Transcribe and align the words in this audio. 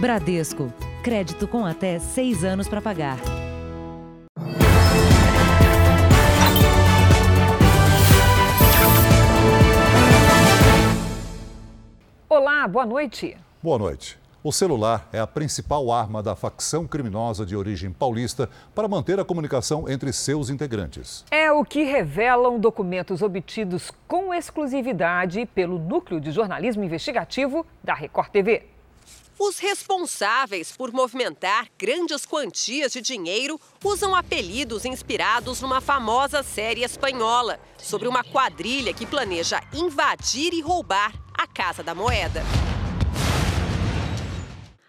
Bradesco. 0.00 0.72
Crédito 1.02 1.48
com 1.48 1.66
até 1.66 1.98
seis 1.98 2.44
anos 2.44 2.68
para 2.68 2.80
pagar. 2.80 3.18
Olá, 12.28 12.68
boa 12.68 12.86
noite. 12.86 13.36
Boa 13.60 13.76
noite. 13.76 14.16
O 14.40 14.52
celular 14.52 15.08
é 15.12 15.18
a 15.18 15.26
principal 15.26 15.90
arma 15.90 16.22
da 16.22 16.36
facção 16.36 16.86
criminosa 16.86 17.44
de 17.44 17.56
origem 17.56 17.90
paulista 17.90 18.48
para 18.72 18.86
manter 18.86 19.18
a 19.18 19.24
comunicação 19.24 19.88
entre 19.88 20.12
seus 20.12 20.48
integrantes. 20.48 21.24
É 21.28 21.50
o 21.50 21.64
que 21.64 21.82
revelam 21.82 22.60
documentos 22.60 23.20
obtidos 23.20 23.90
com 24.06 24.32
exclusividade 24.32 25.44
pelo 25.46 25.76
Núcleo 25.76 26.20
de 26.20 26.30
Jornalismo 26.30 26.84
Investigativo 26.84 27.66
da 27.82 27.94
Record 27.94 28.30
TV. 28.30 28.77
Os 29.38 29.60
responsáveis 29.60 30.72
por 30.72 30.92
movimentar 30.92 31.68
grandes 31.78 32.26
quantias 32.26 32.92
de 32.92 33.00
dinheiro 33.00 33.60
usam 33.84 34.12
apelidos 34.12 34.84
inspirados 34.84 35.60
numa 35.60 35.80
famosa 35.80 36.42
série 36.42 36.82
espanhola 36.82 37.60
sobre 37.78 38.08
uma 38.08 38.24
quadrilha 38.24 38.92
que 38.92 39.06
planeja 39.06 39.60
invadir 39.72 40.52
e 40.52 40.60
roubar 40.60 41.14
a 41.32 41.46
Casa 41.46 41.84
da 41.84 41.94
Moeda. 41.94 42.42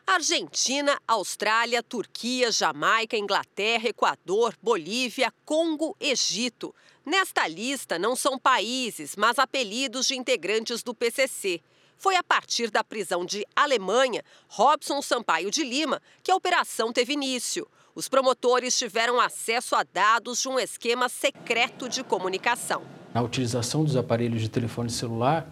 Argentina, 0.07 0.99
Austrália, 1.07 1.83
Turquia, 1.83 2.51
Jamaica, 2.51 3.15
Inglaterra, 3.15 3.87
Equador, 3.87 4.55
Bolívia, 4.59 5.31
Congo, 5.45 5.95
Egito. 5.99 6.73
Nesta 7.05 7.47
lista 7.47 7.99
não 7.99 8.15
são 8.15 8.39
países, 8.39 9.15
mas 9.15 9.37
apelidos 9.37 10.07
de 10.07 10.15
integrantes 10.15 10.81
do 10.81 10.95
PCC. 10.95 11.61
Foi 11.99 12.15
a 12.15 12.23
partir 12.23 12.71
da 12.71 12.83
prisão 12.83 13.25
de 13.25 13.45
Alemanha, 13.55 14.23
Robson 14.47 15.01
Sampaio 15.01 15.51
de 15.51 15.63
Lima, 15.63 16.01
que 16.23 16.31
a 16.31 16.35
operação 16.35 16.91
teve 16.91 17.13
início. 17.13 17.67
Os 17.93 18.09
promotores 18.09 18.75
tiveram 18.77 19.19
acesso 19.19 19.75
a 19.75 19.83
dados 19.83 20.41
de 20.41 20.47
um 20.47 20.57
esquema 20.57 21.07
secreto 21.09 21.87
de 21.87 22.03
comunicação. 22.03 22.81
A 23.13 23.21
utilização 23.21 23.83
dos 23.83 23.95
aparelhos 23.95 24.41
de 24.41 24.49
telefone 24.49 24.89
celular, 24.89 25.47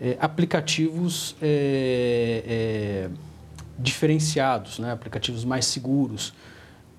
é, 0.00 0.16
aplicativos. 0.20 1.34
É, 1.40 2.44
é 2.46 3.30
diferenciados, 3.80 4.78
né? 4.78 4.92
aplicativos 4.92 5.44
mais 5.44 5.64
seguros, 5.66 6.34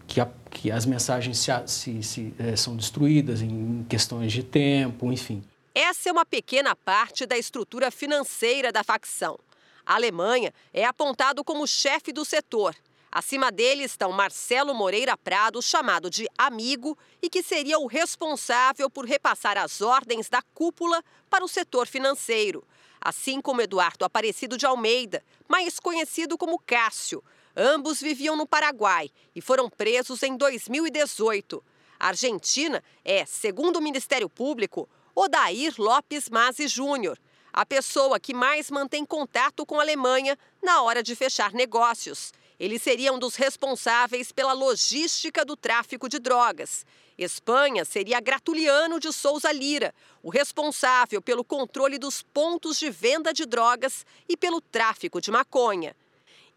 que, 0.08 0.20
a, 0.20 0.28
que 0.50 0.72
as 0.72 0.86
mensagens 0.86 1.38
se, 1.38 1.52
se, 1.68 2.04
se, 2.04 2.34
é, 2.38 2.56
são 2.56 2.76
destruídas 2.76 3.42
em 3.42 3.86
questões 3.88 4.34
de 4.34 4.44
tempo, 4.44 5.12
enfim. 5.12 5.44
Essa 5.74 6.10
é 6.10 6.12
uma 6.12 6.26
pequena 6.26 6.76
parte 6.76 7.26
da 7.26 7.38
estrutura 7.38 7.92
financeira 7.92 8.72
da 8.72 8.84
facção. 8.84 9.40
A 9.86 9.96
Alemanha 9.96 10.54
é 10.74 10.86
apontado 10.86 11.44
como 11.44 11.68
chefe 11.68 12.12
do 12.12 12.26
setor. 12.26 12.76
Acima 13.12 13.52
dele 13.52 13.84
estão 13.84 14.12
Marcelo 14.12 14.74
Moreira 14.74 15.18
Prado, 15.18 15.62
chamado 15.62 16.10
de 16.10 16.28
amigo, 16.38 16.98
e 17.22 17.30
que 17.30 17.44
seria 17.44 17.78
o 17.80 17.88
responsável 17.88 18.90
por 18.90 19.06
repassar 19.06 19.58
as 19.58 19.82
ordens 19.82 20.30
da 20.30 20.42
cúpula 20.54 21.04
para 21.30 21.44
o 21.44 21.48
setor 21.48 21.88
financeiro 21.88 22.66
assim 23.02 23.42
como 23.42 23.62
Eduardo 23.62 24.06
Aparecido 24.06 24.56
de 24.56 24.66
Almeida, 24.66 25.24
mais 25.48 25.80
conhecido 25.80 26.38
como 26.38 26.60
Cássio. 26.60 27.24
Ambos 27.58 28.00
viviam 28.00 28.38
no 28.38 28.46
Paraguai 28.46 29.10
e 29.36 29.42
foram 29.42 29.70
presos 29.70 30.22
em 30.22 30.38
2018. 30.38 31.64
A 32.00 32.10
Argentina 32.10 32.84
é, 33.04 33.26
segundo 33.26 33.78
o 33.78 33.82
Ministério 33.82 34.30
Público, 34.30 34.88
Odair 35.16 35.74
Lopes 35.78 36.30
Mazzi 36.30 36.68
Júnior, 36.68 37.18
a 37.52 37.66
pessoa 37.66 38.20
que 38.20 38.34
mais 38.34 38.72
mantém 38.72 39.06
contato 39.06 39.66
com 39.66 39.80
a 39.80 39.84
Alemanha 39.84 40.38
na 40.64 40.82
hora 40.82 41.04
de 41.04 41.16
fechar 41.16 41.54
negócios. 41.54 42.32
Ele 42.60 42.80
seria 42.80 43.12
um 43.12 43.20
dos 43.20 43.36
responsáveis 43.36 44.32
pela 44.32 44.54
logística 44.54 45.44
do 45.44 45.58
tráfico 45.58 46.08
de 46.08 46.20
drogas. 46.20 46.86
Espanha 47.18 47.84
seria 47.84 48.20
Gratuliano 48.20 49.00
de 49.00 49.12
Souza 49.12 49.52
Lira, 49.52 49.94
o 50.24 50.30
responsável 50.30 51.22
pelo 51.22 51.44
controle 51.44 51.98
dos 51.98 52.22
pontos 52.22 52.80
de 52.80 52.90
venda 52.90 53.34
de 53.34 53.46
drogas 53.46 54.06
e 54.30 54.38
pelo 54.38 54.62
tráfico 54.62 55.20
de 55.20 55.32
maconha. 55.32 55.96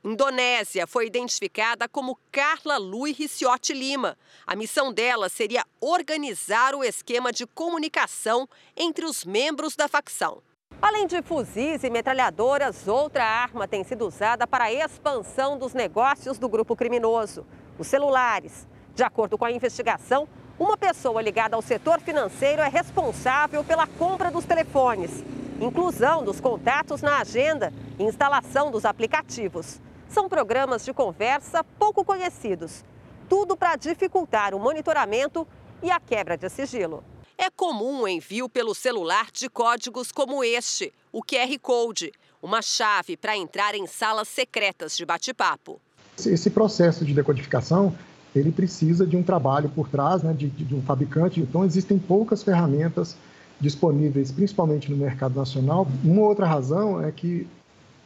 Indonésia 0.05 0.87
foi 0.87 1.07
identificada 1.07 1.89
como 1.89 2.19
Carla 2.31 2.77
Lui 2.77 3.13
Riciotti 3.13 3.73
Lima. 3.73 4.19
A 4.47 4.55
missão 4.55 4.93
dela 4.93 5.31
seria 5.31 5.65
organizar 5.81 6.75
o 6.75 6.85
esquema 6.85 7.33
de 7.33 7.47
comunicação 7.47 8.47
entre 8.77 9.07
os 9.07 9.25
membros 9.25 9.75
da 9.75 9.89
facção. 9.89 10.43
Além 10.83 11.07
de 11.07 11.23
fuzis 11.23 11.85
e 11.85 11.89
metralhadoras, 11.89 12.87
outra 12.87 13.25
arma 13.25 13.67
tem 13.67 13.83
sido 13.83 14.07
usada 14.07 14.47
para 14.47 14.65
a 14.65 14.73
expansão 14.75 15.57
dos 15.57 15.73
negócios 15.73 16.37
do 16.37 16.51
grupo 16.51 16.77
criminoso: 16.77 17.47
os 17.79 17.87
celulares. 17.87 18.69
De 18.95 19.03
acordo 19.03 19.39
com 19.39 19.47
a 19.47 19.53
investigação, 19.53 20.29
uma 20.59 20.77
pessoa 20.77 21.23
ligada 21.23 21.57
ao 21.57 21.63
setor 21.63 21.99
financeiro 22.01 22.61
é 22.61 22.69
responsável 22.69 23.65
pela 23.65 23.87
compra 23.87 24.31
dos 24.31 24.45
telefones, 24.45 25.25
inclusão 25.59 26.23
dos 26.23 26.43
contatos 26.43 27.01
na 27.01 27.21
agenda 27.21 27.73
e 27.99 28.03
instalação 28.03 28.71
dos 28.71 28.85
aplicativos. 28.85 29.81
São 30.09 30.29
programas 30.29 30.85
de 30.85 30.93
conversa 30.93 31.65
pouco 31.79 32.05
conhecidos, 32.05 32.85
tudo 33.29 33.57
para 33.57 33.77
dificultar 33.77 34.55
o 34.55 34.61
monitoramento 34.61 35.47
e 35.83 35.91
a 35.91 35.99
quebra 35.99 36.37
de 36.37 36.49
sigilo. 36.49 37.03
É 37.37 37.51
comum 37.51 38.03
o 38.03 38.09
envio 38.09 38.49
pelo 38.49 38.75
celular 38.75 39.27
de 39.33 39.49
códigos 39.49 40.13
como 40.13 40.45
este, 40.45 40.93
o 41.13 41.23
QR 41.23 41.59
Code, 41.61 42.13
uma 42.43 42.63
chave 42.63 43.17
para 43.17 43.37
entrar 43.37 43.75
em 43.75 43.87
salas 43.87 44.29
secretas 44.29 44.97
de 44.97 45.05
bate-papo. 45.05 45.81
Esse 46.19 46.49
processo 46.51 47.05
de 47.05 47.13
decodificação 47.13 47.93
ele 48.35 48.51
precisa 48.51 49.07
de 49.07 49.17
um 49.17 49.23
trabalho 49.23 49.69
por 49.69 49.89
trás, 49.89 50.23
né, 50.23 50.33
de, 50.33 50.49
de 50.49 50.75
um 50.75 50.83
fabricante. 50.83 51.41
Então, 51.41 51.65
existem 51.65 51.99
poucas 51.99 52.43
ferramentas 52.43 53.17
disponíveis, 53.61 54.33
principalmente 54.33 54.91
no 54.91 54.97
mercado 54.97 55.37
nacional. 55.37 55.87
Uma 56.05 56.23
outra 56.23 56.47
razão 56.47 57.03
é 57.03 57.13
que 57.13 57.47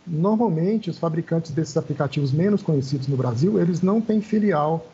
normalmente 0.09 0.91
os 0.91 0.99
fabricantes 0.99 1.51
desses 1.51 1.77
aplicativos 1.77 2.33
menos 2.33 2.63
conhecidos 2.63 3.07
no 3.07 3.17
Brasil, 3.17 3.61
eles 3.61 3.83
não 3.83 4.01
têm 4.01 4.21
filial 4.21 4.87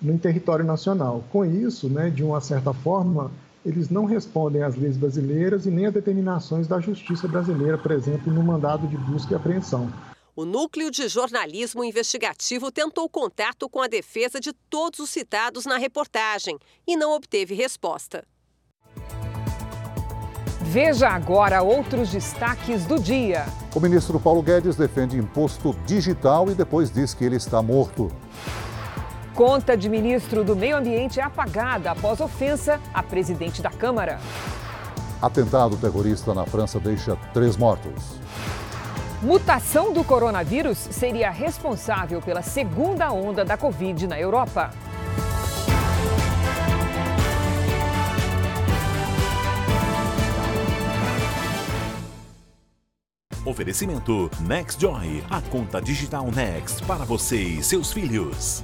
no 0.00 0.18
território 0.18 0.64
nacional. 0.64 1.24
Com 1.30 1.44
isso, 1.44 1.88
né, 1.88 2.10
de 2.10 2.22
uma 2.22 2.40
certa 2.40 2.72
forma, 2.72 3.30
eles 3.64 3.90
não 3.90 4.04
respondem 4.04 4.62
às 4.62 4.76
leis 4.76 4.96
brasileiras 4.96 5.66
e 5.66 5.70
nem 5.70 5.86
às 5.86 5.92
determinações 5.92 6.66
da 6.66 6.80
justiça 6.80 7.28
brasileira, 7.28 7.76
por 7.76 7.92
exemplo, 7.92 8.32
no 8.32 8.42
mandado 8.42 8.86
de 8.86 8.96
busca 8.96 9.34
e 9.34 9.36
apreensão. 9.36 9.92
O 10.34 10.44
Núcleo 10.44 10.90
de 10.90 11.06
Jornalismo 11.08 11.84
Investigativo 11.84 12.70
tentou 12.70 13.08
contato 13.08 13.68
com 13.68 13.82
a 13.82 13.88
defesa 13.88 14.40
de 14.40 14.52
todos 14.70 15.00
os 15.00 15.10
citados 15.10 15.66
na 15.66 15.76
reportagem 15.76 16.58
e 16.86 16.96
não 16.96 17.12
obteve 17.12 17.54
resposta. 17.54 18.24
Veja 20.72 21.08
agora 21.08 21.62
outros 21.62 22.10
destaques 22.12 22.84
do 22.84 22.96
dia. 22.96 23.44
O 23.74 23.80
ministro 23.80 24.20
Paulo 24.20 24.40
Guedes 24.40 24.76
defende 24.76 25.18
imposto 25.18 25.74
digital 25.84 26.48
e 26.48 26.54
depois 26.54 26.92
diz 26.92 27.12
que 27.12 27.24
ele 27.24 27.34
está 27.34 27.60
morto. 27.60 28.08
Conta 29.34 29.76
de 29.76 29.88
ministro 29.88 30.44
do 30.44 30.54
Meio 30.54 30.76
Ambiente 30.76 31.18
é 31.18 31.24
apagada 31.24 31.90
após 31.90 32.20
ofensa 32.20 32.78
a 32.94 33.02
presidente 33.02 33.60
da 33.60 33.70
Câmara. 33.70 34.20
Atentado 35.20 35.76
terrorista 35.76 36.32
na 36.34 36.46
França 36.46 36.78
deixa 36.78 37.16
três 37.34 37.56
mortos. 37.56 38.20
Mutação 39.20 39.92
do 39.92 40.04
coronavírus 40.04 40.78
seria 40.78 41.32
responsável 41.32 42.22
pela 42.22 42.42
segunda 42.42 43.10
onda 43.10 43.44
da 43.44 43.56
Covid 43.56 44.06
na 44.06 44.20
Europa. 44.20 44.70
Oferecimento 53.44 54.30
NextJoy, 54.46 55.24
a 55.30 55.40
conta 55.40 55.80
digital 55.80 56.30
Next 56.30 56.82
para 56.82 57.06
você 57.06 57.42
e 57.42 57.62
seus 57.62 57.90
filhos. 57.90 58.62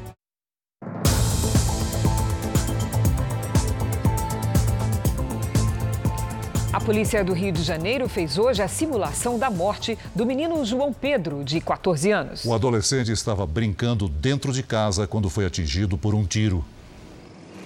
A 6.70 6.78
polícia 6.78 7.24
do 7.24 7.32
Rio 7.32 7.52
de 7.52 7.62
Janeiro 7.62 8.06
fez 8.06 8.36
hoje 8.36 8.60
a 8.60 8.68
simulação 8.68 9.38
da 9.38 9.48
morte 9.48 9.98
do 10.14 10.26
menino 10.26 10.62
João 10.62 10.92
Pedro, 10.92 11.42
de 11.42 11.58
14 11.58 12.10
anos. 12.10 12.44
O 12.44 12.52
adolescente 12.52 13.10
estava 13.10 13.46
brincando 13.46 14.10
dentro 14.10 14.52
de 14.52 14.62
casa 14.62 15.06
quando 15.06 15.30
foi 15.30 15.46
atingido 15.46 15.96
por 15.96 16.14
um 16.14 16.26
tiro. 16.26 16.62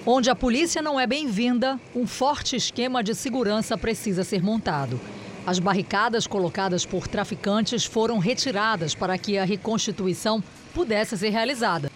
Onde 0.07 0.31
a 0.31 0.37
polícia 0.37 0.81
não 0.81 0.99
é 0.99 1.09
bem-vinda, 1.09 1.79
um 1.93 2.07
forte 2.07 2.55
esquema 2.55 3.03
de 3.03 3.17
segurança 3.17 3.77
precisa 3.77 4.23
ser 4.23 4.45
montado. 4.45 4.99
As 5.51 5.59
barricadas 5.59 6.29
colocadas 6.29 6.87
por 6.87 7.09
traficantes 7.09 7.85
foram 7.85 8.19
retiradas 8.19 8.95
para 8.95 9.19
que 9.19 9.37
a 9.37 9.45
reconstituição 9.45 10.41
pudesse 10.73 11.19
ser 11.19 11.31
realizada. 11.31 11.91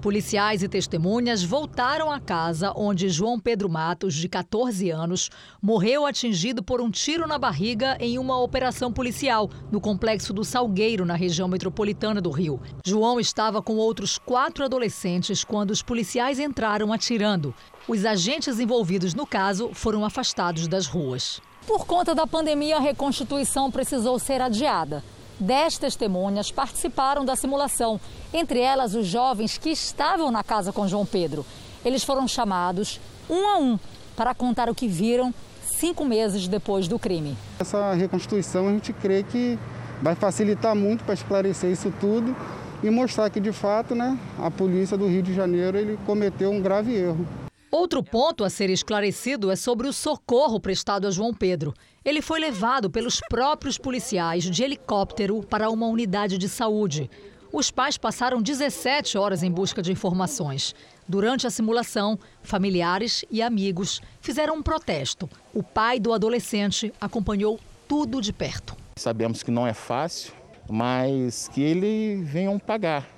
Policiais 0.00 0.62
e 0.62 0.68
testemunhas 0.68 1.42
voltaram 1.42 2.12
à 2.12 2.20
casa 2.20 2.72
onde 2.76 3.08
João 3.08 3.40
Pedro 3.40 3.68
Matos, 3.68 4.14
de 4.14 4.28
14 4.28 4.88
anos, 4.90 5.30
morreu 5.60 6.06
atingido 6.06 6.62
por 6.62 6.80
um 6.80 6.92
tiro 6.92 7.26
na 7.26 7.40
barriga 7.40 7.96
em 7.98 8.20
uma 8.20 8.40
operação 8.40 8.92
policial 8.92 9.50
no 9.72 9.80
complexo 9.80 10.32
do 10.32 10.44
Salgueiro, 10.44 11.04
na 11.04 11.16
região 11.16 11.48
metropolitana 11.48 12.20
do 12.20 12.30
Rio. 12.30 12.60
João 12.86 13.18
estava 13.18 13.60
com 13.60 13.74
outros 13.74 14.16
quatro 14.16 14.64
adolescentes 14.64 15.42
quando 15.42 15.72
os 15.72 15.82
policiais 15.82 16.38
entraram 16.38 16.92
atirando. 16.92 17.52
Os 17.88 18.04
agentes 18.04 18.60
envolvidos 18.60 19.12
no 19.12 19.26
caso 19.26 19.70
foram 19.74 20.04
afastados 20.04 20.68
das 20.68 20.86
ruas. 20.86 21.42
Por 21.66 21.86
conta 21.86 22.14
da 22.14 22.26
pandemia, 22.26 22.76
a 22.76 22.80
reconstituição 22.80 23.70
precisou 23.70 24.18
ser 24.18 24.40
adiada. 24.40 25.02
Dez 25.38 25.78
testemunhas 25.78 26.50
participaram 26.50 27.24
da 27.24 27.36
simulação, 27.36 28.00
entre 28.32 28.60
elas 28.60 28.94
os 28.94 29.06
jovens 29.06 29.58
que 29.58 29.70
estavam 29.70 30.30
na 30.30 30.42
casa 30.42 30.72
com 30.72 30.88
João 30.88 31.06
Pedro. 31.06 31.46
Eles 31.84 32.04
foram 32.04 32.26
chamados 32.26 33.00
um 33.30 33.48
a 33.48 33.58
um 33.58 33.78
para 34.16 34.34
contar 34.34 34.68
o 34.68 34.74
que 34.74 34.88
viram 34.88 35.32
cinco 35.64 36.04
meses 36.04 36.46
depois 36.48 36.86
do 36.88 36.98
crime. 36.98 37.36
Essa 37.58 37.92
reconstituição 37.94 38.68
a 38.68 38.72
gente 38.72 38.92
crê 38.92 39.22
que 39.22 39.58
vai 40.00 40.14
facilitar 40.14 40.74
muito 40.74 41.04
para 41.04 41.14
esclarecer 41.14 41.70
isso 41.70 41.92
tudo 42.00 42.36
e 42.82 42.90
mostrar 42.90 43.30
que 43.30 43.40
de 43.40 43.52
fato, 43.52 43.94
né, 43.94 44.18
a 44.38 44.50
polícia 44.50 44.96
do 44.96 45.06
Rio 45.06 45.22
de 45.22 45.32
Janeiro 45.32 45.78
ele 45.78 45.98
cometeu 46.04 46.50
um 46.50 46.60
grave 46.60 46.94
erro. 46.94 47.26
Outro 47.74 48.02
ponto 48.02 48.44
a 48.44 48.50
ser 48.50 48.68
esclarecido 48.68 49.50
é 49.50 49.56
sobre 49.56 49.88
o 49.88 49.94
socorro 49.94 50.60
prestado 50.60 51.06
a 51.08 51.10
João 51.10 51.32
Pedro. 51.32 51.72
Ele 52.04 52.20
foi 52.20 52.38
levado 52.38 52.90
pelos 52.90 53.18
próprios 53.30 53.78
policiais 53.78 54.44
de 54.44 54.62
helicóptero 54.62 55.42
para 55.42 55.70
uma 55.70 55.86
unidade 55.86 56.36
de 56.36 56.50
saúde. 56.50 57.08
Os 57.50 57.70
pais 57.70 57.96
passaram 57.96 58.42
17 58.42 59.16
horas 59.16 59.42
em 59.42 59.50
busca 59.50 59.80
de 59.80 59.90
informações. 59.90 60.74
Durante 61.08 61.46
a 61.46 61.50
simulação, 61.50 62.18
familiares 62.42 63.24
e 63.30 63.40
amigos 63.40 64.02
fizeram 64.20 64.56
um 64.56 64.62
protesto. 64.62 65.26
O 65.54 65.62
pai 65.62 65.98
do 65.98 66.12
adolescente 66.12 66.92
acompanhou 67.00 67.58
tudo 67.88 68.20
de 68.20 68.34
perto. 68.34 68.76
Sabemos 68.96 69.42
que 69.42 69.50
não 69.50 69.66
é 69.66 69.72
fácil, 69.72 70.34
mas 70.68 71.48
que 71.48 71.62
eles 71.62 72.28
venham 72.28 72.58
pagar, 72.58 73.08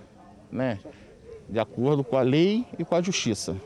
né? 0.48 0.78
De 1.50 1.58
acordo 1.58 2.04
com 2.04 2.16
a 2.16 2.22
lei 2.22 2.64
e 2.78 2.84
com 2.84 2.94
a 2.94 3.02
justiça. 3.02 3.56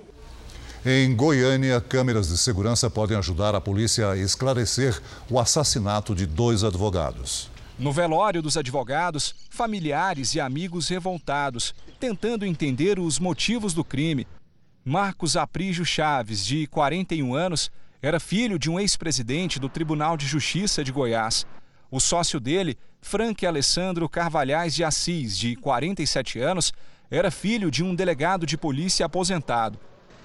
Em 0.90 1.14
Goiânia, 1.14 1.82
câmeras 1.82 2.29
de 2.29 2.38
segurança 2.38 2.88
podem 2.88 3.14
ajudar 3.19 3.55
a 3.55 3.61
polícia 3.61 4.08
a 4.11 4.17
esclarecer 4.17 4.99
o 5.29 5.38
assassinato 5.38 6.14
de 6.14 6.25
dois 6.25 6.64
advogados. 6.64 7.50
No 7.79 7.93
velório 7.93 8.40
dos 8.40 8.56
advogados, 8.56 9.35
familiares 9.50 10.35
e 10.35 10.40
amigos 10.40 10.88
revoltados, 10.88 11.75
tentando 12.00 12.46
entender 12.46 12.99
os 12.99 13.19
motivos 13.19 13.75
do 13.75 13.85
crime. 13.85 14.26
Marcos 14.82 15.37
Aprígio 15.37 15.85
Chaves, 15.85 16.43
de 16.43 16.67
41 16.69 17.35
anos, 17.35 17.70
era 18.00 18.19
filho 18.19 18.58
de 18.58 18.70
um 18.70 18.81
ex-presidente 18.81 19.61
do 19.61 19.69
Tribunal 19.69 20.17
de 20.17 20.26
Justiça 20.26 20.82
de 20.82 20.90
Goiás. 20.90 21.44
O 21.90 22.00
sócio 22.00 22.40
dele, 22.40 22.79
Frank 23.02 23.44
Alessandro 23.44 24.08
Carvalhais 24.08 24.75
de 24.75 24.82
Assis, 24.82 25.37
de 25.37 25.55
47 25.55 26.40
anos, 26.40 26.73
era 27.11 27.31
filho 27.31 27.70
de 27.70 27.85
um 27.85 27.94
delegado 27.94 28.46
de 28.46 28.56
polícia 28.56 29.05
aposentado. 29.05 29.79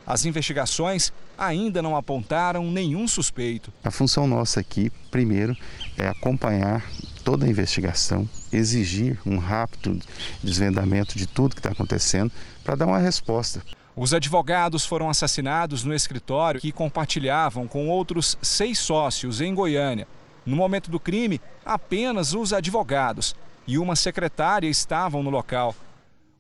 As 0.05 0.25
investigações 0.25 1.13
ainda 1.37 1.81
não 1.81 1.95
apontaram 1.95 2.69
nenhum 2.69 3.07
suspeito. 3.07 3.71
A 3.83 3.91
função 3.91 4.27
nossa 4.27 4.59
aqui, 4.59 4.91
primeiro, 5.09 5.55
é 5.97 6.07
acompanhar 6.07 6.85
toda 7.23 7.45
a 7.45 7.49
investigação, 7.49 8.27
exigir 8.51 9.17
um 9.25 9.37
rápido 9.37 9.99
desvendamento 10.43 11.17
de 11.17 11.25
tudo 11.25 11.55
que 11.55 11.59
está 11.59 11.71
acontecendo 11.71 12.31
para 12.63 12.75
dar 12.75 12.85
uma 12.85 12.99
resposta. 12.99 13.61
Os 13.95 14.13
advogados 14.13 14.85
foram 14.85 15.09
assassinados 15.09 15.83
no 15.83 15.93
escritório 15.93 16.59
que 16.59 16.71
compartilhavam 16.71 17.67
com 17.67 17.87
outros 17.87 18.37
seis 18.41 18.79
sócios 18.79 19.39
em 19.39 19.53
Goiânia. 19.53 20.07
No 20.45 20.55
momento 20.55 20.91
do 20.91 20.99
crime, 20.99 21.39
apenas 21.63 22.33
os 22.33 22.51
advogados 22.51 23.35
e 23.65 23.77
uma 23.77 23.95
secretária 23.95 24.67
estavam 24.67 25.23
no 25.23 25.29
local. 25.29 25.75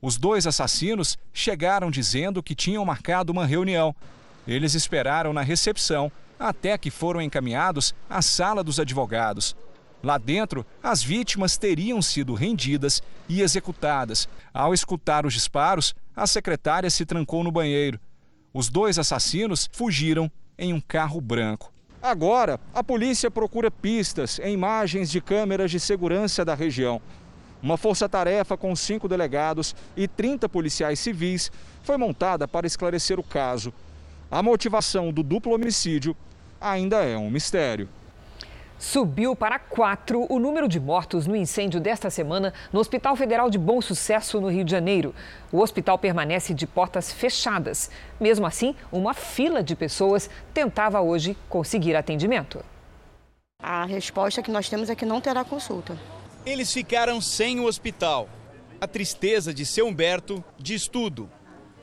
Os 0.03 0.17
dois 0.17 0.45
assassinos 0.45 1.17
chegaram 1.31 1.89
dizendo 1.89 2.43
que 2.43 2.53
tinham 2.53 2.83
marcado 2.83 3.31
uma 3.31 3.45
reunião. 3.45 3.95
Eles 4.45 4.73
esperaram 4.73 5.31
na 5.31 5.41
recepção 5.41 6.11
até 6.37 6.77
que 6.77 6.91
foram 6.91 7.21
encaminhados 7.21 7.95
à 8.09 8.21
sala 8.21 8.61
dos 8.61 8.81
advogados. 8.81 9.55
Lá 10.03 10.17
dentro, 10.17 10.65
as 10.83 11.01
vítimas 11.01 11.55
teriam 11.55 12.01
sido 12.01 12.33
rendidas 12.33 13.01
e 13.29 13.41
executadas. 13.41 14.27
Ao 14.53 14.73
escutar 14.73 15.25
os 15.25 15.33
disparos, 15.33 15.95
a 16.13 16.27
secretária 16.27 16.89
se 16.89 17.05
trancou 17.05 17.41
no 17.41 17.49
banheiro. 17.49 17.97
Os 18.53 18.67
dois 18.67 18.99
assassinos 18.99 19.69
fugiram 19.71 20.29
em 20.59 20.73
um 20.73 20.81
carro 20.81 21.21
branco. 21.21 21.71
Agora, 22.01 22.59
a 22.73 22.83
polícia 22.83 23.31
procura 23.31 23.71
pistas 23.71 24.37
em 24.39 24.53
imagens 24.53 25.09
de 25.09 25.21
câmeras 25.21 25.71
de 25.71 25.79
segurança 25.79 26.43
da 26.43 26.53
região. 26.53 27.01
Uma 27.63 27.77
força-tarefa 27.77 28.57
com 28.57 28.75
cinco 28.75 29.07
delegados 29.07 29.73
e 29.95 30.05
30 30.05 30.49
policiais 30.49 30.99
civis 30.99 31.49
foi 31.81 31.95
montada 31.95 32.45
para 32.45 32.67
esclarecer 32.67 33.17
o 33.17 33.23
caso. 33.23 33.73
A 34.29 34.43
motivação 34.43 35.13
do 35.13 35.23
duplo 35.23 35.53
homicídio 35.53 36.13
ainda 36.59 37.05
é 37.05 37.17
um 37.17 37.29
mistério. 37.29 37.87
Subiu 38.77 39.33
para 39.33 39.57
quatro 39.57 40.25
o 40.29 40.39
número 40.39 40.67
de 40.67 40.77
mortos 40.77 41.25
no 41.25 41.37
incêndio 41.37 41.79
desta 41.79 42.09
semana 42.09 42.53
no 42.73 42.81
Hospital 42.81 43.15
Federal 43.15 43.49
de 43.49 43.57
Bom 43.57 43.79
Sucesso, 43.79 44.41
no 44.41 44.51
Rio 44.51 44.65
de 44.65 44.71
Janeiro. 44.71 45.15
O 45.49 45.61
hospital 45.61 45.97
permanece 45.97 46.53
de 46.53 46.67
portas 46.67 47.13
fechadas. 47.13 47.89
Mesmo 48.19 48.45
assim, 48.45 48.75
uma 48.91 49.13
fila 49.13 49.63
de 49.63 49.73
pessoas 49.73 50.29
tentava 50.53 50.99
hoje 50.99 51.37
conseguir 51.47 51.95
atendimento. 51.95 52.59
A 53.57 53.85
resposta 53.85 54.43
que 54.43 54.51
nós 54.51 54.67
temos 54.67 54.89
é 54.89 54.95
que 54.95 55.05
não 55.05 55.21
terá 55.21 55.45
consulta. 55.45 55.97
Eles 56.45 56.73
ficaram 56.73 57.21
sem 57.21 57.61
o 57.61 57.65
hospital. 57.65 58.27
A 58.81 58.85
tristeza 58.85 59.53
de 59.53 59.65
seu 59.65 59.87
Humberto 59.87 60.43
diz 60.59 60.89
tudo. 60.89 61.29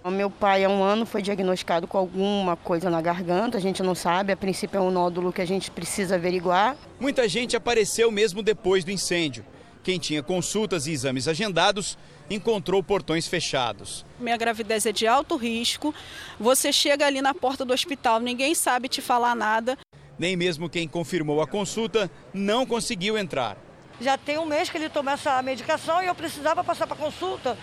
O 0.05 0.11
meu 0.11 0.31
pai, 0.31 0.65
há 0.65 0.69
um 0.69 0.83
ano, 0.83 1.07
foi 1.07 1.23
diagnosticado 1.23 1.87
com 1.87 1.97
alguma 1.97 2.57
coisa 2.57 2.91
na 2.91 3.01
garganta, 3.01 3.57
a 3.57 3.61
gente 3.61 3.83
não 3.83 3.95
sabe, 3.95 4.33
a 4.33 4.37
princípio 4.37 4.77
é 4.77 4.81
um 4.81 4.91
nódulo 4.91 5.33
que 5.33 5.41
a 5.41 5.47
gente 5.47 5.71
precisa 5.71 6.17
averiguar. 6.17 6.77
Muita 6.99 7.27
gente 7.27 7.57
apareceu 7.57 8.11
mesmo 8.11 8.43
depois 8.43 8.85
do 8.85 8.91
incêndio. 8.91 9.45
Quem 9.83 9.99
tinha 9.99 10.23
consultas 10.23 10.87
e 10.87 10.93
exames 10.93 11.27
agendados 11.27 11.97
encontrou 12.29 12.83
portões 12.83 13.27
fechados. 13.27 14.05
Minha 14.19 14.37
gravidez 14.37 14.85
é 14.85 14.93
de 14.93 15.07
alto 15.07 15.37
risco, 15.37 15.95
você 16.39 16.71
chega 16.71 17.07
ali 17.07 17.23
na 17.23 17.33
porta 17.33 17.65
do 17.65 17.73
hospital, 17.73 18.21
ninguém 18.21 18.55
sabe 18.55 18.89
te 18.89 19.01
falar 19.01 19.35
nada. 19.35 19.79
Nem 20.19 20.37
mesmo 20.37 20.69
quem 20.69 20.87
confirmou 20.87 21.41
a 21.41 21.47
consulta 21.47 22.11
não 22.33 22.67
conseguiu 22.67 23.17
entrar. 23.17 23.57
Já 24.01 24.17
tem 24.17 24.39
um 24.39 24.47
mês 24.47 24.71
que 24.71 24.79
ele 24.79 24.89
toma 24.89 25.13
essa 25.13 25.43
medicação 25.43 26.03
e 26.03 26.07
eu 26.07 26.15
precisava 26.15 26.65
passar 26.65 26.87
para 26.87 26.97
consulta 26.97 27.57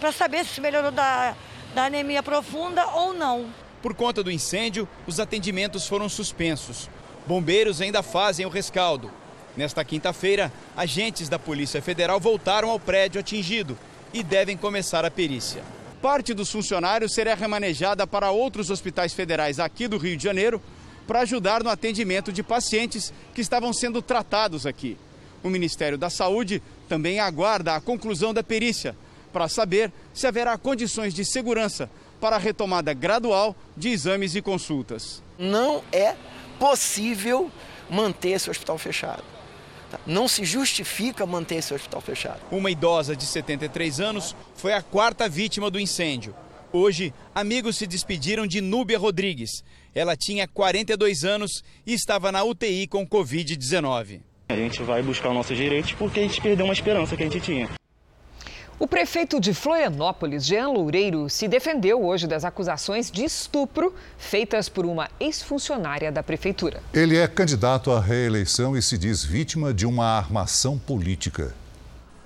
para 0.00 0.10
saber 0.10 0.44
se 0.44 0.60
melhorou 0.60 0.90
da, 0.90 1.36
da 1.74 1.84
anemia 1.84 2.22
profunda 2.22 2.84
ou 2.88 3.14
não. 3.14 3.46
Por 3.80 3.94
conta 3.94 4.22
do 4.22 4.30
incêndio, 4.30 4.88
os 5.06 5.20
atendimentos 5.20 5.86
foram 5.86 6.08
suspensos. 6.08 6.88
Bombeiros 7.26 7.80
ainda 7.80 8.02
fazem 8.02 8.44
o 8.44 8.48
rescaldo. 8.48 9.10
Nesta 9.56 9.84
quinta-feira, 9.84 10.52
agentes 10.76 11.28
da 11.28 11.38
Polícia 11.38 11.80
Federal 11.80 12.18
voltaram 12.18 12.70
ao 12.70 12.80
prédio 12.80 13.20
atingido 13.20 13.78
e 14.12 14.22
devem 14.22 14.56
começar 14.56 15.04
a 15.04 15.10
perícia. 15.10 15.62
Parte 16.02 16.34
dos 16.34 16.50
funcionários 16.50 17.14
será 17.14 17.34
remanejada 17.34 18.06
para 18.06 18.30
outros 18.30 18.68
hospitais 18.68 19.14
federais 19.14 19.60
aqui 19.60 19.86
do 19.86 19.96
Rio 19.96 20.16
de 20.16 20.24
Janeiro 20.24 20.60
para 21.06 21.20
ajudar 21.20 21.62
no 21.62 21.70
atendimento 21.70 22.32
de 22.32 22.42
pacientes 22.42 23.12
que 23.32 23.40
estavam 23.40 23.72
sendo 23.72 24.02
tratados 24.02 24.66
aqui. 24.66 24.98
O 25.44 25.50
Ministério 25.50 25.98
da 25.98 26.08
Saúde 26.08 26.62
também 26.88 27.20
aguarda 27.20 27.76
a 27.76 27.80
conclusão 27.80 28.32
da 28.32 28.42
perícia 28.42 28.96
para 29.30 29.46
saber 29.46 29.92
se 30.14 30.26
haverá 30.26 30.56
condições 30.56 31.12
de 31.12 31.22
segurança 31.22 31.90
para 32.18 32.36
a 32.36 32.38
retomada 32.38 32.94
gradual 32.94 33.54
de 33.76 33.90
exames 33.90 34.34
e 34.34 34.40
consultas. 34.40 35.22
Não 35.38 35.82
é 35.92 36.16
possível 36.58 37.50
manter 37.90 38.30
esse 38.30 38.48
hospital 38.48 38.78
fechado. 38.78 39.22
Tá? 39.90 40.00
Não 40.06 40.26
se 40.26 40.46
justifica 40.46 41.26
manter 41.26 41.56
esse 41.56 41.74
hospital 41.74 42.00
fechado. 42.00 42.40
Uma 42.50 42.70
idosa 42.70 43.14
de 43.14 43.26
73 43.26 44.00
anos 44.00 44.34
foi 44.54 44.72
a 44.72 44.80
quarta 44.80 45.28
vítima 45.28 45.70
do 45.70 45.78
incêndio. 45.78 46.34
Hoje, 46.72 47.12
amigos 47.34 47.76
se 47.76 47.86
despediram 47.86 48.46
de 48.46 48.62
Núbia 48.62 48.98
Rodrigues. 48.98 49.62
Ela 49.94 50.16
tinha 50.16 50.48
42 50.48 51.22
anos 51.22 51.62
e 51.86 51.92
estava 51.92 52.32
na 52.32 52.42
UTI 52.42 52.86
com 52.86 53.06
Covid-19. 53.06 54.22
A 54.48 54.54
gente 54.54 54.82
vai 54.82 55.02
buscar 55.02 55.30
os 55.30 55.34
nossos 55.34 55.56
direitos 55.56 55.92
porque 55.92 56.20
a 56.20 56.22
gente 56.22 56.40
perdeu 56.40 56.66
uma 56.66 56.74
esperança 56.74 57.16
que 57.16 57.22
a 57.22 57.26
gente 57.26 57.40
tinha. 57.40 57.68
O 58.78 58.86
prefeito 58.86 59.40
de 59.40 59.54
Florianópolis, 59.54 60.44
Jean 60.44 60.68
Loureiro, 60.68 61.30
se 61.30 61.48
defendeu 61.48 62.04
hoje 62.04 62.26
das 62.26 62.44
acusações 62.44 63.10
de 63.10 63.24
estupro 63.24 63.94
feitas 64.18 64.68
por 64.68 64.84
uma 64.84 65.08
ex-funcionária 65.18 66.12
da 66.12 66.22
prefeitura. 66.22 66.82
Ele 66.92 67.16
é 67.16 67.26
candidato 67.26 67.90
à 67.90 68.00
reeleição 68.00 68.76
e 68.76 68.82
se 68.82 68.98
diz 68.98 69.24
vítima 69.24 69.72
de 69.72 69.86
uma 69.86 70.18
armação 70.18 70.76
política. 70.76 71.54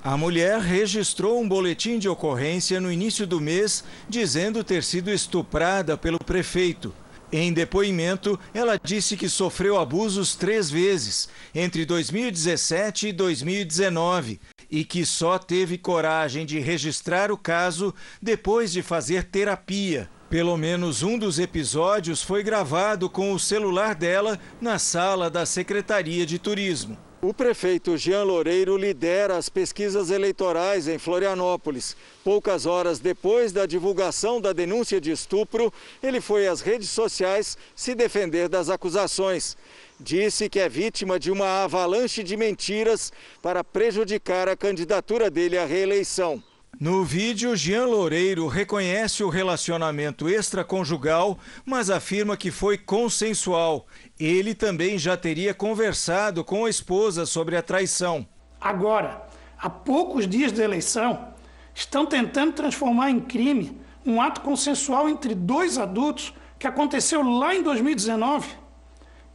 A 0.02 0.16
mulher 0.16 0.58
registrou 0.58 1.40
um 1.40 1.48
boletim 1.48 1.98
de 1.98 2.08
ocorrência 2.08 2.80
no 2.80 2.90
início 2.90 3.26
do 3.26 3.40
mês, 3.40 3.84
dizendo 4.08 4.64
ter 4.64 4.82
sido 4.82 5.10
estuprada 5.10 5.96
pelo 5.98 6.18
prefeito. 6.18 6.94
Em 7.30 7.52
depoimento, 7.52 8.40
ela 8.54 8.80
disse 8.82 9.16
que 9.16 9.28
sofreu 9.28 9.78
abusos 9.78 10.34
três 10.34 10.70
vezes, 10.70 11.28
entre 11.54 11.84
2017 11.84 13.08
e 13.08 13.12
2019, 13.12 14.40
e 14.70 14.82
que 14.82 15.04
só 15.04 15.38
teve 15.38 15.76
coragem 15.76 16.46
de 16.46 16.58
registrar 16.58 17.30
o 17.30 17.36
caso 17.36 17.94
depois 18.20 18.72
de 18.72 18.82
fazer 18.82 19.24
terapia. 19.24 20.08
Pelo 20.30 20.56
menos 20.56 21.02
um 21.02 21.18
dos 21.18 21.38
episódios 21.38 22.22
foi 22.22 22.42
gravado 22.42 23.10
com 23.10 23.32
o 23.32 23.38
celular 23.38 23.94
dela 23.94 24.38
na 24.60 24.78
sala 24.78 25.30
da 25.30 25.44
Secretaria 25.44 26.24
de 26.24 26.38
Turismo. 26.38 27.07
O 27.20 27.34
prefeito 27.34 27.96
Jean 27.96 28.22
Loureiro 28.22 28.76
lidera 28.76 29.36
as 29.36 29.48
pesquisas 29.48 30.08
eleitorais 30.08 30.86
em 30.86 30.98
Florianópolis. 30.98 31.96
Poucas 32.22 32.64
horas 32.64 33.00
depois 33.00 33.50
da 33.50 33.66
divulgação 33.66 34.40
da 34.40 34.52
denúncia 34.52 35.00
de 35.00 35.10
estupro, 35.10 35.72
ele 36.00 36.20
foi 36.20 36.46
às 36.46 36.60
redes 36.60 36.90
sociais 36.90 37.58
se 37.74 37.92
defender 37.92 38.48
das 38.48 38.70
acusações. 38.70 39.56
Disse 39.98 40.48
que 40.48 40.60
é 40.60 40.68
vítima 40.68 41.18
de 41.18 41.32
uma 41.32 41.64
avalanche 41.64 42.22
de 42.22 42.36
mentiras 42.36 43.12
para 43.42 43.64
prejudicar 43.64 44.48
a 44.48 44.56
candidatura 44.56 45.28
dele 45.28 45.58
à 45.58 45.66
reeleição. 45.66 46.40
No 46.80 47.04
vídeo, 47.04 47.56
Jean 47.56 47.86
Loureiro 47.86 48.46
reconhece 48.46 49.24
o 49.24 49.28
relacionamento 49.28 50.28
extraconjugal, 50.28 51.36
mas 51.66 51.90
afirma 51.90 52.36
que 52.36 52.52
foi 52.52 52.78
consensual. 52.78 53.84
Ele 54.18 54.52
também 54.52 54.98
já 54.98 55.16
teria 55.16 55.54
conversado 55.54 56.42
com 56.42 56.64
a 56.64 56.70
esposa 56.70 57.24
sobre 57.24 57.56
a 57.56 57.62
traição. 57.62 58.26
Agora, 58.60 59.22
há 59.56 59.70
poucos 59.70 60.26
dias 60.26 60.50
da 60.50 60.64
eleição, 60.64 61.28
estão 61.72 62.04
tentando 62.04 62.52
transformar 62.52 63.10
em 63.10 63.20
crime 63.20 63.80
um 64.04 64.20
ato 64.20 64.40
consensual 64.40 65.08
entre 65.08 65.34
dois 65.34 65.78
adultos 65.78 66.34
que 66.58 66.66
aconteceu 66.66 67.22
lá 67.22 67.54
em 67.54 67.62
2019. 67.62 68.48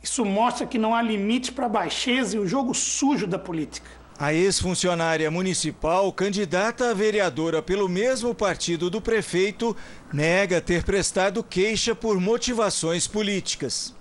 Isso 0.02 0.25
mostra 0.25 0.68
que 0.68 0.78
não 0.78 0.94
há 0.94 1.02
limite 1.02 1.54
para 1.54 1.68
a 1.68 1.70
baixeza 1.70 2.36
e 2.36 2.40
o 2.40 2.46
jogo 2.46 2.74
sujo 2.74 3.25
da 3.25 3.40
política. 3.40 3.90
A 4.20 4.34
ex-funcionária 4.34 5.32
municipal, 5.32 6.12
candidata 6.12 6.92
a 6.92 6.94
vereadora 6.94 7.62
pelo 7.62 7.88
mesmo 7.88 8.36
partido 8.36 8.90
do 8.90 9.02
prefeito, 9.02 9.75
nega 10.12 10.60
ter 10.60 10.84
prestado 10.84 11.42
queixa 11.42 11.96
por 11.96 12.20
motivações 12.20 13.08
políticas. 13.08 13.96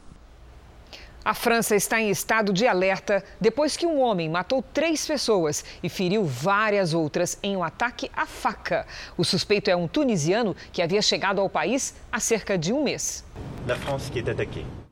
A 1.24 1.34
França 1.34 1.76
está 1.76 2.00
em 2.00 2.10
estado 2.10 2.52
de 2.52 2.66
alerta 2.66 3.22
depois 3.40 3.76
que 3.76 3.86
um 3.86 4.00
homem 4.00 4.28
matou 4.28 4.60
três 4.60 5.06
pessoas 5.06 5.64
e 5.80 5.88
feriu 5.88 6.24
várias 6.24 6.92
outras 6.92 7.38
em 7.44 7.56
um 7.56 7.62
ataque 7.62 8.10
à 8.12 8.26
faca. 8.26 8.84
O 9.16 9.24
suspeito 9.24 9.70
é 9.70 9.76
um 9.76 9.86
tunisiano 9.86 10.56
que 10.72 10.82
havia 10.82 11.00
chegado 11.00 11.40
ao 11.40 11.48
país 11.48 11.94
há 12.10 12.18
cerca 12.18 12.58
de 12.58 12.72
um 12.72 12.82
mês. 12.82 13.24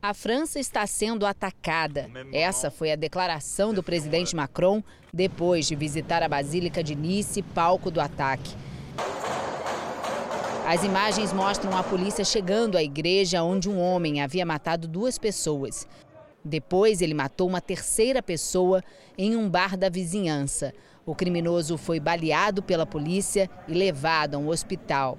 A 0.01 0.13
França 0.13 0.57
está 0.57 0.87
sendo 0.87 1.25
atacada. 1.25 2.09
Essa 2.31 2.71
foi 2.71 2.93
a 2.93 2.95
declaração 2.95 3.73
do 3.73 3.83
presidente 3.83 4.33
Macron 4.33 4.81
depois 5.13 5.67
de 5.67 5.75
visitar 5.75 6.23
a 6.23 6.29
Basílica 6.29 6.81
de 6.81 6.95
Nice, 6.95 7.41
palco 7.41 7.91
do 7.91 7.99
ataque. 7.99 8.55
As 10.65 10.85
imagens 10.85 11.33
mostram 11.33 11.75
a 11.75 11.83
polícia 11.83 12.23
chegando 12.23 12.77
à 12.77 12.83
igreja 12.83 13.43
onde 13.43 13.69
um 13.69 13.77
homem 13.77 14.21
havia 14.21 14.45
matado 14.45 14.87
duas 14.87 15.17
pessoas. 15.17 15.85
Depois, 16.43 17.01
ele 17.01 17.13
matou 17.13 17.47
uma 17.47 17.61
terceira 17.61 18.21
pessoa 18.21 18.83
em 19.17 19.35
um 19.35 19.49
bar 19.49 19.77
da 19.77 19.89
vizinhança. 19.89 20.73
O 21.05 21.15
criminoso 21.15 21.77
foi 21.77 21.99
baleado 21.99 22.61
pela 22.61 22.85
polícia 22.85 23.49
e 23.67 23.73
levado 23.73 24.35
a 24.35 24.37
um 24.37 24.49
hospital. 24.49 25.17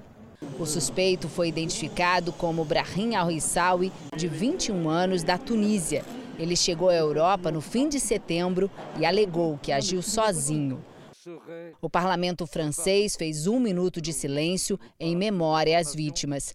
O 0.59 0.65
suspeito 0.65 1.29
foi 1.29 1.47
identificado 1.47 2.33
como 2.33 2.65
Brahim 2.65 3.15
Al-Rissawi, 3.15 3.91
de 4.15 4.27
21 4.27 4.89
anos, 4.89 5.23
da 5.23 5.37
Tunísia. 5.37 6.03
Ele 6.37 6.55
chegou 6.55 6.89
à 6.89 6.95
Europa 6.95 7.51
no 7.51 7.61
fim 7.61 7.87
de 7.87 7.99
setembro 7.99 8.69
e 8.99 9.05
alegou 9.05 9.57
que 9.61 9.71
agiu 9.71 10.01
sozinho. 10.01 10.83
O 11.81 11.89
parlamento 11.89 12.45
francês 12.45 13.15
fez 13.15 13.47
um 13.47 13.57
minuto 13.57 14.01
de 14.01 14.11
silêncio 14.11 14.77
em 14.99 15.15
memória 15.15 15.79
às 15.79 15.95
vítimas. 15.95 16.53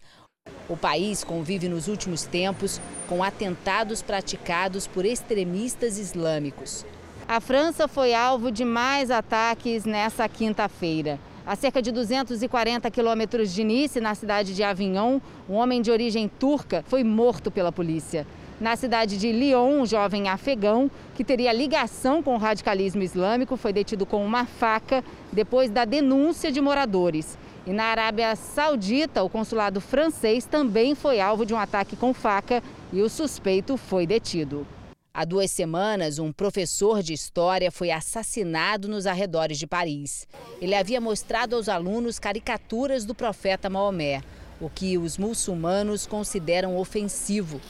O 0.67 0.77
país 0.77 1.23
convive 1.23 1.67
nos 1.67 1.87
últimos 1.87 2.23
tempos 2.23 2.79
com 3.07 3.23
atentados 3.23 4.01
praticados 4.01 4.85
por 4.85 5.05
extremistas 5.05 5.97
islâmicos. 5.97 6.85
A 7.27 7.39
França 7.39 7.87
foi 7.87 8.13
alvo 8.13 8.51
de 8.51 8.65
mais 8.65 9.11
ataques 9.11 9.85
nessa 9.85 10.27
quinta-feira. 10.27 11.19
A 11.45 11.55
cerca 11.55 11.81
de 11.81 11.91
240 11.91 12.91
quilômetros 12.91 13.53
de 13.53 13.63
Nice, 13.63 13.99
na 13.99 14.13
cidade 14.13 14.53
de 14.53 14.61
Avignon, 14.61 15.19
um 15.49 15.55
homem 15.55 15.81
de 15.81 15.89
origem 15.89 16.27
turca 16.27 16.83
foi 16.87 17.03
morto 17.03 17.49
pela 17.49 17.71
polícia. 17.71 18.27
Na 18.59 18.75
cidade 18.75 19.17
de 19.17 19.31
Lyon, 19.31 19.81
um 19.81 19.85
jovem 19.85 20.27
afegão 20.27 20.91
que 21.15 21.23
teria 21.23 21.53
ligação 21.53 22.21
com 22.21 22.35
o 22.35 22.37
radicalismo 22.37 23.01
islâmico 23.01 23.55
foi 23.55 23.71
detido 23.71 24.05
com 24.05 24.23
uma 24.25 24.45
faca 24.45 25.03
depois 25.31 25.69
da 25.71 25.85
denúncia 25.85 26.51
de 26.51 26.59
moradores. 26.59 27.37
E 27.69 27.71
na 27.71 27.83
Arábia 27.83 28.35
Saudita, 28.35 29.21
o 29.21 29.29
consulado 29.29 29.79
francês 29.79 30.43
também 30.43 30.95
foi 30.95 31.21
alvo 31.21 31.45
de 31.45 31.53
um 31.53 31.59
ataque 31.59 31.95
com 31.95 32.15
faca 32.15 32.63
e 32.91 32.99
o 32.99 33.07
suspeito 33.07 33.77
foi 33.77 34.07
detido. 34.07 34.65
Há 35.13 35.23
duas 35.23 35.51
semanas, 35.51 36.17
um 36.17 36.31
professor 36.31 37.03
de 37.03 37.13
história 37.13 37.71
foi 37.71 37.91
assassinado 37.91 38.87
nos 38.87 39.05
arredores 39.05 39.59
de 39.59 39.67
Paris. 39.67 40.27
Ele 40.59 40.73
havia 40.73 40.99
mostrado 40.99 41.55
aos 41.55 41.69
alunos 41.69 42.17
caricaturas 42.17 43.05
do 43.05 43.13
profeta 43.13 43.69
Maomé, 43.69 44.23
o 44.59 44.67
que 44.67 44.97
os 44.97 45.19
muçulmanos 45.19 46.07
consideram 46.07 46.75
ofensivo. 46.75 47.61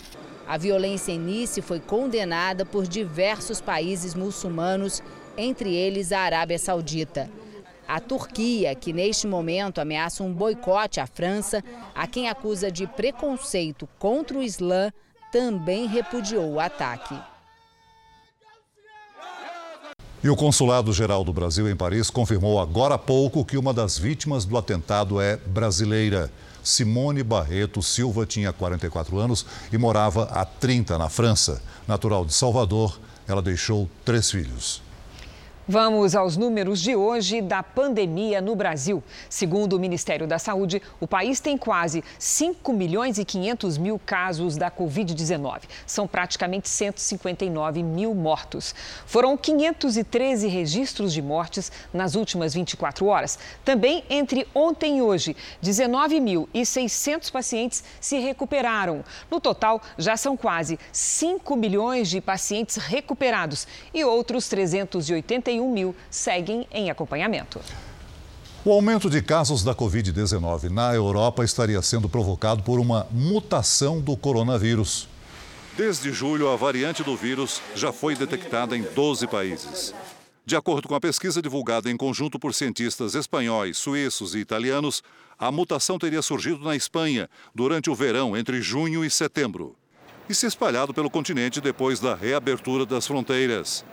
A 0.48 0.58
violência 0.58 1.12
em 1.12 1.20
Nice 1.20 1.62
foi 1.62 1.82
condenada 1.82 2.66
por 2.66 2.88
diversos 2.88 3.60
países 3.60 4.16
muçulmanos, 4.16 5.04
entre 5.36 5.76
eles 5.76 6.14
a 6.14 6.22
Arábia 6.22 6.58
Saudita. 6.58 7.30
A 7.90 8.00
Turquia, 8.00 8.76
que 8.76 8.94
neste 8.94 9.26
momento 9.26 9.82
ameaça 9.82 10.22
um 10.24 10.32
boicote 10.32 11.00
à 11.00 11.08
França, 11.08 11.64
a 11.96 12.06
quem 12.06 12.30
acusa 12.30 12.72
de 12.72 12.86
preconceito 12.86 13.90
contra 13.98 14.38
o 14.38 14.44
Islã, 14.44 14.92
também 15.32 15.88
repudiou 15.88 16.52
o 16.52 16.60
ataque. 16.60 17.20
E 20.24 20.30
o 20.30 20.36
Consulado-Geral 20.36 21.24
do 21.24 21.34
Brasil 21.34 21.68
em 21.68 21.76
Paris 21.76 22.12
confirmou 22.12 22.60
agora 22.60 22.94
há 22.94 23.00
pouco 23.00 23.44
que 23.44 23.58
uma 23.58 23.74
das 23.74 23.98
vítimas 23.98 24.46
do 24.46 24.56
atentado 24.56 25.20
é 25.20 25.38
brasileira. 25.38 26.32
Simone 26.64 27.24
Barreto 27.24 27.82
Silva 27.82 28.24
tinha 28.24 28.54
44 28.54 29.18
anos 29.18 29.48
e 29.74 29.80
morava 29.80 30.26
há 30.26 30.46
30 30.46 30.96
na 31.00 31.10
França. 31.10 31.60
Natural 31.88 32.24
de 32.24 32.36
Salvador, 32.36 33.00
ela 33.28 33.42
deixou 33.42 33.90
três 34.06 34.30
filhos. 34.30 34.89
Vamos 35.72 36.16
aos 36.16 36.36
números 36.36 36.82
de 36.82 36.96
hoje 36.96 37.42
da 37.42 37.62
pandemia 37.62 38.42
no 38.42 38.56
Brasil. 38.56 39.04
Segundo 39.30 39.74
o 39.74 39.80
Ministério 39.80 40.26
da 40.26 40.40
Saúde, 40.40 40.82
o 41.00 41.06
país 41.06 41.40
tem 41.40 41.60
quase 41.60 42.04
5 42.18 42.74
milhões 42.74 43.20
e 43.20 43.24
500 43.24 43.78
mil 43.78 44.02
casos 44.04 44.58
da 44.58 44.72
Covid-19. 44.72 45.62
São 45.86 46.08
praticamente 46.08 46.68
159 46.68 47.84
mil 47.84 48.16
mortos. 48.16 48.74
Foram 49.06 49.38
513 49.38 50.48
registros 50.48 51.14
de 51.14 51.22
mortes 51.22 51.72
nas 51.94 52.16
últimas 52.16 52.56
24 52.56 53.06
horas. 53.06 53.38
Também 53.64 54.04
entre 54.10 54.48
ontem 54.56 54.98
e 54.98 55.02
hoje, 55.04 55.38
19.600 55.64 57.32
pacientes 57.32 57.84
se 58.02 58.18
recuperaram. 58.18 59.04
No 59.30 59.40
total, 59.40 59.80
já 60.00 60.18
são 60.18 60.36
quase 60.36 60.80
5 60.92 61.56
milhões 61.56 62.10
de 62.10 62.20
pacientes 62.20 62.78
recuperados 62.78 63.68
e 63.94 64.04
outros 64.04 64.50
381 64.50 65.59
31 65.60 65.72
mil 65.72 65.96
seguem 66.10 66.66
em 66.72 66.90
acompanhamento. 66.90 67.60
O 68.64 68.72
aumento 68.72 69.10
de 69.10 69.22
casos 69.22 69.64
da 69.64 69.76
Covid-19 69.76 70.70
na 70.70 70.94
Europa 70.94 71.44
estaria 71.44 71.82
sendo 71.82 72.10
provocado 72.10 72.64
por 72.64 72.80
uma 72.80 73.08
mutação 73.12 74.02
do 74.02 74.16
coronavírus. 74.16 75.08
Desde 75.78 76.12
julho, 76.12 76.50
a 76.50 76.56
variante 76.56 77.04
do 77.04 77.16
vírus 77.16 77.62
já 77.76 77.94
foi 77.94 78.16
detectada 78.16 78.76
em 78.76 78.82
12 78.82 79.28
países. 79.28 79.94
De 80.46 80.56
acordo 80.56 80.88
com 80.88 80.96
a 80.96 81.00
pesquisa 81.00 81.42
divulgada 81.42 81.90
em 81.90 81.96
conjunto 81.96 82.40
por 82.40 82.54
cientistas 82.54 83.16
espanhóis, 83.16 83.78
suíços 83.78 84.36
e 84.36 84.40
italianos, 84.40 85.04
a 85.38 85.52
mutação 85.52 85.98
teria 85.98 86.22
surgido 86.22 86.64
na 86.66 86.76
Espanha 86.76 87.30
durante 87.56 87.90
o 87.90 87.96
verão 87.96 88.36
entre 88.36 88.62
junho 88.62 89.06
e 89.06 89.10
setembro 89.10 89.76
e 90.30 90.36
se 90.36 90.46
espalhado 90.46 90.94
pelo 90.94 91.10
continente 91.10 91.60
depois 91.60 92.00
da 92.00 92.14
reabertura 92.14 92.86
das 92.86 93.08
fronteiras. 93.08 93.84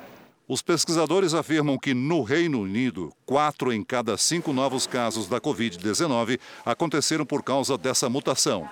Os 0.48 0.62
pesquisadores 0.62 1.34
afirmam 1.34 1.76
que 1.76 1.92
no 1.92 2.22
Reino 2.22 2.60
Unido, 2.60 3.12
quatro 3.24 3.72
em 3.72 3.82
cada 3.82 4.16
cinco 4.16 4.52
novos 4.52 4.86
casos 4.86 5.26
da 5.26 5.40
Covid-19 5.40 6.38
aconteceram 6.64 7.26
por 7.26 7.42
causa 7.42 7.76
dessa 7.76 8.08
mutação. 8.08 8.68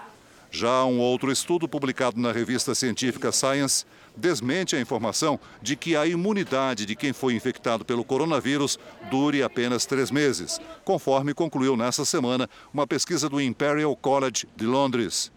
Já 0.52 0.84
um 0.84 1.00
outro 1.00 1.32
estudo 1.32 1.66
publicado 1.66 2.20
na 2.20 2.30
revista 2.30 2.76
científica 2.76 3.32
Science 3.32 3.84
desmente 4.16 4.76
a 4.76 4.80
informação 4.80 5.36
de 5.60 5.74
que 5.74 5.96
a 5.96 6.06
imunidade 6.06 6.86
de 6.86 6.94
quem 6.94 7.12
foi 7.12 7.34
infectado 7.34 7.84
pelo 7.84 8.04
coronavírus 8.04 8.78
dure 9.10 9.42
apenas 9.42 9.84
três 9.84 10.12
meses, 10.12 10.60
conforme 10.84 11.34
concluiu 11.34 11.76
nesta 11.76 12.04
semana 12.04 12.48
uma 12.72 12.86
pesquisa 12.86 13.28
do 13.28 13.40
Imperial 13.40 13.96
College 13.96 14.46
de 14.54 14.64
Londres. 14.64 15.33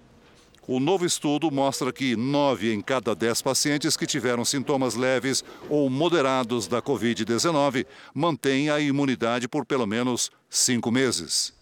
O 0.67 0.81
novo 0.81 1.05
estudo 1.05 1.49
mostra 1.49 1.93
que 1.93 2.17
nove 2.17 2.73
em 2.73 2.81
cada 2.81 3.15
dez 3.15 3.41
pacientes 3.41 3.95
que 3.95 4.05
tiveram 4.05 4.43
sintomas 4.43 4.95
leves 4.95 5.41
ou 5.69 5.89
moderados 5.89 6.67
da 6.67 6.81
Covid-19 6.81 7.85
mantêm 8.13 8.69
a 8.69 8.77
imunidade 8.77 9.47
por 9.47 9.65
pelo 9.65 9.87
menos 9.87 10.29
cinco 10.49 10.91
meses. 10.91 11.53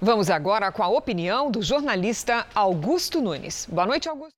Vamos 0.00 0.30
agora 0.30 0.70
com 0.70 0.84
a 0.84 0.88
opinião 0.88 1.50
do 1.50 1.60
jornalista 1.62 2.46
Augusto 2.54 3.20
Nunes. 3.20 3.66
Boa 3.68 3.86
noite, 3.86 4.08
Augusto. 4.08 4.34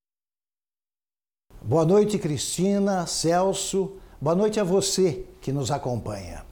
Boa 1.60 1.84
noite, 1.84 2.18
Cristina, 2.18 3.06
Celso. 3.06 3.98
Boa 4.18 4.34
noite 4.34 4.58
a 4.58 4.64
você 4.64 5.26
que 5.42 5.52
nos 5.52 5.70
acompanha. 5.70 6.42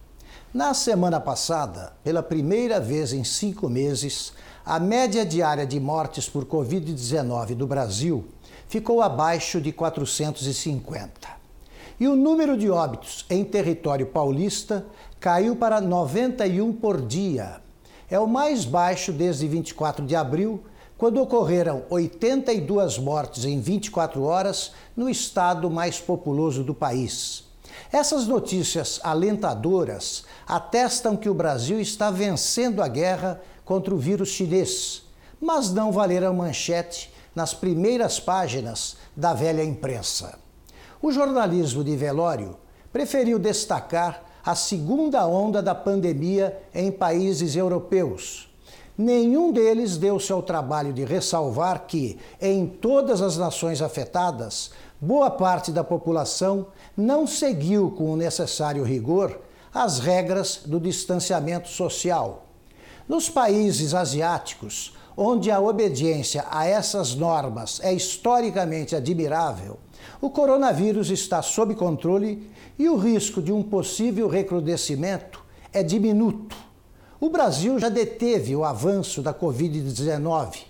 Na 0.53 0.75
semana 0.75 1.19
passada, 1.19 1.95
pela 2.05 2.23
primeira 2.23 2.79
vez 2.79 3.15
em 3.15 3.25
cinco 3.25 3.71
meses, 3.71 4.35
a 4.65 4.79
média 4.79 5.27
diária 5.27 5.67
de 5.67 5.81
mortes 5.81 6.29
por 6.29 6.45
Covid-19 6.45 7.55
do 7.57 7.67
Brasil 7.67 8.25
ficou 8.69 9.03
abaixo 9.03 9.61
de 9.61 9.73
450. 9.73 11.29
E 11.99 12.07
o 12.07 12.15
número 12.15 12.57
de 12.57 12.71
óbitos 12.71 13.27
em 13.29 13.45
território 13.45 14.07
paulista 14.07 14.87
caiu 15.19 15.57
para 15.57 15.81
91 15.81 16.73
por 16.75 17.01
dia. 17.01 17.61
É 18.09 18.19
o 18.21 18.27
mais 18.27 18.65
baixo 18.65 19.13
desde 19.13 19.49
24 19.49 20.07
de 20.07 20.15
abril, 20.15 20.63
quando 20.97 21.21
ocorreram 21.21 21.83
82 21.91 22.99
mortes 22.99 23.45
em 23.45 23.61
24 23.61 24.23
horas 24.23 24.73
no 24.97 25.09
estado 25.09 25.69
mais 25.69 25.99
populoso 25.99 26.63
do 26.63 26.75
país. 26.75 27.45
Essas 27.91 28.27
notícias 28.27 29.01
alentadoras 29.03 30.25
atestam 30.47 31.17
que 31.17 31.29
o 31.29 31.35
Brasil 31.35 31.81
está 31.81 32.11
vencendo 32.11 32.83
a 32.83 32.89
guerra 32.89 33.41
contra 33.73 33.95
o 33.95 33.97
vírus 33.97 34.29
chinês, 34.29 35.03
mas 35.41 35.73
não 35.73 35.91
valeram 35.91 36.35
manchete 36.35 37.11
nas 37.35 37.55
primeiras 37.55 38.21
páginas 38.21 38.99
da 39.17 39.33
velha 39.33 39.65
imprensa. 39.65 40.39
O 41.01 41.11
jornalismo 41.11 41.83
de 41.83 41.97
velório 41.97 42.59
preferiu 42.93 43.39
destacar 43.39 44.25
a 44.45 44.55
segunda 44.55 45.27
onda 45.27 45.63
da 45.63 45.75
pandemia 45.75 46.61
em 46.75 46.93
países 46.93 47.57
europeus. 47.57 48.53
Nenhum 48.99 49.51
deles 49.51 49.97
deu-se 49.97 50.31
ao 50.31 50.43
trabalho 50.43 50.93
de 50.93 51.07
ressalvar 51.07 51.87
que, 51.87 52.19
em 52.43 52.67
todas 52.67 53.23
as 53.23 53.39
nações 53.39 53.81
afetadas, 53.81 54.71
boa 55.01 55.31
parte 55.31 55.73
da 55.73 55.83
população 55.83 56.67
não 56.95 57.27
seguiu 57.27 57.91
com 57.93 58.13
o 58.13 58.19
necessário 58.19 58.85
rigor 58.85 59.41
as 59.73 59.99
regras 59.99 60.61
do 60.67 60.79
distanciamento 60.79 61.71
social. 61.71 62.52
Nos 63.09 63.29
países 63.29 63.95
asiáticos, 63.95 64.95
onde 65.17 65.51
a 65.51 65.61
obediência 65.61 66.45
a 66.51 66.67
essas 66.67 67.15
normas 67.15 67.81
é 67.83 67.93
historicamente 67.93 68.95
admirável, 68.97 69.79
o 70.21 70.31
coronavírus 70.31 71.11
está 71.11 71.43
sob 71.43 71.75
controle 71.75 72.51
e 72.79 72.89
o 72.89 72.97
risco 72.97 73.43
de 73.43 73.53
um 73.53 73.63
possível 73.63 74.29
recrudescimento 74.29 75.43
é 75.73 75.83
diminuto. 75.83 76.57
O 77.21 77.29
Brasil 77.29 77.79
já 77.79 77.89
deteve 77.89 78.55
o 78.57 78.65
avanço 78.65 79.23
da 79.23 79.33
Covid-19. 79.33 80.65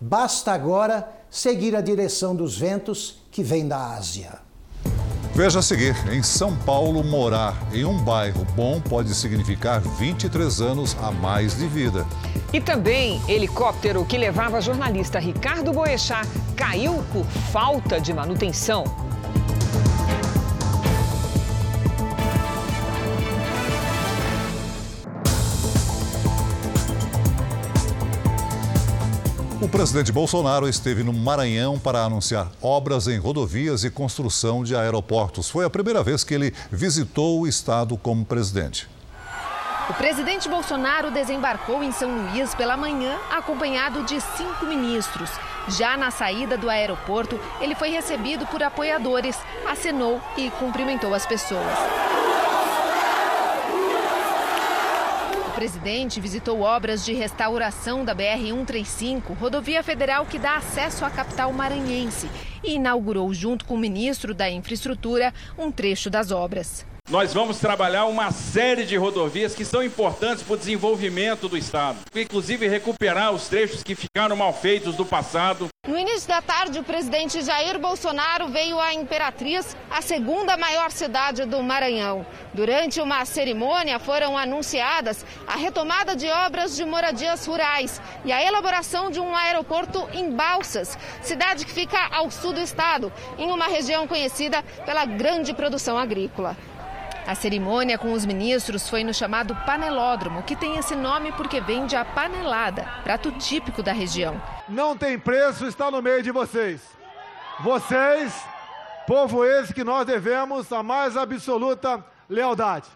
Basta 0.00 0.52
agora 0.52 1.08
seguir 1.30 1.74
a 1.74 1.80
direção 1.80 2.34
dos 2.34 2.56
ventos 2.56 3.22
que 3.30 3.42
vêm 3.42 3.66
da 3.66 3.94
Ásia. 3.94 4.47
Veja 5.34 5.60
a 5.60 5.62
seguir: 5.62 5.94
em 6.12 6.22
São 6.22 6.54
Paulo, 6.56 7.02
morar 7.04 7.56
em 7.72 7.84
um 7.84 7.98
bairro 7.98 8.44
bom 8.56 8.80
pode 8.80 9.14
significar 9.14 9.80
23 9.80 10.60
anos 10.60 10.96
a 11.02 11.10
mais 11.10 11.56
de 11.56 11.66
vida. 11.66 12.06
E 12.52 12.60
também, 12.60 13.20
helicóptero 13.28 14.04
que 14.04 14.16
levava 14.16 14.60
jornalista 14.60 15.18
Ricardo 15.18 15.72
Boechat 15.72 16.26
caiu 16.56 17.04
por 17.12 17.24
falta 17.52 18.00
de 18.00 18.12
manutenção. 18.12 18.84
O 29.60 29.68
presidente 29.68 30.12
Bolsonaro 30.12 30.68
esteve 30.68 31.02
no 31.02 31.12
Maranhão 31.12 31.80
para 31.80 32.04
anunciar 32.04 32.46
obras 32.62 33.08
em 33.08 33.18
rodovias 33.18 33.82
e 33.82 33.90
construção 33.90 34.62
de 34.62 34.76
aeroportos. 34.76 35.50
Foi 35.50 35.64
a 35.64 35.70
primeira 35.70 36.00
vez 36.00 36.22
que 36.22 36.32
ele 36.32 36.54
visitou 36.70 37.40
o 37.40 37.46
estado 37.46 37.96
como 37.96 38.24
presidente. 38.24 38.88
O 39.90 39.94
presidente 39.94 40.48
Bolsonaro 40.48 41.10
desembarcou 41.10 41.82
em 41.82 41.90
São 41.90 42.08
Luís 42.08 42.54
pela 42.54 42.76
manhã, 42.76 43.18
acompanhado 43.32 44.04
de 44.04 44.20
cinco 44.20 44.64
ministros. 44.64 45.30
Já 45.66 45.96
na 45.96 46.12
saída 46.12 46.56
do 46.56 46.70
aeroporto, 46.70 47.38
ele 47.60 47.74
foi 47.74 47.90
recebido 47.90 48.46
por 48.46 48.62
apoiadores, 48.62 49.36
acenou 49.68 50.20
e 50.36 50.50
cumprimentou 50.50 51.12
as 51.12 51.26
pessoas. 51.26 52.07
Presidente 55.58 56.20
visitou 56.20 56.60
obras 56.60 57.04
de 57.04 57.12
restauração 57.12 58.04
da 58.04 58.14
BR-135, 58.14 59.36
rodovia 59.36 59.82
federal 59.82 60.24
que 60.24 60.38
dá 60.38 60.56
acesso 60.56 61.04
à 61.04 61.10
capital 61.10 61.52
maranhense, 61.52 62.30
e 62.62 62.76
inaugurou, 62.76 63.34
junto 63.34 63.64
com 63.64 63.74
o 63.74 63.78
ministro 63.78 64.32
da 64.32 64.48
Infraestrutura, 64.48 65.34
um 65.58 65.72
trecho 65.72 66.08
das 66.08 66.30
obras. 66.30 66.86
Nós 67.10 67.32
vamos 67.32 67.58
trabalhar 67.58 68.04
uma 68.04 68.30
série 68.30 68.84
de 68.84 68.94
rodovias 68.94 69.54
que 69.54 69.64
são 69.64 69.82
importantes 69.82 70.42
para 70.42 70.52
o 70.52 70.58
desenvolvimento 70.58 71.48
do 71.48 71.56
Estado, 71.56 71.96
inclusive 72.14 72.68
recuperar 72.68 73.32
os 73.32 73.48
trechos 73.48 73.82
que 73.82 73.94
ficaram 73.94 74.36
mal 74.36 74.52
feitos 74.52 74.94
do 74.94 75.06
passado. 75.06 75.68
No 75.86 75.96
início 75.96 76.28
da 76.28 76.42
tarde, 76.42 76.78
o 76.78 76.84
presidente 76.84 77.40
Jair 77.40 77.78
Bolsonaro 77.78 78.48
veio 78.48 78.78
à 78.78 78.92
Imperatriz, 78.92 79.74
a 79.90 80.02
segunda 80.02 80.54
maior 80.58 80.90
cidade 80.90 81.46
do 81.46 81.62
Maranhão. 81.62 82.26
Durante 82.52 83.00
uma 83.00 83.24
cerimônia 83.24 83.98
foram 83.98 84.36
anunciadas 84.36 85.24
a 85.46 85.56
retomada 85.56 86.14
de 86.14 86.28
obras 86.28 86.76
de 86.76 86.84
moradias 86.84 87.46
rurais 87.46 88.02
e 88.22 88.30
a 88.30 88.44
elaboração 88.44 89.10
de 89.10 89.18
um 89.18 89.34
aeroporto 89.34 90.06
em 90.12 90.30
Balsas, 90.30 90.98
cidade 91.22 91.64
que 91.64 91.72
fica 91.72 91.98
ao 92.10 92.30
sul 92.30 92.52
do 92.52 92.60
estado, 92.60 93.10
em 93.38 93.50
uma 93.50 93.66
região 93.66 94.06
conhecida 94.06 94.62
pela 94.84 95.06
grande 95.06 95.54
produção 95.54 95.96
agrícola. 95.96 96.54
A 97.28 97.34
cerimônia 97.34 97.98
com 97.98 98.14
os 98.14 98.24
ministros 98.24 98.88
foi 98.88 99.04
no 99.04 99.12
chamado 99.12 99.54
Panelódromo, 99.66 100.42
que 100.44 100.56
tem 100.56 100.78
esse 100.78 100.96
nome 100.96 101.30
porque 101.32 101.60
vende 101.60 101.94
a 101.94 102.02
panelada, 102.02 102.88
prato 103.04 103.30
típico 103.32 103.82
da 103.82 103.92
região. 103.92 104.40
Não 104.66 104.96
tem 104.96 105.18
preço 105.18 105.66
estar 105.66 105.90
no 105.90 106.00
meio 106.00 106.22
de 106.22 106.30
vocês. 106.30 106.80
Vocês, 107.60 108.34
povo 109.06 109.44
esse 109.44 109.74
que 109.74 109.84
nós 109.84 110.06
devemos 110.06 110.72
a 110.72 110.82
mais 110.82 111.18
absoluta 111.18 112.02
lealdade. 112.30 112.88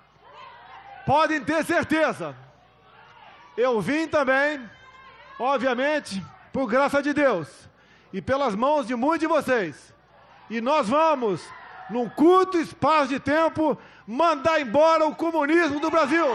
Podem 1.04 1.44
ter 1.44 1.62
certeza. 1.62 2.34
Eu 3.54 3.82
vim 3.82 4.08
também, 4.08 4.66
obviamente, 5.38 6.24
por 6.50 6.66
graça 6.66 7.02
de 7.02 7.12
Deus 7.12 7.48
e 8.10 8.22
pelas 8.22 8.54
mãos 8.54 8.86
de 8.86 8.96
muitos 8.96 9.20
de 9.20 9.26
vocês. 9.26 9.92
E 10.48 10.58
nós 10.62 10.88
vamos, 10.88 11.44
num 11.90 12.08
curto 12.08 12.56
espaço 12.56 13.08
de 13.08 13.20
tempo, 13.20 13.76
mandar 14.12 14.61
embora 14.61 15.07
o 15.07 15.14
comunismo 15.14 15.81
do 15.81 15.90
Brasil. 15.90 16.27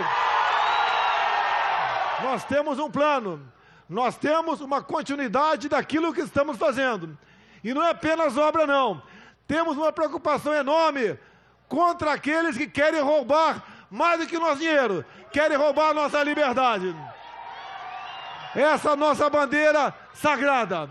Nós 2.23 2.43
temos 2.43 2.79
um 2.79 2.89
plano, 2.89 3.47
nós 3.87 4.17
temos 4.17 4.61
uma 4.61 4.81
continuidade 4.81 5.69
daquilo 5.69 6.11
que 6.11 6.21
estamos 6.21 6.57
fazendo. 6.57 7.15
E 7.63 7.75
não 7.75 7.83
é 7.83 7.91
apenas 7.91 8.35
obra, 8.35 8.65
não. 8.65 9.03
Temos 9.47 9.77
uma 9.77 9.91
preocupação 9.91 10.53
enorme 10.53 11.19
contra 11.67 12.13
aqueles 12.13 12.57
que 12.57 12.65
querem 12.65 12.99
roubar 12.99 13.63
mais 13.91 14.19
do 14.19 14.25
que 14.25 14.37
o 14.37 14.39
nosso 14.39 14.57
dinheiro, 14.57 15.05
querem 15.31 15.55
roubar 15.55 15.91
a 15.91 15.93
nossa 15.93 16.23
liberdade. 16.23 16.95
Essa 18.55 18.95
nossa 18.95 19.29
bandeira 19.29 19.93
sagrada 20.15 20.89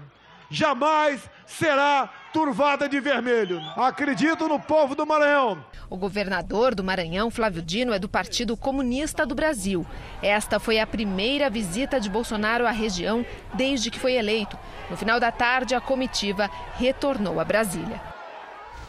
jamais 0.49 1.29
será 1.46 2.09
turvada 2.37 2.87
de 2.87 3.01
vermelho. 3.01 3.62
Acredito 3.75 4.46
no 4.46 4.61
povo 4.61 4.94
do 4.94 5.07
Maranhão. 5.07 5.64
O 5.88 5.96
governador 5.96 6.75
do 6.75 6.85
Maranhão, 6.85 7.31
Flávio 7.31 7.62
Dino, 7.62 7.94
é 7.94 7.99
do 7.99 8.11
Partido 8.11 8.55
Comunista 8.59 9.25
do 9.25 9.35
Brasil. 9.35 9.87
Esta 10.22 10.61
foi 10.61 10.79
a 10.79 10.87
primeira 10.87 11.49
visita 11.49 11.99
de 11.99 12.11
Bolsonaro 12.11 12.66
à 12.66 12.70
região 12.70 13.25
desde 13.55 13.90
que 13.90 13.99
foi 13.99 14.16
eleito. 14.16 14.59
No 14.90 14.99
final 14.99 15.18
da 15.18 15.33
tarde, 15.33 15.75
a 15.75 15.81
comitiva 15.81 16.51
retornou 16.77 17.40
a 17.40 17.44
Brasília. 17.44 18.15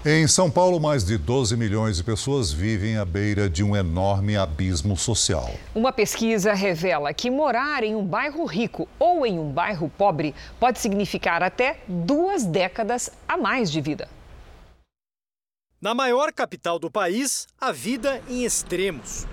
Em 0.10 0.26
São 0.26 0.50
Paulo, 0.50 0.80
mais 0.80 1.04
de 1.04 1.18
12 1.18 1.58
milhões 1.58 1.98
de 1.98 2.04
pessoas 2.06 2.50
vivem 2.50 2.96
à 2.96 3.04
beira 3.04 3.50
de 3.50 3.62
um 3.62 3.76
enorme 3.76 4.38
abismo 4.38 4.96
social. 4.96 5.54
Uma 5.76 5.92
pesquisa 5.92 6.54
revela 6.54 7.14
que 7.14 7.30
morar 7.30 7.84
em 7.84 7.94
um 7.94 8.06
bairro 8.06 8.46
rico 8.46 8.88
ou 8.98 9.26
em 9.26 9.38
um 9.38 9.52
bairro 9.52 9.92
pobre 9.98 10.34
pode 10.62 10.80
significar 10.80 11.44
até 11.44 11.82
duas 11.86 12.46
décadas 12.46 13.10
a 13.28 13.36
mais 13.36 13.70
de 13.70 13.82
vida. 13.82 14.08
Na 15.82 15.94
maior 15.94 16.32
capital 16.32 16.80
do 16.80 16.90
país, 16.90 17.46
a 17.60 17.74
vida 17.74 18.22
em 18.30 18.46
extremos. 18.46 19.28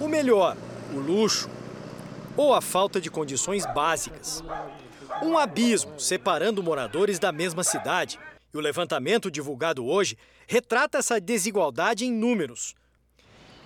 O 0.00 0.06
melhor, 0.06 0.56
o 0.94 1.00
luxo, 1.00 1.50
ou 2.36 2.54
a 2.54 2.60
falta 2.60 3.00
de 3.00 3.10
condições 3.10 3.66
básicas. 3.74 4.44
Um 5.20 5.36
abismo 5.36 5.98
separando 5.98 6.62
moradores 6.62 7.18
da 7.18 7.32
mesma 7.32 7.64
cidade. 7.64 8.16
E 8.56 8.58
o 8.58 8.62
levantamento 8.62 9.30
divulgado 9.30 9.84
hoje 9.84 10.16
retrata 10.46 10.96
essa 10.96 11.20
desigualdade 11.20 12.06
em 12.06 12.10
números. 12.10 12.74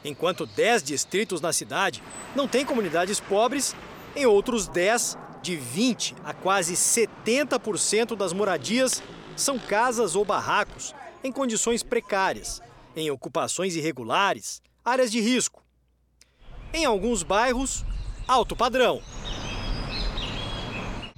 Enquanto 0.04 0.44
10 0.44 0.82
distritos 0.82 1.40
na 1.40 1.52
cidade 1.52 2.02
não 2.34 2.48
têm 2.48 2.66
comunidades 2.66 3.20
pobres, 3.20 3.72
em 4.16 4.26
outros 4.26 4.66
10, 4.66 5.16
de 5.42 5.54
20 5.54 6.16
a 6.24 6.34
quase 6.34 6.74
70% 6.74 8.16
das 8.16 8.32
moradias 8.32 9.00
são 9.36 9.60
casas 9.60 10.16
ou 10.16 10.24
barracos 10.24 10.92
em 11.22 11.30
condições 11.30 11.84
precárias, 11.84 12.60
em 12.96 13.12
ocupações 13.12 13.76
irregulares, 13.76 14.60
áreas 14.84 15.12
de 15.12 15.20
risco. 15.20 15.62
Em 16.74 16.84
alguns 16.84 17.22
bairros, 17.22 17.84
alto 18.26 18.56
padrão. 18.56 19.00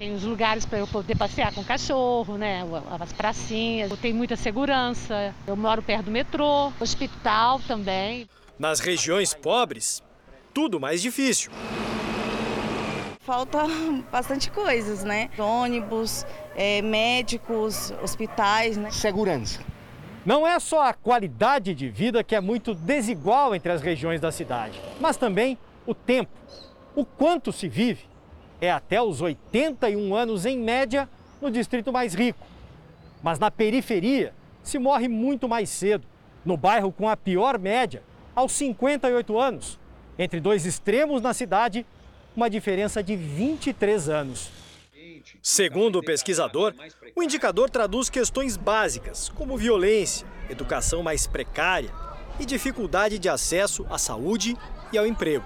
Tem 0.03 0.13
os 0.13 0.23
lugares 0.25 0.65
para 0.65 0.79
eu 0.79 0.85
poder 0.85 1.15
passear 1.17 1.53
com 1.53 1.61
o 1.61 1.63
cachorro, 1.63 2.37
né? 2.37 2.59
As 2.99 3.13
pracinhas, 3.13 3.89
tem 4.01 4.11
muita 4.11 4.35
segurança. 4.35 5.33
Eu 5.47 5.55
moro 5.55 5.81
perto 5.81 6.07
do 6.07 6.11
metrô, 6.11 6.73
hospital 6.77 7.61
também. 7.65 8.27
Nas 8.59 8.81
regiões 8.81 9.33
pobres, 9.33 10.03
tudo 10.53 10.77
mais 10.77 11.01
difícil. 11.01 11.53
Falta 13.21 13.59
bastante 14.11 14.51
coisas, 14.51 15.05
né? 15.05 15.29
Ônibus, 15.39 16.25
é, 16.53 16.81
médicos, 16.81 17.93
hospitais, 18.03 18.75
né? 18.75 18.91
Segurança. 18.91 19.61
Não 20.25 20.45
é 20.45 20.59
só 20.59 20.85
a 20.85 20.93
qualidade 20.93 21.73
de 21.73 21.87
vida 21.87 22.25
que 22.25 22.35
é 22.35 22.41
muito 22.41 22.75
desigual 22.75 23.55
entre 23.55 23.71
as 23.71 23.81
regiões 23.81 24.19
da 24.19 24.33
cidade, 24.33 24.81
mas 24.99 25.15
também 25.15 25.57
o 25.87 25.95
tempo. 25.95 26.33
O 26.93 27.05
quanto 27.05 27.53
se 27.53 27.69
vive 27.69 28.11
é 28.63 28.71
até 28.71 29.01
os 29.01 29.19
81 29.19 30.15
anos 30.15 30.45
em 30.45 30.57
média 30.57 31.09
no 31.41 31.51
distrito 31.51 31.91
mais 31.91 32.13
rico. 32.13 32.47
Mas 33.21 33.37
na 33.37 33.51
periferia 33.51 34.33
se 34.63 34.79
morre 34.79 35.09
muito 35.09 35.49
mais 35.49 35.69
cedo, 35.69 36.07
no 36.45 36.55
bairro 36.55 36.89
com 36.89 37.09
a 37.09 37.17
pior 37.17 37.59
média, 37.59 38.01
aos 38.33 38.53
58 38.53 39.37
anos. 39.37 39.77
Entre 40.17 40.39
dois 40.39 40.65
extremos 40.65 41.21
na 41.21 41.33
cidade, 41.33 41.85
uma 42.33 42.49
diferença 42.49 43.03
de 43.03 43.17
23 43.17 44.07
anos. 44.07 44.49
Segundo 45.41 45.99
o 45.99 46.03
pesquisador, 46.03 46.73
o 47.17 47.21
indicador 47.21 47.69
traduz 47.69 48.09
questões 48.09 48.55
básicas, 48.55 49.27
como 49.27 49.57
violência, 49.57 50.25
educação 50.49 51.03
mais 51.03 51.27
precária 51.27 51.91
e 52.39 52.45
dificuldade 52.45 53.19
de 53.19 53.27
acesso 53.27 53.85
à 53.89 53.97
saúde 53.97 54.55
e 54.93 54.97
ao 54.97 55.05
emprego. 55.05 55.45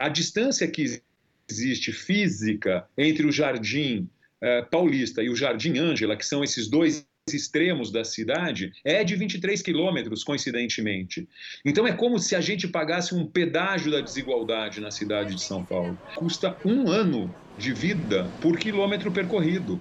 A 0.00 0.08
distância 0.08 0.66
que 0.66 1.03
existe 1.50 1.92
física 1.92 2.86
entre 2.96 3.26
o 3.26 3.32
Jardim 3.32 4.08
eh, 4.40 4.62
Paulista 4.62 5.22
e 5.22 5.28
o 5.28 5.36
Jardim 5.36 5.78
Ângela, 5.78 6.16
que 6.16 6.26
são 6.26 6.42
esses 6.42 6.68
dois 6.68 7.06
extremos 7.32 7.90
da 7.90 8.04
cidade, 8.04 8.72
é 8.84 9.02
de 9.02 9.16
23 9.16 9.62
quilômetros, 9.62 10.22
coincidentemente. 10.22 11.26
Então 11.64 11.86
é 11.86 11.92
como 11.92 12.18
se 12.18 12.36
a 12.36 12.40
gente 12.40 12.68
pagasse 12.68 13.14
um 13.14 13.26
pedágio 13.26 13.90
da 13.90 14.00
desigualdade 14.00 14.80
na 14.80 14.90
cidade 14.90 15.34
de 15.34 15.42
São 15.42 15.64
Paulo. 15.64 15.98
Custa 16.16 16.56
um 16.64 16.90
ano 16.90 17.34
de 17.56 17.72
vida 17.72 18.30
por 18.42 18.58
quilômetro 18.58 19.10
percorrido. 19.10 19.80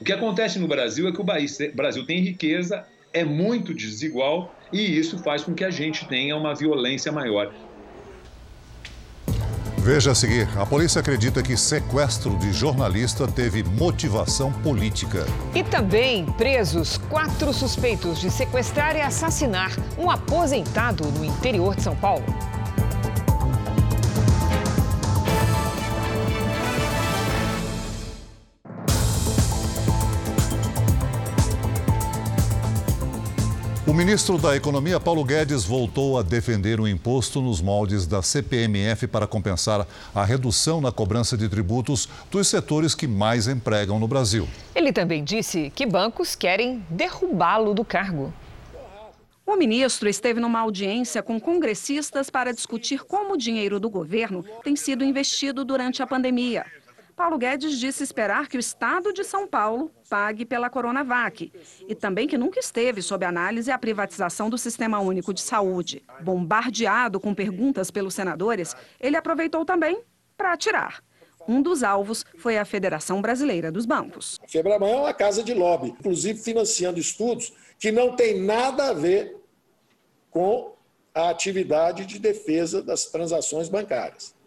O 0.00 0.04
que 0.04 0.12
acontece 0.12 0.58
no 0.58 0.66
Brasil 0.66 1.06
é 1.06 1.12
que 1.12 1.20
o 1.20 1.74
Brasil 1.74 2.04
tem 2.06 2.20
riqueza, 2.20 2.84
é 3.12 3.24
muito 3.24 3.74
desigual 3.74 4.52
e 4.72 4.98
isso 4.98 5.18
faz 5.18 5.42
com 5.42 5.54
que 5.54 5.64
a 5.64 5.70
gente 5.70 6.08
tenha 6.08 6.36
uma 6.36 6.54
violência 6.54 7.12
maior. 7.12 7.54
Veja 9.82 10.10
a 10.10 10.14
seguir: 10.14 10.46
a 10.58 10.66
polícia 10.66 11.00
acredita 11.00 11.42
que 11.42 11.56
sequestro 11.56 12.36
de 12.36 12.52
jornalista 12.52 13.26
teve 13.26 13.62
motivação 13.62 14.52
política. 14.52 15.26
E 15.54 15.64
também 15.64 16.26
presos 16.26 16.98
quatro 17.08 17.52
suspeitos 17.52 18.20
de 18.20 18.30
sequestrar 18.30 18.94
e 18.94 19.00
assassinar 19.00 19.72
um 19.98 20.10
aposentado 20.10 21.06
no 21.12 21.24
interior 21.24 21.74
de 21.74 21.82
São 21.82 21.96
Paulo. 21.96 22.24
O 33.90 33.92
ministro 33.92 34.38
da 34.38 34.54
Economia, 34.54 35.00
Paulo 35.00 35.24
Guedes, 35.24 35.64
voltou 35.64 36.16
a 36.16 36.22
defender 36.22 36.78
o 36.78 36.86
imposto 36.86 37.42
nos 37.42 37.60
moldes 37.60 38.06
da 38.06 38.22
CPMF 38.22 39.08
para 39.08 39.26
compensar 39.26 39.84
a 40.14 40.24
redução 40.24 40.80
na 40.80 40.92
cobrança 40.92 41.36
de 41.36 41.48
tributos 41.48 42.08
dos 42.30 42.46
setores 42.46 42.94
que 42.94 43.08
mais 43.08 43.48
empregam 43.48 43.98
no 43.98 44.06
Brasil. 44.06 44.46
Ele 44.76 44.92
também 44.92 45.24
disse 45.24 45.72
que 45.74 45.84
bancos 45.84 46.36
querem 46.36 46.86
derrubá-lo 46.88 47.74
do 47.74 47.84
cargo. 47.84 48.32
O 49.44 49.56
ministro 49.56 50.08
esteve 50.08 50.38
numa 50.38 50.60
audiência 50.60 51.20
com 51.20 51.40
congressistas 51.40 52.30
para 52.30 52.54
discutir 52.54 53.02
como 53.02 53.34
o 53.34 53.36
dinheiro 53.36 53.80
do 53.80 53.90
governo 53.90 54.44
tem 54.62 54.76
sido 54.76 55.02
investido 55.02 55.64
durante 55.64 56.00
a 56.00 56.06
pandemia. 56.06 56.64
Paulo 57.20 57.36
Guedes 57.36 57.78
disse 57.78 58.02
esperar 58.02 58.48
que 58.48 58.56
o 58.56 58.58
Estado 58.58 59.12
de 59.12 59.22
São 59.24 59.46
Paulo 59.46 59.90
pague 60.08 60.46
pela 60.46 60.70
Coronavac 60.70 61.52
e 61.86 61.94
também 61.94 62.26
que 62.26 62.38
nunca 62.38 62.58
esteve 62.58 63.02
sob 63.02 63.26
análise 63.26 63.70
a 63.70 63.78
privatização 63.78 64.48
do 64.48 64.56
Sistema 64.56 65.00
Único 65.00 65.34
de 65.34 65.42
Saúde. 65.42 66.02
Bombardeado 66.22 67.20
com 67.20 67.34
perguntas 67.34 67.90
pelos 67.90 68.14
senadores, 68.14 68.74
ele 68.98 69.18
aproveitou 69.18 69.66
também 69.66 70.00
para 70.34 70.54
atirar. 70.54 71.04
Um 71.46 71.60
dos 71.60 71.82
alvos 71.82 72.24
foi 72.38 72.56
a 72.56 72.64
Federação 72.64 73.20
Brasileira 73.20 73.70
dos 73.70 73.84
Bancos. 73.84 74.40
A 74.42 74.48
Febraban 74.48 74.88
é 74.88 74.96
uma 74.96 75.12
casa 75.12 75.42
de 75.42 75.52
lobby, 75.52 75.88
inclusive 75.88 76.38
financiando 76.38 76.98
estudos 76.98 77.52
que 77.78 77.92
não 77.92 78.16
têm 78.16 78.40
nada 78.40 78.88
a 78.88 78.92
ver 78.94 79.36
com 80.30 80.74
a 81.14 81.28
atividade 81.28 82.06
de 82.06 82.18
defesa 82.18 82.80
das 82.80 83.04
transações 83.04 83.68
bancárias. 83.68 84.39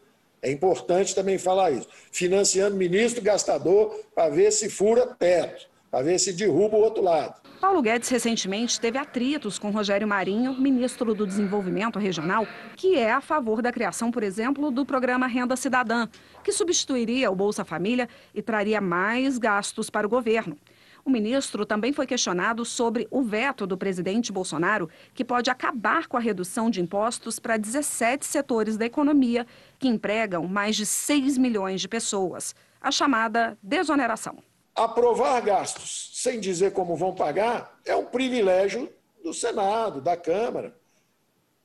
É 0.43 0.51
importante 0.51 1.15
também 1.15 1.37
falar 1.37 1.71
isso. 1.71 1.87
Financiando 2.11 2.75
ministro 2.75 3.23
gastador 3.23 3.97
para 4.13 4.29
ver 4.29 4.51
se 4.51 4.69
fura 4.69 5.07
teto, 5.07 5.69
para 5.89 6.03
ver 6.03 6.19
se 6.19 6.33
derruba 6.33 6.75
o 6.75 6.81
outro 6.81 7.01
lado. 7.01 7.41
Paulo 7.61 7.81
Guedes 7.81 8.09
recentemente 8.09 8.77
teve 8.77 8.97
atritos 8.97 9.57
com 9.57 9.71
Rogério 9.71 10.05
Marinho, 10.05 10.53
ministro 10.59 11.15
do 11.15 11.25
Desenvolvimento 11.25 11.97
Regional, 11.97 12.45
que 12.75 12.97
é 12.97 13.09
a 13.09 13.21
favor 13.21 13.61
da 13.61 13.71
criação, 13.71 14.11
por 14.11 14.21
exemplo, 14.21 14.69
do 14.69 14.85
programa 14.85 15.27
Renda 15.27 15.55
Cidadã, 15.55 16.09
que 16.43 16.51
substituiria 16.51 17.31
o 17.31 17.35
Bolsa 17.35 17.63
Família 17.63 18.09
e 18.35 18.41
traria 18.41 18.81
mais 18.81 19.37
gastos 19.37 19.89
para 19.89 20.05
o 20.05 20.09
governo. 20.09 20.57
O 21.05 21.09
ministro 21.09 21.65
também 21.65 21.91
foi 21.91 22.07
questionado 22.07 22.63
sobre 22.63 23.07
o 23.11 23.21
veto 23.21 23.67
do 23.67 23.77
presidente 23.77 24.31
Bolsonaro, 24.31 24.89
que 25.13 25.25
pode 25.25 25.49
acabar 25.49 26.07
com 26.07 26.15
a 26.15 26.19
redução 26.19 26.69
de 26.69 26.79
impostos 26.79 27.39
para 27.39 27.57
17 27.57 28.25
setores 28.25 28.77
da 28.77 28.85
economia 28.85 29.45
que 29.77 29.87
empregam 29.87 30.47
mais 30.47 30.77
de 30.77 30.85
6 30.85 31.37
milhões 31.37 31.81
de 31.81 31.89
pessoas, 31.89 32.55
a 32.79 32.89
chamada 32.89 33.57
desoneração. 33.61 34.37
Aprovar 34.73 35.41
gastos 35.41 36.11
sem 36.13 36.39
dizer 36.39 36.71
como 36.71 36.95
vão 36.95 37.13
pagar 37.13 37.77
é 37.85 37.95
um 37.95 38.05
privilégio 38.05 38.89
do 39.21 39.33
Senado, 39.33 39.99
da 39.99 40.15
Câmara. 40.15 40.73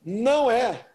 Não 0.03 0.51
é 0.51 0.88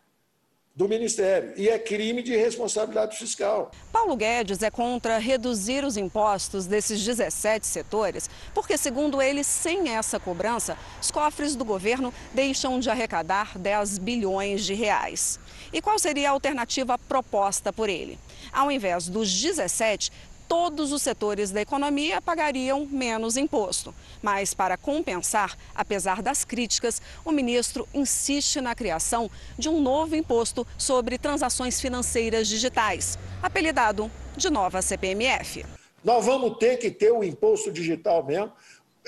do 0.74 0.88
Ministério 0.88 1.52
e 1.56 1.68
é 1.68 1.78
crime 1.78 2.20
de 2.20 2.34
responsabilidade 2.37 3.16
fiscal. 3.16 3.70
Paulo 3.92 4.16
Guedes 4.16 4.60
é 4.60 4.72
contra 4.72 5.18
reduzir 5.18 5.84
os 5.84 5.96
impostos 5.96 6.66
desses 6.66 7.00
17 7.04 7.64
setores, 7.64 8.28
porque, 8.52 8.76
segundo 8.76 9.22
ele, 9.22 9.44
sem 9.44 9.90
essa 9.90 10.18
cobrança, 10.18 10.76
os 11.00 11.12
cofres 11.12 11.54
do 11.54 11.64
governo 11.64 12.12
deixam 12.32 12.80
de 12.80 12.90
arrecadar 12.90 13.56
10 13.56 13.98
bilhões 13.98 14.64
de 14.64 14.74
reais. 14.74 15.38
E 15.72 15.80
qual 15.80 15.96
seria 15.96 16.30
a 16.30 16.32
alternativa 16.32 16.98
proposta 16.98 17.72
por 17.72 17.88
ele? 17.88 18.18
Ao 18.52 18.68
invés 18.68 19.08
dos 19.08 19.32
17, 19.32 20.10
todos 20.48 20.92
os 20.92 21.02
setores 21.02 21.50
da 21.50 21.61
economia 21.61 22.20
pagariam 22.20 22.87
menos 22.87 23.37
imposto. 23.37 23.94
Mas, 24.22 24.54
para 24.54 24.76
compensar, 24.76 25.57
apesar 25.74 26.22
das 26.22 26.44
críticas, 26.44 27.00
o 27.24 27.33
ministro 27.33 27.88
insiste 27.92 28.61
na 28.61 28.74
criação 28.74 29.30
de 29.59 29.68
um 29.68 29.80
novo 29.80 30.16
imposto 30.16 30.66
sobre 30.78 31.18
transações 31.18 31.80
financeiras 31.80 32.48
digitais, 32.48 33.18
apelidado 33.42 34.11
de 34.37 34.50
nova 34.50 34.80
CPMF. 34.83 35.64
Nós 36.02 36.24
vamos 36.24 36.59
ter 36.59 36.76
que 36.76 36.90
ter 36.90 37.12
o 37.12 37.24
imposto 37.24 37.72
digital 37.72 38.24
mesmo. 38.24 38.52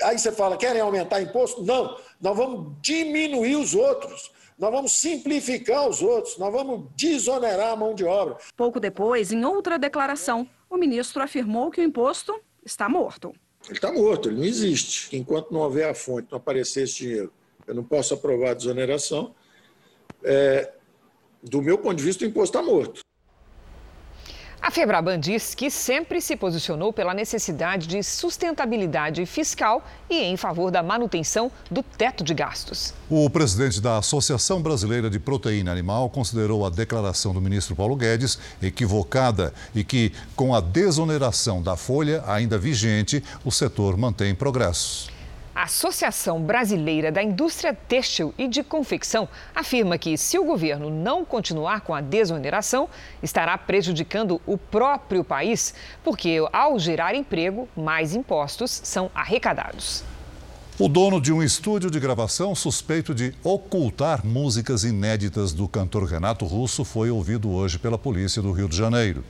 Aí 0.01 0.17
você 0.17 0.31
fala, 0.31 0.57
querem 0.57 0.81
aumentar 0.81 1.21
imposto? 1.21 1.63
Não, 1.63 1.97
nós 2.21 2.35
vamos 2.35 2.73
diminuir 2.81 3.55
os 3.55 3.73
outros. 3.73 4.31
Nós 4.57 4.71
vamos 4.71 4.93
simplificar 4.93 5.87
os 5.87 6.01
outros, 6.01 6.35
nós 6.39 6.51
vamos 6.51 6.89
desonerar 6.95 7.73
a 7.73 7.75
mão 7.75 7.93
de 7.93 8.03
obra. 8.03 8.37
Pouco 8.55 8.79
depois, 8.79 9.31
em 9.31 9.45
outra 9.45 9.77
declaração, 9.77 10.47
o 10.69 10.77
ministro 10.77 11.21
afirmou 11.21 11.71
que 11.71 11.81
o 11.81 11.83
imposto 11.83 12.39
está 12.63 12.89
morto. 12.89 13.33
Ele 13.65 13.77
está 13.77 13.91
morto, 13.91 14.29
ele 14.29 14.37
não 14.37 14.43
existe. 14.43 15.15
Enquanto 15.15 15.51
não 15.51 15.61
houver 15.61 15.89
a 15.89 15.93
fonte, 15.93 16.27
não 16.31 16.37
aparecer 16.37 16.83
esse 16.83 16.95
dinheiro 16.95 17.33
Eu 17.65 17.75
não 17.75 17.83
posso 17.83 18.13
aprovar 18.13 18.51
a 18.51 18.53
desoneração. 18.53 19.35
É, 20.23 20.73
do 21.43 21.61
meu 21.61 21.77
ponto 21.77 21.95
de 21.95 22.03
vista, 22.03 22.23
o 22.23 22.27
imposto 22.27 22.57
está 22.57 22.65
morto. 22.65 23.01
A 24.67 24.69
Febraban 24.69 25.17
diz 25.17 25.55
que 25.55 25.71
sempre 25.71 26.19
se 26.19 26.35
posicionou 26.35 26.91
pela 26.91 27.13
necessidade 27.13 27.87
de 27.87 28.03
sustentabilidade 28.03 29.25
fiscal 29.25 29.81
e 30.09 30.23
em 30.23 30.35
favor 30.35 30.69
da 30.69 30.83
manutenção 30.83 31.49
do 31.71 31.81
teto 31.81 32.21
de 32.21 32.33
gastos. 32.33 32.93
O 33.09 33.29
presidente 33.29 33.79
da 33.79 33.97
Associação 33.99 34.61
Brasileira 34.61 35.09
de 35.09 35.19
Proteína 35.19 35.71
Animal 35.71 36.09
considerou 36.09 36.65
a 36.65 36.69
declaração 36.69 37.33
do 37.33 37.39
ministro 37.39 37.77
Paulo 37.77 37.95
Guedes 37.95 38.37
equivocada 38.61 39.53
e 39.73 39.85
que, 39.85 40.11
com 40.35 40.53
a 40.53 40.59
desoneração 40.59 41.61
da 41.63 41.77
folha 41.77 42.21
ainda 42.27 42.57
vigente, 42.57 43.23
o 43.45 43.51
setor 43.53 43.95
mantém 43.95 44.35
progressos. 44.35 45.16
A 45.57 45.63
Associação 45.63 46.39
Brasileira 46.39 47.11
da 47.11 47.23
Indústria 47.23 47.73
Têxtil 47.73 48.31
e 48.37 48.47
de 48.47 48.61
Confecção 48.61 49.27
afirma 49.55 49.97
que, 49.97 50.15
se 50.15 50.37
o 50.37 50.45
governo 50.45 50.91
não 50.91 51.25
continuar 51.25 51.81
com 51.81 51.95
a 51.95 51.99
desoneração, 51.99 52.87
estará 53.23 53.57
prejudicando 53.57 54.39
o 54.45 54.55
próprio 54.55 55.23
país, 55.23 55.73
porque, 56.03 56.37
ao 56.53 56.77
gerar 56.77 57.15
emprego, 57.15 57.67
mais 57.75 58.13
impostos 58.13 58.69
são 58.83 59.09
arrecadados. 59.15 60.03
O 60.77 60.87
dono 60.87 61.19
de 61.19 61.33
um 61.33 61.41
estúdio 61.41 61.89
de 61.89 61.99
gravação 61.99 62.53
suspeito 62.53 63.15
de 63.15 63.33
ocultar 63.43 64.23
músicas 64.23 64.83
inéditas 64.83 65.53
do 65.53 65.67
cantor 65.67 66.03
Renato 66.03 66.45
Russo 66.45 66.85
foi 66.85 67.09
ouvido 67.09 67.49
hoje 67.49 67.79
pela 67.79 67.97
polícia 67.97 68.43
do 68.43 68.51
Rio 68.51 68.69
de 68.69 68.77
Janeiro. 68.77 69.23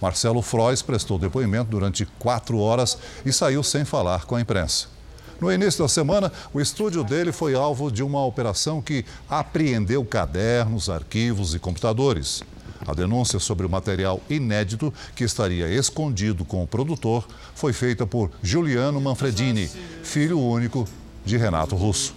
Marcelo 0.00 0.40
Frois 0.40 0.82
prestou 0.82 1.18
depoimento 1.18 1.68
durante 1.68 2.06
quatro 2.16 2.60
horas 2.60 2.96
e 3.26 3.32
saiu 3.32 3.64
sem 3.64 3.84
falar 3.84 4.24
com 4.24 4.36
a 4.36 4.40
imprensa. 4.40 4.97
No 5.40 5.52
início 5.52 5.84
da 5.84 5.88
semana, 5.88 6.32
o 6.52 6.60
estúdio 6.60 7.04
dele 7.04 7.30
foi 7.30 7.54
alvo 7.54 7.92
de 7.92 8.02
uma 8.02 8.24
operação 8.24 8.82
que 8.82 9.04
apreendeu 9.30 10.04
cadernos, 10.04 10.90
arquivos 10.90 11.54
e 11.54 11.60
computadores. 11.60 12.42
A 12.86 12.92
denúncia 12.92 13.38
sobre 13.38 13.66
o 13.66 13.70
material 13.70 14.20
inédito 14.28 14.92
que 15.14 15.22
estaria 15.22 15.68
escondido 15.68 16.44
com 16.44 16.62
o 16.62 16.66
produtor 16.66 17.26
foi 17.54 17.72
feita 17.72 18.06
por 18.06 18.30
Juliano 18.42 19.00
Manfredini, 19.00 19.70
filho 20.02 20.40
único 20.40 20.86
de 21.24 21.36
Renato 21.36 21.76
Russo. 21.76 22.14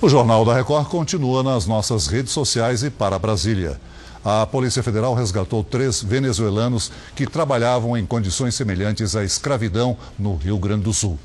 O 0.00 0.08
Jornal 0.08 0.44
da 0.44 0.54
Record 0.54 0.88
continua 0.88 1.42
nas 1.42 1.66
nossas 1.66 2.06
redes 2.06 2.32
sociais 2.32 2.84
e 2.84 2.90
para 2.90 3.18
Brasília. 3.18 3.80
A 4.24 4.46
Polícia 4.46 4.82
Federal 4.82 5.14
resgatou 5.14 5.62
três 5.62 6.02
venezuelanos 6.02 6.90
que 7.14 7.26
trabalhavam 7.26 7.96
em 7.96 8.04
condições 8.04 8.54
semelhantes 8.54 9.14
à 9.14 9.24
escravidão 9.24 9.96
no 10.18 10.34
Rio 10.34 10.58
Grande 10.58 10.84
do 10.84 10.92
Sul. 10.92 11.18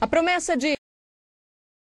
A 0.00 0.06
promessa 0.06 0.56
de 0.56 0.74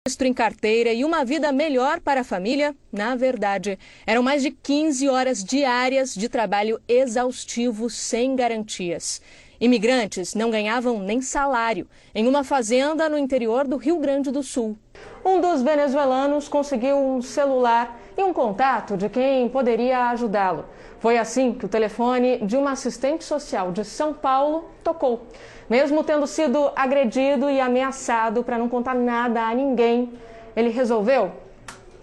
registro 0.06 0.26
em 0.26 0.34
carteira 0.34 0.92
e 0.92 1.04
uma 1.04 1.24
vida 1.24 1.50
melhor 1.50 2.00
para 2.00 2.20
a 2.20 2.24
família, 2.24 2.74
na 2.92 3.16
verdade, 3.16 3.78
eram 4.06 4.22
mais 4.22 4.42
de 4.42 4.50
15 4.50 5.08
horas 5.08 5.42
diárias 5.42 6.14
de 6.14 6.28
trabalho 6.28 6.80
exaustivo 6.86 7.88
sem 7.88 8.36
garantias. 8.36 9.22
Imigrantes 9.60 10.34
não 10.34 10.50
ganhavam 10.50 10.98
nem 10.98 11.22
salário 11.22 11.88
em 12.14 12.26
uma 12.26 12.44
fazenda 12.44 13.08
no 13.08 13.16
interior 13.16 13.66
do 13.66 13.76
Rio 13.76 13.98
Grande 13.98 14.30
do 14.30 14.42
Sul. 14.42 14.76
Um 15.24 15.40
dos 15.40 15.62
venezuelanos 15.62 16.48
conseguiu 16.48 16.96
um 16.96 17.22
celular 17.22 17.98
e 18.16 18.22
um 18.22 18.32
contato 18.32 18.96
de 18.96 19.08
quem 19.08 19.48
poderia 19.48 20.10
ajudá-lo. 20.10 20.66
Foi 21.00 21.18
assim 21.18 21.52
que 21.52 21.66
o 21.66 21.68
telefone 21.68 22.38
de 22.46 22.56
uma 22.56 22.72
assistente 22.72 23.24
social 23.24 23.72
de 23.72 23.84
São 23.84 24.14
Paulo 24.14 24.70
tocou. 24.82 25.26
Mesmo 25.68 26.04
tendo 26.04 26.26
sido 26.26 26.70
agredido 26.76 27.48
e 27.48 27.60
ameaçado 27.60 28.44
para 28.44 28.58
não 28.58 28.68
contar 28.68 28.94
nada 28.94 29.46
a 29.46 29.54
ninguém, 29.54 30.12
ele 30.54 30.68
resolveu 30.68 31.32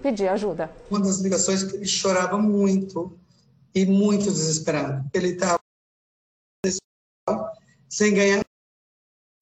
pedir 0.02 0.28
ajuda. 0.28 0.70
Uma 0.90 1.00
das 1.00 1.20
ligações 1.20 1.64
que 1.64 1.76
ele 1.76 1.86
chorava 1.86 2.38
muito 2.38 3.18
e 3.74 3.86
muito 3.86 4.26
desesperado. 4.26 5.06
Ele 5.14 5.30
estava 5.30 5.60
sem 7.90 8.14
ganhar, 8.14 8.42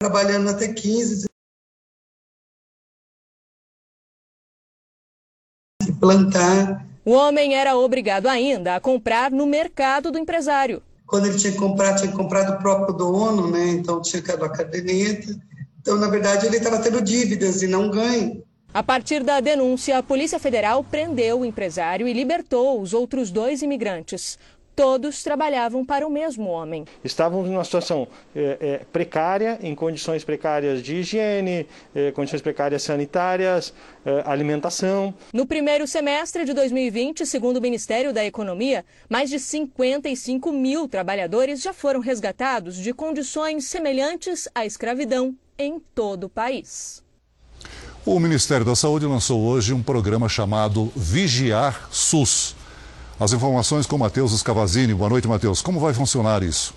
trabalhando 0.00 0.50
até 0.50 0.72
15, 0.72 1.29
plantar. 6.00 6.86
O 7.04 7.12
homem 7.12 7.54
era 7.54 7.76
obrigado 7.76 8.26
ainda 8.26 8.76
a 8.76 8.80
comprar 8.80 9.30
no 9.30 9.46
mercado 9.46 10.10
do 10.10 10.18
empresário. 10.18 10.82
Quando 11.06 11.26
ele 11.26 11.38
tinha 11.38 11.52
que 11.52 11.58
comprar, 11.58 11.94
tinha 11.96 12.12
comprado 12.12 12.54
o 12.54 12.58
próprio 12.58 12.96
dono, 12.96 13.50
né? 13.50 13.68
Então 13.68 14.00
tinha 14.00 14.22
que 14.22 14.36
dar 14.36 14.46
a 14.46 14.48
caderneta. 14.48 15.38
Então, 15.80 15.96
na 15.96 16.08
verdade, 16.08 16.46
ele 16.46 16.56
estava 16.56 16.78
tendo 16.78 17.02
dívidas 17.02 17.62
e 17.62 17.66
não 17.66 17.90
ganho. 17.90 18.42
A 18.72 18.82
partir 18.82 19.24
da 19.24 19.40
denúncia, 19.40 19.98
a 19.98 20.02
Polícia 20.02 20.38
Federal 20.38 20.84
prendeu 20.84 21.40
o 21.40 21.44
empresário 21.44 22.06
e 22.06 22.12
libertou 22.12 22.80
os 22.80 22.94
outros 22.94 23.30
dois 23.30 23.62
imigrantes. 23.62 24.38
Todos 24.74 25.22
trabalhavam 25.22 25.84
para 25.84 26.06
o 26.06 26.10
mesmo 26.10 26.48
homem. 26.48 26.84
Estávamos 27.04 27.48
numa 27.48 27.64
situação 27.64 28.08
é, 28.34 28.56
é, 28.60 28.78
precária, 28.92 29.58
em 29.62 29.74
condições 29.74 30.24
precárias 30.24 30.82
de 30.82 30.96
higiene, 30.96 31.66
é, 31.94 32.10
condições 32.12 32.40
precárias 32.40 32.82
sanitárias, 32.82 33.74
alimentação. 34.24 35.12
No 35.32 35.44
primeiro 35.44 35.86
semestre 35.86 36.46
de 36.46 36.54
2020, 36.54 37.26
segundo 37.26 37.58
o 37.58 37.60
Ministério 37.60 38.14
da 38.14 38.24
Economia, 38.24 38.84
mais 39.10 39.28
de 39.28 39.38
55 39.38 40.50
mil 40.52 40.88
trabalhadores 40.88 41.60
já 41.60 41.74
foram 41.74 42.00
resgatados 42.00 42.76
de 42.76 42.94
condições 42.94 43.66
semelhantes 43.66 44.48
à 44.54 44.64
escravidão 44.64 45.36
em 45.58 45.78
todo 45.94 46.24
o 46.24 46.28
país. 46.30 47.02
O 48.04 48.18
Ministério 48.18 48.64
da 48.64 48.74
Saúde 48.74 49.04
lançou 49.04 49.42
hoje 49.42 49.74
um 49.74 49.82
programa 49.82 50.28
chamado 50.28 50.90
Vigiar 50.96 51.86
SUS. 51.92 52.56
As 53.20 53.34
informações 53.34 53.84
com 53.84 53.98
Matheus 53.98 54.32
Escavazini. 54.32 54.94
Boa 54.94 55.10
noite, 55.10 55.28
Matheus. 55.28 55.60
Como 55.60 55.78
vai 55.78 55.92
funcionar 55.92 56.42
isso? 56.42 56.72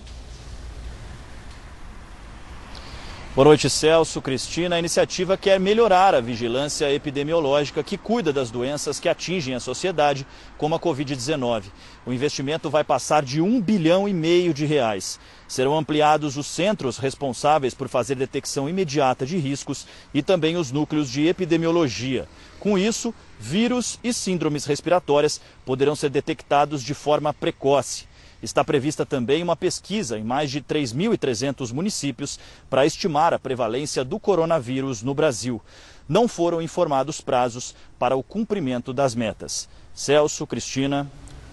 Boa 3.34 3.46
noite, 3.46 3.70
Celso, 3.70 4.20
Cristina. 4.20 4.76
A 4.76 4.78
iniciativa 4.78 5.38
quer 5.38 5.58
melhorar 5.58 6.14
a 6.14 6.20
vigilância 6.20 6.92
epidemiológica 6.92 7.82
que 7.82 7.96
cuida 7.96 8.30
das 8.30 8.50
doenças 8.50 9.00
que 9.00 9.08
atingem 9.08 9.54
a 9.54 9.58
sociedade, 9.58 10.26
como 10.58 10.74
a 10.74 10.78
Covid-19. 10.78 11.64
O 12.04 12.12
investimento 12.12 12.68
vai 12.68 12.84
passar 12.84 13.22
de 13.24 13.40
um 13.40 13.58
bilhão 13.58 14.06
e 14.06 14.12
meio 14.12 14.52
de 14.52 14.66
reais. 14.66 15.18
Serão 15.48 15.76
ampliados 15.76 16.36
os 16.36 16.46
centros 16.46 16.98
responsáveis 16.98 17.72
por 17.72 17.88
fazer 17.88 18.16
detecção 18.16 18.68
imediata 18.68 19.24
de 19.24 19.38
riscos 19.38 19.86
e 20.12 20.22
também 20.22 20.58
os 20.58 20.70
núcleos 20.70 21.10
de 21.10 21.26
epidemiologia. 21.26 22.28
Com 22.64 22.78
isso, 22.78 23.12
vírus 23.38 24.00
e 24.02 24.10
síndromes 24.10 24.64
respiratórias 24.64 25.38
poderão 25.66 25.94
ser 25.94 26.08
detectados 26.08 26.82
de 26.82 26.94
forma 26.94 27.30
precoce. 27.34 28.06
Está 28.42 28.64
prevista 28.64 29.04
também 29.04 29.42
uma 29.42 29.54
pesquisa 29.54 30.18
em 30.18 30.24
mais 30.24 30.50
de 30.50 30.62
3.300 30.62 31.74
municípios 31.74 32.40
para 32.70 32.86
estimar 32.86 33.34
a 33.34 33.38
prevalência 33.38 34.02
do 34.02 34.18
coronavírus 34.18 35.02
no 35.02 35.12
Brasil. 35.12 35.60
Não 36.08 36.26
foram 36.26 36.62
informados 36.62 37.20
prazos 37.20 37.74
para 37.98 38.16
o 38.16 38.22
cumprimento 38.22 38.94
das 38.94 39.14
metas. 39.14 39.68
Celso, 39.92 40.46
Cristina. 40.46 41.06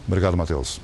Obrigado, 0.08 0.38
Matheus. 0.38 0.80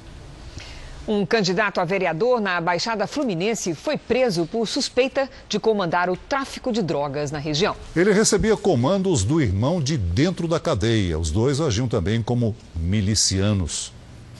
Um 1.08 1.26
candidato 1.26 1.80
a 1.80 1.86
vereador 1.86 2.42
na 2.42 2.60
Baixada 2.60 3.08
Fluminense 3.08 3.74
foi 3.74 3.98
preso 3.98 4.46
por 4.46 4.68
suspeita 4.68 5.30
de 5.48 5.58
comandar 5.58 6.10
o 6.10 6.18
tráfico 6.18 6.70
de 6.70 6.82
drogas 6.82 7.32
na 7.32 7.40
região. 7.40 7.78
Ele 7.96 8.12
recebia 8.12 8.58
comandos 8.58 9.24
do 9.24 9.40
irmão 9.40 9.82
de 9.82 9.98
dentro 9.98 10.50
da 10.50 10.60
cadeia. 10.60 11.18
Os 11.18 11.32
dois 11.32 11.62
agiam 11.62 11.88
também 11.88 12.22
como 12.22 12.54
milicianos. 12.76 13.94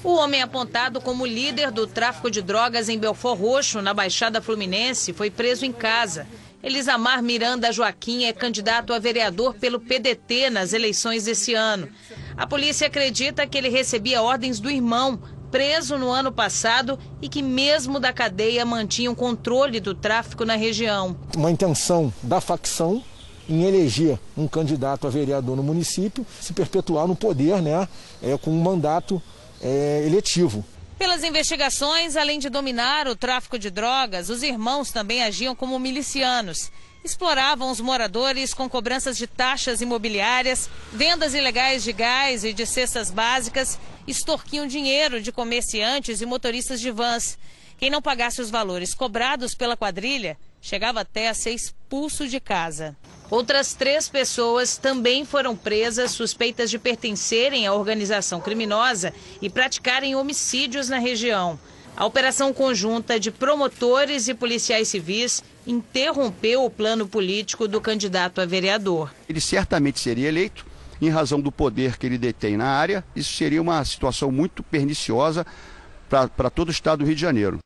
O 0.04 0.16
homem 0.16 0.42
apontado 0.42 1.00
como 1.00 1.26
líder 1.26 1.72
do 1.72 1.88
tráfico 1.88 2.30
de 2.30 2.42
drogas 2.42 2.90
em 2.90 3.00
Belfor 3.00 3.38
Roxo, 3.38 3.82
na 3.82 3.94
Baixada 3.94 4.42
Fluminense, 4.42 5.14
foi 5.14 5.32
preso 5.32 5.66
em 5.66 5.72
casa. 5.72 6.28
Elisamar 6.62 7.24
Miranda 7.24 7.72
Joaquim 7.72 8.26
é 8.26 8.34
candidato 8.34 8.92
a 8.92 9.00
vereador 9.00 9.54
pelo 9.54 9.80
PDT 9.80 10.50
nas 10.50 10.74
eleições 10.74 11.24
desse 11.24 11.54
ano. 11.54 11.88
A 12.36 12.46
polícia 12.46 12.88
acredita 12.88 13.48
que 13.48 13.58
ele 13.58 13.70
recebia 13.70 14.22
ordens 14.22 14.60
do 14.60 14.70
irmão, 14.70 15.20
preso 15.52 15.98
no 15.98 16.10
ano 16.10 16.32
passado 16.32 17.00
e 17.22 17.30
que, 17.30 17.42
mesmo 17.42 18.00
da 18.00 18.14
cadeia, 18.14 18.66
mantinha 18.66 19.12
o 19.12 19.16
controle 19.16 19.80
do 19.80 19.94
tráfico 19.94 20.46
na 20.46 20.56
região. 20.56 21.18
Uma 21.36 21.52
intenção 21.52 22.14
da 22.22 22.40
facção 22.40 23.04
em 23.50 23.64
eleger 23.64 24.20
um 24.36 24.48
candidato 24.48 25.08
a 25.08 25.10
vereador 25.10 25.56
no 25.56 25.64
município, 25.64 26.26
se 26.40 26.54
perpetuar 26.54 27.08
no 27.08 27.16
poder, 27.16 27.62
né, 27.62 27.88
é, 28.22 28.38
com 28.38 28.52
um 28.52 28.62
mandato 28.62 29.22
é, 29.62 30.04
eletivo. 30.06 30.64
Pelas 30.98 31.24
investigações, 31.24 32.16
além 32.16 32.40
de 32.40 32.50
dominar 32.50 33.08
o 33.08 33.16
tráfico 33.16 33.58
de 33.58 33.70
drogas, 33.70 34.30
os 34.30 34.42
irmãos 34.42 34.92
também 34.92 35.24
agiam 35.24 35.56
como 35.56 35.78
milicianos 35.78 36.72
exploravam 37.08 37.72
os 37.72 37.80
moradores 37.80 38.54
com 38.54 38.70
cobranças 38.70 39.18
de 39.18 39.26
taxas 39.26 39.80
imobiliárias, 39.80 40.70
vendas 40.92 41.34
ilegais 41.34 41.82
de 41.82 41.94
gás 41.94 42.44
e 42.44 42.52
de 42.52 42.66
cestas 42.66 43.10
básicas, 43.10 43.80
extorquiam 44.06 44.68
dinheiro 44.68 45.22
de 45.22 45.32
comerciantes 45.32 46.20
e 46.20 46.26
motoristas 46.26 46.82
de 46.82 46.92
vans. 46.92 47.38
Quem 47.80 47.90
não 47.90 48.02
pagasse 48.02 48.42
os 48.42 48.50
valores 48.50 48.94
cobrados 48.94 49.56
pela 49.56 49.78
quadrilha 49.78 50.38
chegava 50.62 51.00
até 51.00 51.30
a 51.30 51.34
ser 51.34 51.52
expulso 51.52 52.28
de 52.28 52.42
casa. 52.42 52.96
Outras 53.30 53.74
três 53.74 54.10
pessoas 54.10 54.78
também 54.78 55.24
foram 55.24 55.56
presas 55.56 56.12
suspeitas 56.12 56.70
de 56.70 56.78
pertencerem 56.78 57.68
à 57.68 57.74
organização 57.74 58.42
criminosa 58.42 59.14
e 59.42 59.50
praticarem 59.50 60.16
homicídios 60.16 60.90
na 60.90 60.98
região. 60.98 61.58
A 61.96 62.06
operação 62.06 62.54
conjunta 62.54 63.20
de 63.20 63.32
promotores 63.32 64.28
e 64.28 64.34
policiais 64.34 64.90
civis 64.90 65.42
interrompeu 65.68 66.64
o 66.64 66.70
plano 66.70 67.08
político 67.08 67.68
do 67.68 67.82
candidato 67.82 68.40
a 68.42 68.46
vereador. 68.46 69.14
Ele 69.28 69.42
certamente 69.42 70.00
seria 70.00 70.28
eleito 70.28 70.66
em 71.02 71.10
razão 71.10 71.40
do 71.40 71.52
poder 71.52 71.98
que 71.98 72.06
ele 72.06 72.18
detém 72.18 72.58
na 72.58 72.68
área. 72.68 73.04
Isso 73.16 73.34
seria 73.34 73.62
uma 73.62 73.84
situação 73.86 74.32
muito 74.32 74.64
perniciosa 74.64 75.46
para 76.10 76.50
todo 76.50 76.70
o 76.70 76.72
estado 76.72 77.00
do 77.00 77.06
Rio 77.06 77.16
de 77.16 77.22
Janeiro. 77.22 77.60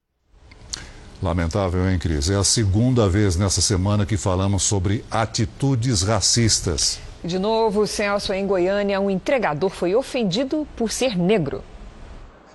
Lamentável, 1.22 1.88
hein, 1.88 2.00
Cris? 2.00 2.32
É 2.32 2.36
a 2.36 2.44
segunda 2.44 3.08
vez 3.08 3.36
nessa 3.36 3.62
semana 3.62 4.08
que 4.08 4.18
falamos 4.18 4.64
sobre 4.64 5.06
atitudes 5.12 6.02
racistas. 6.02 7.00
De 7.24 7.38
novo, 7.38 7.86
Celso, 7.86 8.34
em 8.34 8.48
Goiânia, 8.48 9.00
um 9.00 9.08
entregador 9.08 9.70
foi 9.70 9.94
ofendido 9.94 10.68
por 10.76 10.92
ser 10.92 11.16
negro. 11.16 11.64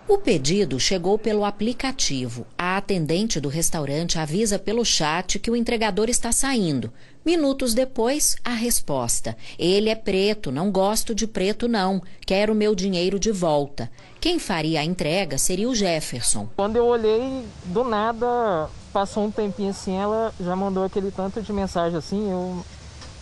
O 0.09 0.19
pedido 0.19 0.79
chegou 0.79 1.19
pelo 1.19 1.45
aplicativo. 1.45 2.47
A 2.57 2.77
atendente 2.77 3.41
do 3.41 3.49
restaurante 3.49 4.21
avisa 4.21 4.57
pelo 4.57 4.85
chat 4.85 5.37
que 5.37 5.51
o 5.51 5.57
entregador 5.57 6.09
está 6.09 6.31
saindo. 6.31 6.93
Minutos 7.25 7.75
depois, 7.75 8.37
a 8.45 8.51
resposta: 8.51 9.37
Ele 9.59 9.91
é 9.91 9.97
preto, 9.97 10.53
não 10.53 10.71
gosto 10.71 11.13
de 11.13 11.27
preto, 11.27 11.67
não. 11.67 12.01
Quero 12.25 12.55
meu 12.55 12.73
dinheiro 12.73 13.19
de 13.19 13.33
volta. 13.33 13.91
Quem 14.21 14.39
faria 14.39 14.79
a 14.79 14.85
entrega 14.85 15.39
seria 15.39 15.69
o 15.69 15.75
Jefferson. 15.75 16.49
Quando 16.55 16.77
eu 16.77 16.87
olhei, 16.87 17.45
do 17.65 17.83
nada, 17.83 18.71
passou 18.93 19.25
um 19.25 19.31
tempinho 19.31 19.71
assim, 19.71 19.97
ela 19.97 20.33
já 20.41 20.55
mandou 20.55 20.85
aquele 20.85 21.11
tanto 21.11 21.43
de 21.43 21.53
mensagem 21.53 21.99
assim, 21.99 22.31
eu 22.31 22.65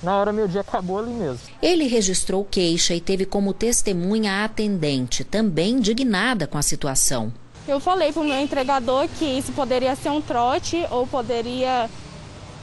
na 0.02 0.16
hora 0.16 0.32
meu 0.32 0.46
dia 0.46 0.60
acabou 0.60 0.98
ali 0.98 1.10
mesmo. 1.10 1.40
Ele 1.62 1.86
registrou 1.86 2.44
queixa 2.44 2.94
e 2.94 3.00
teve 3.00 3.24
como 3.24 3.52
testemunha 3.52 4.32
a 4.32 4.44
atendente, 4.44 5.24
também 5.24 5.72
indignada 5.72 6.46
com 6.46 6.58
a 6.58 6.62
situação. 6.62 7.32
Eu 7.66 7.80
falei 7.80 8.12
para 8.12 8.20
o 8.22 8.24
meu 8.24 8.38
entregador 8.38 9.08
que 9.18 9.24
isso 9.24 9.52
poderia 9.52 9.96
ser 9.96 10.10
um 10.10 10.20
trote 10.20 10.84
ou 10.90 11.06
poderia 11.06 11.88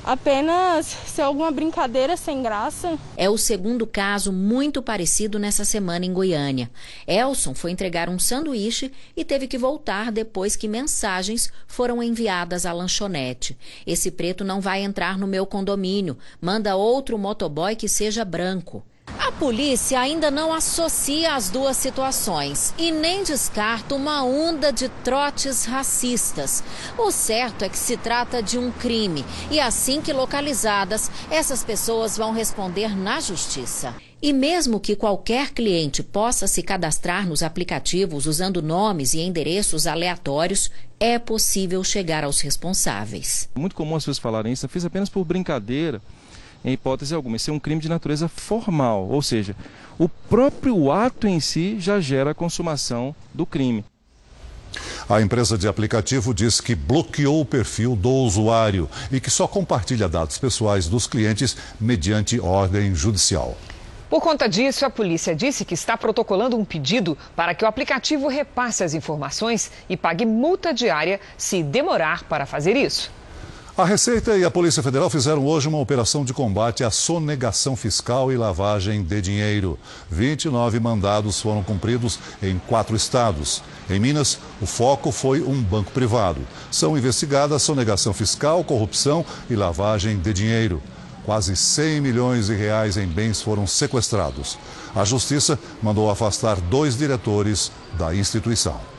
apenas 0.04 0.86
ser 0.86 1.22
alguma 1.22 1.52
brincadeira 1.52 2.18
sem 2.18 2.42
graça. 2.42 2.98
É 3.16 3.30
o 3.30 3.38
segundo 3.38 3.86
caso 3.86 4.32
muito 4.32 4.82
parecido 4.82 5.40
nessa 5.40 5.64
semana 5.64 6.06
em 6.06 6.14
Goiânia. 6.14 6.70
Elson 7.08 7.54
foi 7.54 7.72
entregar 7.72 8.10
um 8.10 8.20
sanduíche 8.20 8.92
e 9.16 9.24
teve 9.24 9.48
que 9.48 9.58
voltar 9.58 10.12
depois 10.12 10.56
que 10.56 10.68
mensagens 10.68 11.52
foram 11.68 12.02
enviadas 12.02 12.66
à 12.66 12.74
lanchonete. 12.74 13.58
Esse 13.86 14.12
preto 14.12 14.44
não 14.44 14.62
vai 14.62 14.82
entrar 14.82 15.18
no 15.18 15.28
meu 15.28 15.46
condomínio. 15.46 16.18
Manda 16.40 16.76
outro 16.76 17.18
motoboy 17.18 17.76
que 17.76 17.88
seja 17.88 18.26
branco. 18.26 18.84
A 19.20 19.32
polícia 19.32 20.00
ainda 20.00 20.32
não 20.32 20.54
associa 20.54 21.36
as 21.36 21.50
duas 21.50 21.78
situações 21.78 22.74
e 22.78 22.92
nem 22.92 23.24
descarta 23.24 23.96
uma 23.96 24.24
onda 24.24 24.72
de 24.72 24.90
trotes 24.90 25.66
racistas. 25.66 26.64
O 26.98 27.12
certo 27.12 27.64
é 27.64 27.70
que 27.70 27.78
se 27.78 27.98
trata 27.98 28.42
de 28.42 28.58
um 28.58 28.72
crime 28.72 29.26
e 29.50 29.60
assim 29.60 30.02
que 30.02 30.14
localizadas, 30.14 31.12
essas 31.30 31.64
pessoas 31.64 32.18
vão 32.18 32.32
responder 32.32 32.96
na 32.96 33.20
justiça. 33.20 33.94
E 34.22 34.32
mesmo 34.34 34.80
que 34.80 34.96
qualquer 34.96 35.50
cliente 35.50 36.04
possa 36.04 36.46
se 36.46 36.62
cadastrar 36.62 37.28
nos 37.28 37.42
aplicativos 37.42 38.28
usando 38.28 38.62
nomes 38.62 39.16
e 39.16 39.20
endereços 39.20 39.88
aleatórios, 39.88 40.70
é 41.00 41.18
possível 41.18 41.84
chegar 41.84 42.24
aos 42.24 42.40
responsáveis. 42.42 43.50
Muito 43.56 43.76
comum 43.76 43.96
as 43.96 44.04
pessoas 44.04 44.20
falarem 44.20 44.54
isso, 44.54 44.66
eu 44.66 44.70
fiz 44.70 44.86
apenas 44.86 45.10
por 45.10 45.26
brincadeira 45.26 46.00
em 46.64 46.74
hipótese 46.74 47.14
alguma. 47.14 47.36
Isso 47.36 47.50
é 47.50 47.54
um 47.54 47.60
crime 47.60 47.82
de 47.82 47.90
natureza 47.90 48.28
formal, 48.28 49.08
ou 49.08 49.22
seja, 49.22 49.56
o 49.98 50.08
próprio 50.08 50.92
ato 50.92 51.28
em 51.28 51.40
si 51.40 51.80
já 51.80 52.00
gera 52.00 52.32
a 52.32 52.36
consumação 52.36 53.16
do 53.34 53.46
crime. 53.46 53.84
A 55.10 55.22
empresa 55.22 55.58
de 55.58 55.68
aplicativo 55.68 56.34
diz 56.34 56.62
que 56.62 56.74
bloqueou 56.74 57.42
o 57.42 57.46
perfil 57.46 57.96
do 57.96 58.10
usuário 58.10 58.90
e 59.12 59.20
que 59.20 59.30
só 59.30 59.48
compartilha 59.48 60.08
dados 60.08 60.38
pessoais 60.38 60.88
dos 60.88 61.06
clientes 61.06 61.58
mediante 61.80 62.40
ordem 62.40 62.96
judicial. 62.96 63.58
Por 64.10 64.22
conta 64.22 64.48
disso, 64.48 64.86
a 64.86 64.90
polícia 64.90 65.34
disse 65.34 65.64
que 65.64 65.74
está 65.74 65.98
protocolando 65.98 66.58
um 66.58 66.66
pedido 66.66 67.18
para 67.36 67.56
que 67.56 67.64
o 67.64 67.68
aplicativo 67.68 68.28
repasse 68.28 68.84
as 68.84 68.94
informações 68.94 69.72
e 69.90 69.96
pague 69.96 70.26
multa 70.26 70.74
diária 70.74 71.20
se 71.38 71.64
demorar 71.64 72.26
para 72.26 72.46
fazer 72.46 72.76
isso. 72.76 73.10
A 73.82 73.84
Receita 73.84 74.38
e 74.38 74.46
a 74.46 74.52
Polícia 74.52 74.84
Federal 74.84 75.10
fizeram 75.10 75.44
hoje 75.44 75.68
uma 75.68 75.80
operação 75.80 76.24
de 76.24 76.36
combate 76.36 76.84
à 76.84 76.92
sonegação 76.92 77.76
fiscal 77.76 78.32
e 78.32 78.38
lavagem 78.38 79.02
de 79.02 79.20
dinheiro. 79.20 79.76
29 80.08 80.80
mandados 80.80 81.42
foram 81.42 81.64
cumpridos 81.64 82.20
em 82.44 82.60
quatro 82.68 82.96
estados. 82.96 83.64
Em 83.90 84.00
Minas, 84.00 84.38
o 84.62 84.68
foco 84.68 85.12
foi 85.12 85.42
um 85.42 85.60
banco 85.60 85.92
privado. 85.94 86.42
São 86.70 86.96
investigadas 86.96 87.64
sonegação 87.64 88.14
fiscal, 88.14 88.64
corrupção 88.64 89.26
e 89.50 89.56
lavagem 89.56 90.20
de 90.20 90.32
dinheiro. 90.32 90.80
Quase 91.26 91.56
100 91.56 92.02
milhões 92.02 92.46
de 92.46 92.54
reais 92.54 92.98
em 92.98 93.08
bens 93.08 93.42
foram 93.42 93.66
sequestrados. 93.66 94.60
A 94.96 95.04
Justiça 95.04 95.58
mandou 95.82 96.12
afastar 96.12 96.62
dois 96.62 96.96
diretores 96.96 97.72
da 97.98 98.14
instituição. 98.14 98.91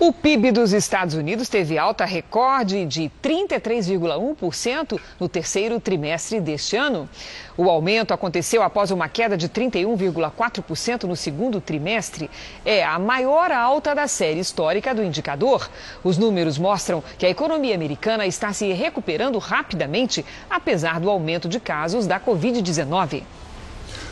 O 0.00 0.12
PIB 0.12 0.52
dos 0.52 0.72
Estados 0.72 1.16
Unidos 1.16 1.48
teve 1.48 1.76
alta 1.76 2.04
recorde 2.04 2.86
de 2.86 3.10
33,1% 3.20 4.96
no 5.18 5.28
terceiro 5.28 5.80
trimestre 5.80 6.40
deste 6.40 6.76
ano. 6.76 7.10
O 7.56 7.68
aumento 7.68 8.14
aconteceu 8.14 8.62
após 8.62 8.92
uma 8.92 9.08
queda 9.08 9.36
de 9.36 9.48
31,4% 9.48 11.02
no 11.02 11.16
segundo 11.16 11.60
trimestre. 11.60 12.30
É 12.64 12.84
a 12.84 12.96
maior 12.96 13.50
alta 13.50 13.92
da 13.92 14.06
série 14.06 14.38
histórica 14.38 14.94
do 14.94 15.02
indicador. 15.02 15.68
Os 16.04 16.16
números 16.16 16.58
mostram 16.58 17.02
que 17.18 17.26
a 17.26 17.30
economia 17.30 17.74
americana 17.74 18.24
está 18.24 18.52
se 18.52 18.72
recuperando 18.72 19.36
rapidamente, 19.40 20.24
apesar 20.48 21.00
do 21.00 21.10
aumento 21.10 21.48
de 21.48 21.58
casos 21.58 22.06
da 22.06 22.20
Covid-19. 22.20 23.24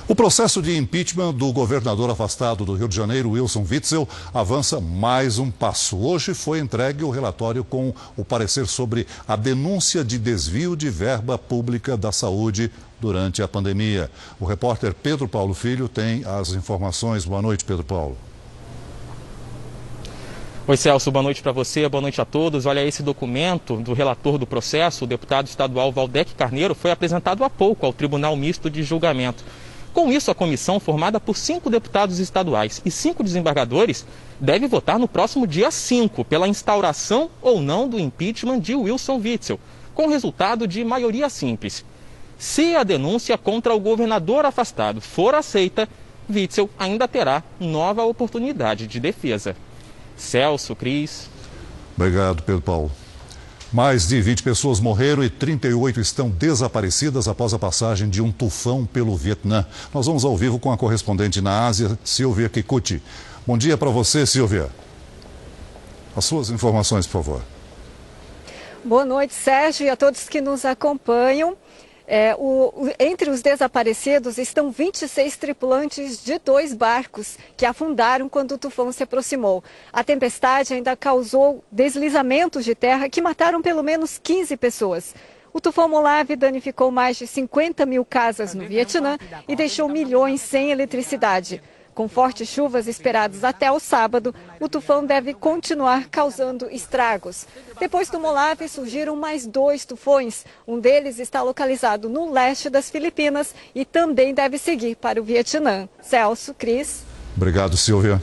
O 0.09 0.14
processo 0.14 0.62
de 0.62 0.77
impeachment 0.77 1.35
do 1.35 1.53
governador 1.53 2.09
afastado 2.09 2.64
do 2.64 2.75
Rio 2.75 2.87
de 2.87 2.95
Janeiro, 2.95 3.31
Wilson 3.31 3.66
Witzel, 3.69 4.09
avança 4.33 4.81
mais 4.81 5.37
um 5.40 5.51
passo. 5.51 5.99
Hoje 5.99 6.33
foi 6.33 6.61
entregue 6.61 7.03
o 7.03 7.11
relatório 7.11 7.64
com 7.64 7.92
o 8.16 8.25
parecer 8.25 8.69
sobre 8.69 9.05
a 9.27 9.35
denúncia 9.35 10.05
de 10.05 10.16
desvio 10.16 10.77
de 10.77 10.88
verba 10.88 11.37
pública 11.37 11.97
da 11.97 12.12
saúde 12.12 12.71
durante 13.01 13.42
a 13.42 13.49
pandemia. 13.49 14.09
O 14.38 14.45
repórter 14.45 14.95
Pedro 14.95 15.27
Paulo 15.27 15.55
Filho 15.55 15.88
tem 15.88 16.25
as 16.25 16.51
informações. 16.51 17.25
Boa 17.25 17.42
noite, 17.42 17.64
Pedro 17.64 17.83
Paulo. 17.83 18.16
Oi, 20.69 20.77
Celso, 20.77 21.11
boa 21.11 21.23
noite 21.25 21.42
para 21.42 21.51
você, 21.51 21.88
boa 21.88 22.01
noite 22.01 22.21
a 22.21 22.25
todos. 22.25 22.64
Olha, 22.64 22.85
esse 22.85 23.03
documento 23.03 23.77
do 23.79 23.92
relator 23.92 24.38
do 24.38 24.47
processo, 24.47 25.05
o 25.05 25.09
deputado 25.09 25.49
estadual 25.49 25.90
Valdec 25.90 26.33
Carneiro, 26.35 26.77
foi 26.77 26.92
apresentado 26.92 27.42
há 27.42 27.51
pouco 27.51 27.85
ao 27.85 27.92
Tribunal 27.92 28.37
Misto 28.37 28.71
de 28.71 28.85
Julgamento. 28.85 29.45
Com 29.96 30.12
isso, 30.12 30.30
a 30.30 30.35
comissão, 30.35 30.78
formada 30.78 31.18
por 31.18 31.38
cinco 31.38 31.70
deputados 31.70 32.18
estaduais 32.18 32.82
e 32.85 32.90
cinco 32.90 33.24
desembargadores, 33.24 34.04
deve 34.38 34.68
votar 34.68 34.98
no 34.98 35.09
próximo 35.09 35.46
dia 35.46 35.70
5 35.70 36.22
pela 36.22 36.46
instauração 36.46 37.30
ou 37.40 37.62
não 37.62 37.88
do 37.88 37.98
impeachment 37.98 38.61
de 38.61 38.74
Wilson 38.74 39.16
Witzel, 39.16 39.59
com 39.94 40.06
resultado 40.06 40.68
de 40.68 40.85
maioria 40.85 41.30
simples. 41.30 41.82
Se 42.37 42.76
a 42.76 42.82
denúncia 42.82 43.38
contra 43.38 43.74
o 43.74 43.80
governador 43.80 44.44
afastado 44.44 45.00
for 45.00 45.35
aceita, 45.35 45.88
Witzel 46.28 46.68
ainda 46.78 47.09
terá 47.09 47.42
nova 47.59 48.04
oportunidade 48.04 48.87
de 48.87 49.00
defesa. 49.00 49.56
Celso, 50.14 50.76
Cris. 50.76 51.30
Obrigado, 51.96 52.42
Pedro 52.42 52.61
Paulo. 52.61 52.90
Mais 53.77 54.09
de 54.09 54.23
20 54.23 54.43
pessoas 54.43 54.81
morreram 54.81 55.23
e 55.23 55.29
38 55.29 56.01
estão 56.01 56.31
desaparecidas 56.31 57.29
após 57.29 57.53
a 57.53 57.59
passagem 57.59 58.09
de 58.09 58.23
um 58.23 58.33
tufão 58.33 58.87
pelo 58.87 59.15
Vietnã. 59.15 59.67
Nós 59.93 60.07
vamos 60.07 60.25
ao 60.25 60.35
vivo 60.35 60.59
com 60.59 60.73
a 60.73 60.79
correspondente 60.79 61.43
na 61.43 61.67
Ásia, 61.67 61.99
Silvia 62.03 62.49
Kikuchi. 62.49 63.03
Bom 63.47 63.59
dia 63.59 63.77
para 63.77 63.91
você, 63.91 64.25
Silvia. 64.25 64.71
As 66.17 66.25
suas 66.25 66.49
informações, 66.49 67.07
por 67.07 67.23
favor. 67.23 67.43
Boa 68.83 69.05
noite, 69.05 69.35
Sérgio, 69.35 69.85
e 69.85 69.91
a 69.91 69.97
todos 69.97 70.27
que 70.27 70.41
nos 70.41 70.65
acompanham. 70.65 71.55
É, 72.09 72.37
o, 72.38 72.88
entre 73.01 73.29
os 73.31 73.42
desaparecidos 73.42 74.39
estão 74.39 74.70
26 74.70 75.37
tripulantes 75.37 76.22
de 76.24 76.39
dois 76.39 76.72
barcos 76.72 77.37
que 77.57 77.66
afundaram 77.66 78.28
quando 78.28 78.53
o 78.53 78.59
tufão 78.59 78.93
se 78.93 79.03
aproximou. 79.03 79.64
A 79.93 80.05
tempestade 80.05 80.72
ainda 80.72 80.95
causou 80.95 81.64
deslizamentos 81.70 82.64
de 82.64 82.74
terra 82.76 83.09
que 83.09 83.20
mataram 83.20 83.61
pelo 83.61 83.83
menos 83.83 84.18
15 84.22 84.57
pessoas. 84.57 85.14
O 85.53 85.61
tufão 85.61 85.89
Molave 85.89 86.37
danificou 86.37 86.91
mais 86.91 87.16
de 87.16 87.26
50 87.26 87.85
mil 87.87 88.05
casas 88.05 88.55
no 88.55 88.66
Vietnã 88.66 89.18
e 89.49 89.57
deixou 89.57 89.89
milhões 89.89 90.43
sem 90.43 90.70
eletricidade. 90.70 91.62
Com 91.97 92.11
fortes 92.11 92.51
chuvas 92.51 92.86
esperadas 92.86 93.42
até 93.42 93.72
o 93.72 93.80
sábado, 93.80 94.34
o 94.61 94.68
tufão 94.68 95.07
deve 95.07 95.32
continuar 95.32 96.11
causando 96.11 96.68
estragos. 96.70 97.47
Depois 97.80 98.11
do 98.11 98.20
Molave, 98.20 98.68
surgiram 98.68 99.16
mais 99.16 99.47
dois 99.47 99.86
tufões. 99.86 100.44
Um 100.68 100.78
deles 100.78 101.18
está 101.18 101.40
localizado 101.40 102.07
no 102.11 102.30
leste 102.30 102.68
das 102.68 102.90
Filipinas 102.90 103.55
e 103.74 103.82
também 103.82 104.34
deve 104.34 104.59
seguir 104.59 104.97
para 104.97 105.18
o 105.18 105.24
Vietnã. 105.24 105.88
Celso, 106.03 106.53
Cris. 106.53 107.03
Obrigado, 107.34 107.78
Silvia. 107.78 108.20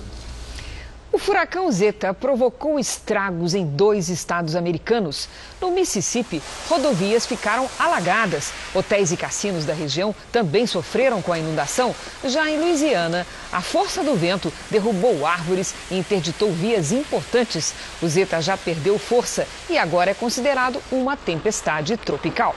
O 1.14 1.20
furacão 1.20 1.72
Zeta 1.72 2.11
provocou 2.11 2.80
estragos 2.80 3.53
em 3.53 3.68
dois 3.68 4.09
estados 4.09 4.55
americanos. 4.55 5.30
No 5.61 5.70
Mississippi, 5.70 6.41
rodovias 6.68 7.28
ficaram 7.28 7.70
alagadas. 7.78 8.51
Hotéis 8.74 9.11
e 9.11 9.16
cassinos 9.16 9.64
da 9.64 9.76
região 9.76 10.16
também 10.32 10.66
sofreram 10.66 11.22
com 11.22 11.32
a 11.32 11.38
inundação. 11.38 11.93
Já 12.26 12.49
em 12.49 12.59
Louisiana, 12.59 13.28
a 13.51 13.61
força 13.61 14.03
do 14.03 14.16
vento 14.16 14.51
derrubou 14.72 15.24
árvores 15.24 15.76
e 15.91 15.99
interditou 15.99 16.51
vias 16.51 16.91
importantes. 16.91 17.76
O 18.01 18.07
Zeta 18.07 18.41
já 18.41 18.57
perdeu 18.57 18.97
força 18.97 19.47
e 19.70 19.78
agora 19.78 20.09
é 20.09 20.16
considerado 20.16 20.82
uma 20.91 21.16
tempestade 21.16 21.95
tropical. 21.95 22.55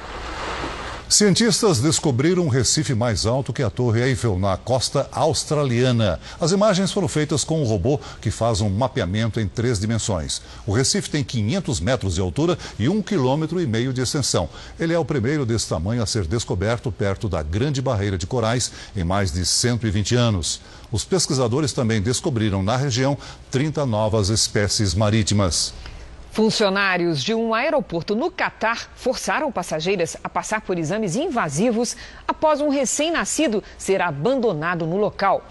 Cientistas 1.09 1.79
descobriram 1.79 2.45
um 2.45 2.49
recife 2.49 2.93
mais 2.93 3.27
alto 3.27 3.53
que 3.53 3.63
a 3.63 3.71
Torre 3.71 4.03
Eiffel 4.03 4.37
na 4.41 4.57
costa 4.57 5.09
australiana. 5.13 6.19
As 6.41 6.51
imagens 6.51 6.91
foram 6.91 7.07
feitas 7.07 7.45
com 7.45 7.63
um 7.63 7.65
robô 7.65 8.01
que 8.21 8.29
faz 8.29 8.61
um 8.61 8.69
mapeamento 8.69 9.39
em 9.39 9.47
três 9.47 9.79
dimensões. 9.79 10.43
O 10.67 10.73
recife 10.73 11.09
tem 11.09 11.23
500 11.23 11.79
metros 11.79 12.17
de 12.17 12.21
altura 12.21 12.59
e 12.77 12.89
um 12.89 13.01
quilômetro 13.01 13.61
e 13.61 13.69
meio 13.69 13.93
de 13.93 14.01
extensão. 14.01 14.49
Ele 14.81 14.95
é 14.95 14.99
o 14.99 15.05
primeiro 15.05 15.47
desse 15.47 15.69
tamanho 15.69 16.03
a 16.03 16.07
ser 16.07 16.27
descoberto 16.27 16.91
perto 16.91 17.29
da 17.29 17.41
Grande 17.41 17.81
Barreira 17.81 18.19
de 18.19 18.27
Corais 18.27 18.73
em 18.97 19.05
mais 19.05 19.31
de 19.31 19.47
120 19.47 20.17
anos. 20.17 20.61
Os 20.91 21.05
pesquisadores 21.05 21.73
também 21.73 22.03
descobriram 22.03 22.65
na 22.65 22.77
região 22.77 23.17
30 23.53 23.87
novas 23.87 24.29
espécies 24.29 24.93
marítimas. 24.93 25.73
Funcionários 26.37 27.25
de 27.25 27.35
um 27.35 27.55
aeroporto 27.55 28.15
no 28.15 28.31
Catar 28.31 28.91
forçaram 28.95 29.51
passageiras 29.51 30.19
a 30.23 30.29
passar 30.29 30.61
por 30.61 30.79
exames 30.79 31.17
invasivos 31.17 31.97
após 32.29 32.61
um 32.61 32.69
recém-nascido 32.69 33.65
ser 33.79 34.03
abandonado 34.03 34.87
no 34.87 34.99
local. 34.99 35.43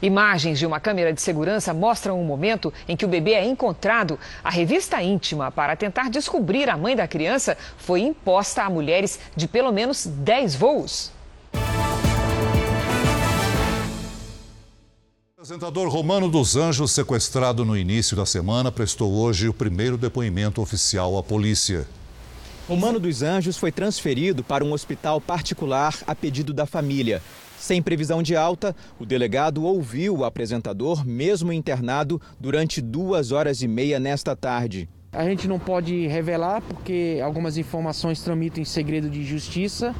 Imagens 0.00 0.58
de 0.58 0.64
uma 0.64 0.80
câmera 0.80 1.12
de 1.12 1.20
segurança 1.20 1.74
mostram 1.74 2.18
o 2.18 2.24
momento 2.24 2.72
em 2.88 2.96
que 2.96 3.04
o 3.04 3.08
bebê 3.08 3.32
é 3.32 3.44
encontrado. 3.44 4.18
A 4.42 4.48
revista 4.48 5.02
íntima, 5.02 5.50
para 5.50 5.76
tentar 5.76 6.08
descobrir 6.08 6.70
a 6.70 6.76
mãe 6.78 6.96
da 6.96 7.06
criança, 7.06 7.54
foi 7.76 8.00
imposta 8.00 8.62
a 8.62 8.70
mulheres 8.70 9.20
de 9.36 9.46
pelo 9.46 9.70
menos 9.70 10.06
10 10.06 10.54
voos. 10.54 11.19
O 15.40 15.42
apresentador 15.42 15.88
Romano 15.88 16.28
dos 16.28 16.54
Anjos, 16.54 16.92
sequestrado 16.92 17.64
no 17.64 17.74
início 17.74 18.14
da 18.14 18.26
semana, 18.26 18.70
prestou 18.70 19.10
hoje 19.10 19.48
o 19.48 19.54
primeiro 19.54 19.96
depoimento 19.96 20.60
oficial 20.60 21.16
à 21.16 21.22
polícia. 21.22 21.88
Romano 22.68 23.00
dos 23.00 23.22
Anjos 23.22 23.56
foi 23.56 23.72
transferido 23.72 24.44
para 24.44 24.62
um 24.62 24.70
hospital 24.74 25.18
particular 25.18 25.96
a 26.06 26.14
pedido 26.14 26.52
da 26.52 26.66
família. 26.66 27.22
Sem 27.58 27.80
previsão 27.80 28.22
de 28.22 28.36
alta, 28.36 28.76
o 28.98 29.06
delegado 29.06 29.64
ouviu 29.64 30.18
o 30.18 30.24
apresentador, 30.26 31.06
mesmo 31.06 31.54
internado, 31.54 32.20
durante 32.38 32.82
duas 32.82 33.32
horas 33.32 33.62
e 33.62 33.66
meia 33.66 33.98
nesta 33.98 34.36
tarde. 34.36 34.90
A 35.10 35.24
gente 35.24 35.48
não 35.48 35.58
pode 35.58 36.06
revelar 36.06 36.60
porque 36.60 37.18
algumas 37.24 37.56
informações 37.56 38.20
tramitam 38.20 38.60
em 38.60 38.66
segredo 38.66 39.08
de 39.08 39.24
justiça 39.24 39.94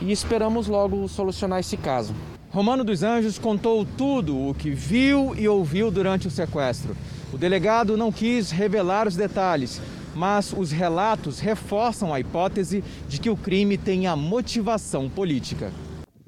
e 0.00 0.10
esperamos 0.10 0.66
logo 0.66 1.06
solucionar 1.06 1.60
esse 1.60 1.76
caso. 1.76 2.12
Romano 2.52 2.84
dos 2.84 3.02
Anjos 3.02 3.38
contou 3.38 3.82
tudo 3.96 4.38
o 4.38 4.52
que 4.52 4.72
viu 4.72 5.34
e 5.34 5.48
ouviu 5.48 5.90
durante 5.90 6.28
o 6.28 6.30
sequestro. 6.30 6.94
O 7.32 7.38
delegado 7.38 7.96
não 7.96 8.12
quis 8.12 8.50
revelar 8.50 9.08
os 9.08 9.16
detalhes, 9.16 9.80
mas 10.14 10.52
os 10.52 10.70
relatos 10.70 11.38
reforçam 11.38 12.12
a 12.12 12.20
hipótese 12.20 12.84
de 13.08 13.18
que 13.18 13.30
o 13.30 13.36
crime 13.38 13.78
tenha 13.78 14.14
motivação 14.14 15.08
política. 15.08 15.72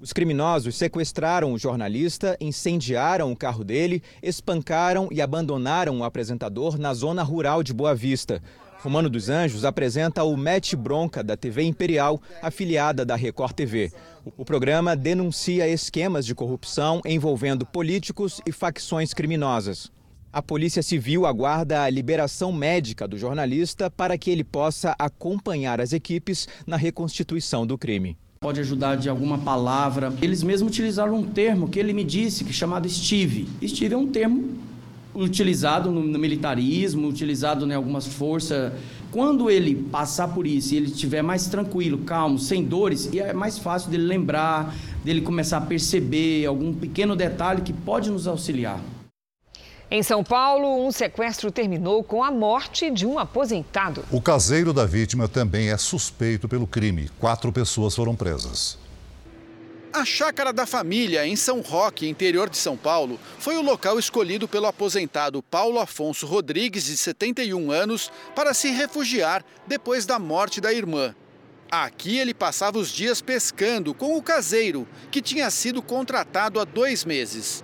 Os 0.01 0.15
criminosos 0.15 0.77
sequestraram 0.77 1.53
o 1.53 1.59
jornalista, 1.59 2.39
incendiaram 2.41 3.31
o 3.31 3.37
carro 3.37 3.63
dele, 3.63 4.03
espancaram 4.23 5.09
e 5.11 5.21
abandonaram 5.21 6.01
o 6.01 6.05
apresentador 6.05 6.79
na 6.79 6.95
zona 6.95 7.23
rural 7.23 7.63
de 7.63 7.75
Boa 7.75 7.95
Vista. 7.95 8.43
Romano 8.85 9.09
dos 9.09 9.31
Anjos 9.31 9.65
apresenta 9.65 10.25
o 10.25 10.37
Mete 10.37 10.77
Bronca 10.77 11.25
da 11.25 11.39
TV 11.39 11.63
Imperial, 11.63 12.21
afiliada 12.43 13.03
da 13.03 13.17
Record 13.17 13.55
TV. 13.55 13.91
O 14.37 14.45
programa 14.45 14.95
denuncia 14.95 15.67
esquemas 15.67 16.27
de 16.27 16.35
corrupção 16.35 17.01
envolvendo 17.03 17.65
políticos 17.65 18.43
e 18.47 18.53
facções 18.53 19.15
criminosas. 19.15 19.91
A 20.31 20.43
Polícia 20.43 20.83
Civil 20.83 21.25
aguarda 21.25 21.83
a 21.83 21.89
liberação 21.89 22.53
médica 22.53 23.09
do 23.09 23.17
jornalista 23.17 23.91
para 23.91 24.19
que 24.19 24.31
ele 24.31 24.45
possa 24.45 24.95
acompanhar 24.99 25.81
as 25.81 25.95
equipes 25.95 26.47
na 26.67 26.77
reconstituição 26.77 27.67
do 27.67 27.79
crime. 27.79 28.19
Pode 28.39 28.61
ajudar 28.61 28.97
de 28.97 29.09
alguma 29.09 29.39
palavra. 29.39 30.13
Eles 30.21 30.43
mesmos 30.43 30.71
utilizaram 30.71 31.15
um 31.15 31.25
termo 31.27 31.71
que 31.71 31.79
ele 31.79 31.95
me 31.95 32.05
disse, 32.05 32.45
que 32.45 32.51
é 32.51 32.53
chamado 32.53 32.87
Steve. 32.87 33.49
Steve 33.67 33.95
é 33.95 33.97
um 33.97 34.09
termo 34.09 34.74
utilizado 35.15 35.91
no, 35.91 36.03
no 36.03 36.19
militarismo, 36.19 37.09
utilizado 37.09 37.67
em 37.67 37.75
algumas 37.75 38.07
forças. 38.07 38.73
Quando 39.11 39.49
ele 39.49 39.75
passar 39.75 40.29
por 40.29 40.47
isso 40.47 40.75
e 40.75 40.77
ele 40.77 40.87
estiver 40.87 41.23
mais 41.23 41.47
tranquilo, 41.47 41.99
calmo, 41.99 42.39
sem 42.39 42.65
dores, 42.65 43.09
é 43.15 43.33
mais 43.33 43.59
fácil 43.59 43.91
dele 43.91 44.05
lembrar, 44.05 44.75
dele 45.05 45.21
começar 45.21 45.59
a 45.59 45.61
perceber 45.61 46.47
algum 46.47 46.75
pequeno 46.75 47.15
detalhe 47.15 47.63
que 47.63 47.73
pode 47.73 48.11
nos 48.11 48.27
auxiliar. 48.27 48.81
Em 49.91 50.03
São 50.03 50.25
Paulo, 50.25 50.85
um 50.85 50.91
sequestro 50.91 51.53
terminou 51.53 52.03
com 52.03 52.25
a 52.25 52.31
morte 52.31 52.91
de 52.91 53.07
um 53.07 53.19
aposentado. 53.19 54.05
O 54.11 54.21
caseiro 54.21 54.73
da 54.73 54.85
vítima 54.85 55.29
também 55.29 55.71
é 55.71 55.77
suspeito 55.77 56.49
pelo 56.49 56.67
crime. 56.67 57.09
Quatro 57.21 57.53
pessoas 57.53 57.95
foram 57.95 58.17
presas. 58.17 58.77
A 59.95 60.05
chácara 60.05 60.53
da 60.53 60.67
família, 60.67 61.25
em 61.25 61.37
São 61.37 61.61
Roque, 61.61 62.09
interior 62.09 62.51
de 62.51 62.59
São 62.59 62.77
Paulo, 62.77 63.17
foi 63.39 63.55
o 63.55 63.63
local 63.63 63.97
escolhido 63.97 64.49
pelo 64.49 64.67
aposentado 64.67 65.41
Paulo 65.41 65.79
Afonso 65.79 66.27
Rodrigues, 66.27 66.87
de 66.87 66.97
71 66.97 67.71
anos, 67.71 68.11
para 68.35 68.53
se 68.53 68.73
refugiar 68.73 69.45
depois 69.69 70.05
da 70.05 70.19
morte 70.19 70.61
da 70.61 70.73
irmã. 70.73 71.15
Aqui 71.71 72.19
ele 72.19 72.35
passava 72.35 72.77
os 72.77 72.91
dias 72.91 73.23
pescando 73.23 73.95
com 73.95 74.17
o 74.17 74.23
caseiro, 74.23 74.85
que 75.13 75.23
tinha 75.23 75.49
sido 75.49 75.81
contratado 75.81 76.59
há 76.59 76.65
dois 76.65 77.05
meses. 77.05 77.63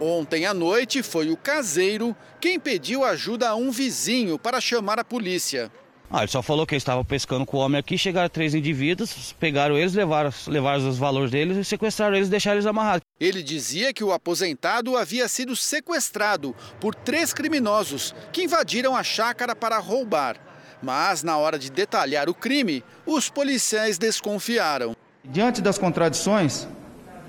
Ontem 0.00 0.46
à 0.46 0.52
noite 0.52 1.00
foi 1.00 1.30
o 1.30 1.36
caseiro 1.36 2.14
quem 2.40 2.58
pediu 2.58 3.04
ajuda 3.04 3.50
a 3.50 3.54
um 3.54 3.70
vizinho 3.70 4.36
para 4.36 4.60
chamar 4.60 4.98
a 4.98 5.04
polícia. 5.04 5.70
Ah, 6.10 6.20
ele 6.20 6.28
só 6.28 6.40
falou 6.40 6.66
que 6.66 6.74
eles 6.74 6.80
estavam 6.80 7.04
pescando 7.04 7.44
com 7.44 7.58
o 7.58 7.60
homem 7.60 7.78
aqui, 7.78 7.98
chegaram 7.98 8.30
três 8.30 8.54
indivíduos, 8.54 9.34
pegaram 9.38 9.76
eles, 9.76 9.92
levaram, 9.92 10.32
levaram 10.46 10.88
os 10.88 10.96
valores 10.96 11.30
deles 11.30 11.58
e 11.58 11.64
sequestraram 11.64 12.16
eles 12.16 12.28
e 12.28 12.30
deixaram 12.30 12.56
eles 12.56 12.66
amarrados. 12.66 13.02
Ele 13.20 13.42
dizia 13.42 13.92
que 13.92 14.02
o 14.02 14.12
aposentado 14.12 14.96
havia 14.96 15.28
sido 15.28 15.54
sequestrado 15.54 16.56
por 16.80 16.94
três 16.94 17.34
criminosos 17.34 18.14
que 18.32 18.44
invadiram 18.44 18.96
a 18.96 19.02
chácara 19.02 19.54
para 19.54 19.78
roubar. 19.78 20.36
Mas, 20.82 21.22
na 21.22 21.36
hora 21.36 21.58
de 21.58 21.70
detalhar 21.70 22.28
o 22.30 22.34
crime, 22.34 22.82
os 23.04 23.28
policiais 23.28 23.98
desconfiaram. 23.98 24.96
Diante 25.22 25.60
das 25.60 25.76
contradições, 25.76 26.66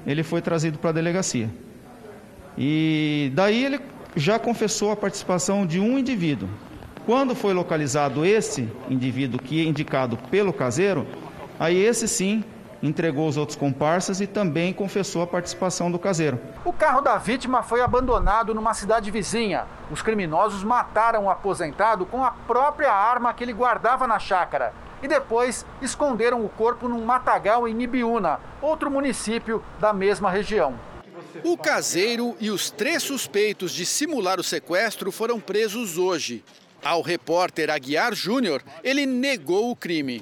ele 0.07 0.23
foi 0.23 0.41
trazido 0.41 0.77
para 0.77 0.91
a 0.91 0.93
delegacia. 0.93 1.49
E 2.57 3.31
daí 3.33 3.65
ele 3.65 3.81
já 4.15 4.39
confessou 4.39 4.91
a 4.91 4.95
participação 4.95 5.65
de 5.65 5.79
um 5.79 5.97
indivíduo, 5.97 6.47
quando 7.09 7.33
foi 7.33 7.55
localizado 7.55 8.23
esse 8.23 8.71
indivíduo 8.87 9.41
que 9.41 9.65
é 9.65 9.67
indicado 9.67 10.15
pelo 10.29 10.53
caseiro, 10.53 11.07
aí 11.59 11.75
esse 11.75 12.07
sim 12.07 12.43
entregou 12.83 13.27
os 13.27 13.35
outros 13.35 13.57
comparsas 13.57 14.21
e 14.21 14.27
também 14.27 14.71
confessou 14.71 15.23
a 15.23 15.25
participação 15.25 15.89
do 15.89 15.97
caseiro. 15.97 16.39
O 16.63 16.71
carro 16.71 17.01
da 17.01 17.17
vítima 17.17 17.63
foi 17.63 17.81
abandonado 17.81 18.53
numa 18.53 18.75
cidade 18.75 19.09
vizinha. 19.09 19.65
Os 19.89 20.03
criminosos 20.03 20.63
mataram 20.63 21.25
o 21.25 21.31
aposentado 21.31 22.05
com 22.05 22.23
a 22.23 22.29
própria 22.29 22.91
arma 22.91 23.33
que 23.33 23.43
ele 23.43 23.53
guardava 23.53 24.05
na 24.05 24.19
chácara 24.19 24.71
e 25.01 25.07
depois 25.07 25.65
esconderam 25.81 26.45
o 26.45 26.49
corpo 26.49 26.87
num 26.87 27.03
matagal 27.03 27.67
em 27.67 27.81
Ibiúna, 27.81 28.39
outro 28.61 28.91
município 28.91 29.63
da 29.79 29.91
mesma 29.91 30.29
região. 30.29 30.75
O 31.43 31.57
caseiro 31.57 32.35
e 32.39 32.51
os 32.51 32.69
três 32.69 33.01
suspeitos 33.01 33.71
de 33.71 33.83
simular 33.83 34.39
o 34.39 34.43
sequestro 34.43 35.11
foram 35.11 35.39
presos 35.39 35.97
hoje. 35.97 36.43
Ao 36.83 37.01
repórter 37.01 37.69
Aguiar 37.69 38.15
Júnior, 38.15 38.61
ele 38.83 39.05
negou 39.05 39.71
o 39.71 39.75
crime. 39.75 40.21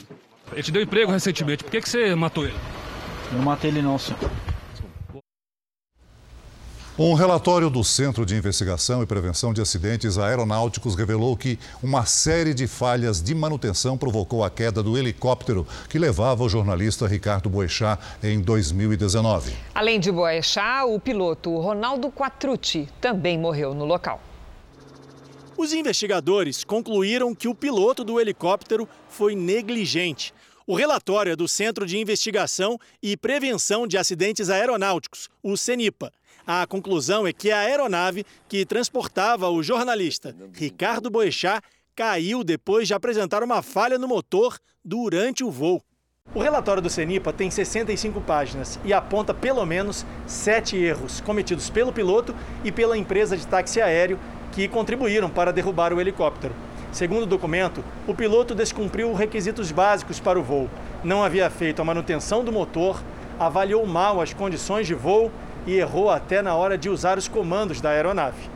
Ele 0.51 0.63
te 0.63 0.71
deu 0.71 0.81
emprego 0.81 1.11
recentemente, 1.11 1.63
por 1.63 1.71
que, 1.71 1.81
que 1.81 1.89
você 1.89 2.15
matou 2.15 2.45
ele? 2.45 2.57
Não 3.31 3.41
matei 3.41 3.69
ele 3.69 3.81
não, 3.81 3.97
senhor. 3.99 4.19
Um 6.99 7.13
relatório 7.13 7.69
do 7.69 7.83
Centro 7.83 8.25
de 8.25 8.35
Investigação 8.35 9.03
e 9.03 9.05
Prevenção 9.05 9.53
de 9.53 9.61
Acidentes 9.61 10.17
Aeronáuticos 10.17 10.95
revelou 10.95 11.37
que 11.37 11.59
uma 11.83 12.07
série 12.07 12.55
de 12.55 12.65
falhas 12.65 13.21
de 13.21 13.35
manutenção 13.35 13.95
provocou 13.95 14.43
a 14.43 14.49
queda 14.49 14.81
do 14.81 14.97
helicóptero 14.97 15.67
que 15.89 15.99
levava 15.99 16.43
o 16.43 16.49
jornalista 16.49 17.05
Ricardo 17.05 17.51
Boechat 17.51 18.01
em 18.23 18.41
2019. 18.41 19.53
Além 19.75 19.99
de 19.99 20.11
Boechat, 20.11 20.85
o 20.87 20.99
piloto 20.99 21.55
Ronaldo 21.59 22.09
Quattrucci 22.09 22.89
também 22.99 23.37
morreu 23.37 23.75
no 23.75 23.85
local. 23.85 24.19
Os 25.57 25.73
investigadores 25.73 26.63
concluíram 26.63 27.33
que 27.33 27.47
o 27.47 27.55
piloto 27.55 28.03
do 28.03 28.21
helicóptero 28.21 28.87
foi 29.09 29.35
negligente. 29.35 30.31
O 30.67 30.75
relatório 30.75 31.31
é 31.31 31.35
do 31.35 31.47
Centro 31.47 31.83
de 31.83 31.97
Investigação 31.97 32.77
e 33.01 33.17
Prevenção 33.17 33.87
de 33.87 33.97
Acidentes 33.97 34.51
Aeronáuticos, 34.51 35.27
o 35.41 35.57
CENIPA. 35.57 36.11
A 36.45 36.67
conclusão 36.67 37.25
é 37.25 37.33
que 37.33 37.49
a 37.49 37.61
aeronave 37.61 38.23
que 38.47 38.67
transportava 38.67 39.49
o 39.49 39.63
jornalista 39.63 40.35
Ricardo 40.53 41.09
Boechat 41.09 41.63
caiu 41.95 42.43
depois 42.43 42.87
de 42.87 42.93
apresentar 42.93 43.41
uma 43.41 43.63
falha 43.63 43.97
no 43.97 44.07
motor 44.07 44.59
durante 44.85 45.43
o 45.43 45.49
voo. 45.49 45.81
O 46.35 46.39
relatório 46.39 46.83
do 46.83 46.89
CENIPA 46.89 47.33
tem 47.33 47.49
65 47.49 48.21
páginas 48.21 48.77
e 48.85 48.93
aponta 48.93 49.33
pelo 49.33 49.65
menos 49.65 50.05
sete 50.27 50.75
erros 50.75 51.21
cometidos 51.21 51.69
pelo 51.69 51.91
piloto 51.91 52.35
e 52.63 52.71
pela 52.71 52.97
empresa 52.97 53.35
de 53.35 53.47
táxi 53.47 53.81
aéreo 53.81 54.19
que 54.57 54.67
contribuíram 54.67 55.29
para 55.29 55.53
derrubar 55.53 55.93
o 55.93 56.01
helicóptero. 56.01 56.51
Segundo 56.91 57.21
o 57.21 57.27
documento, 57.27 57.85
o 58.07 58.15
piloto 58.15 58.55
descumpriu 58.55 59.13
requisitos 59.13 59.71
básicos 59.71 60.19
para 60.19 60.39
o 60.39 60.43
voo. 60.43 60.67
Não 61.03 61.23
havia 61.23 61.47
feito 61.47 61.79
a 61.79 61.85
manutenção 61.85 62.43
do 62.43 62.51
motor, 62.51 62.99
avaliou 63.37 63.85
mal 63.85 64.19
as 64.19 64.33
condições 64.33 64.87
de 64.87 64.95
voo 64.95 65.31
e 65.67 65.75
errou 65.75 66.09
até 66.09 66.41
na 66.41 66.55
hora 66.55 66.75
de 66.75 66.89
usar 66.89 67.19
os 67.19 67.27
comandos 67.27 67.79
da 67.79 67.91
aeronave. 67.91 68.49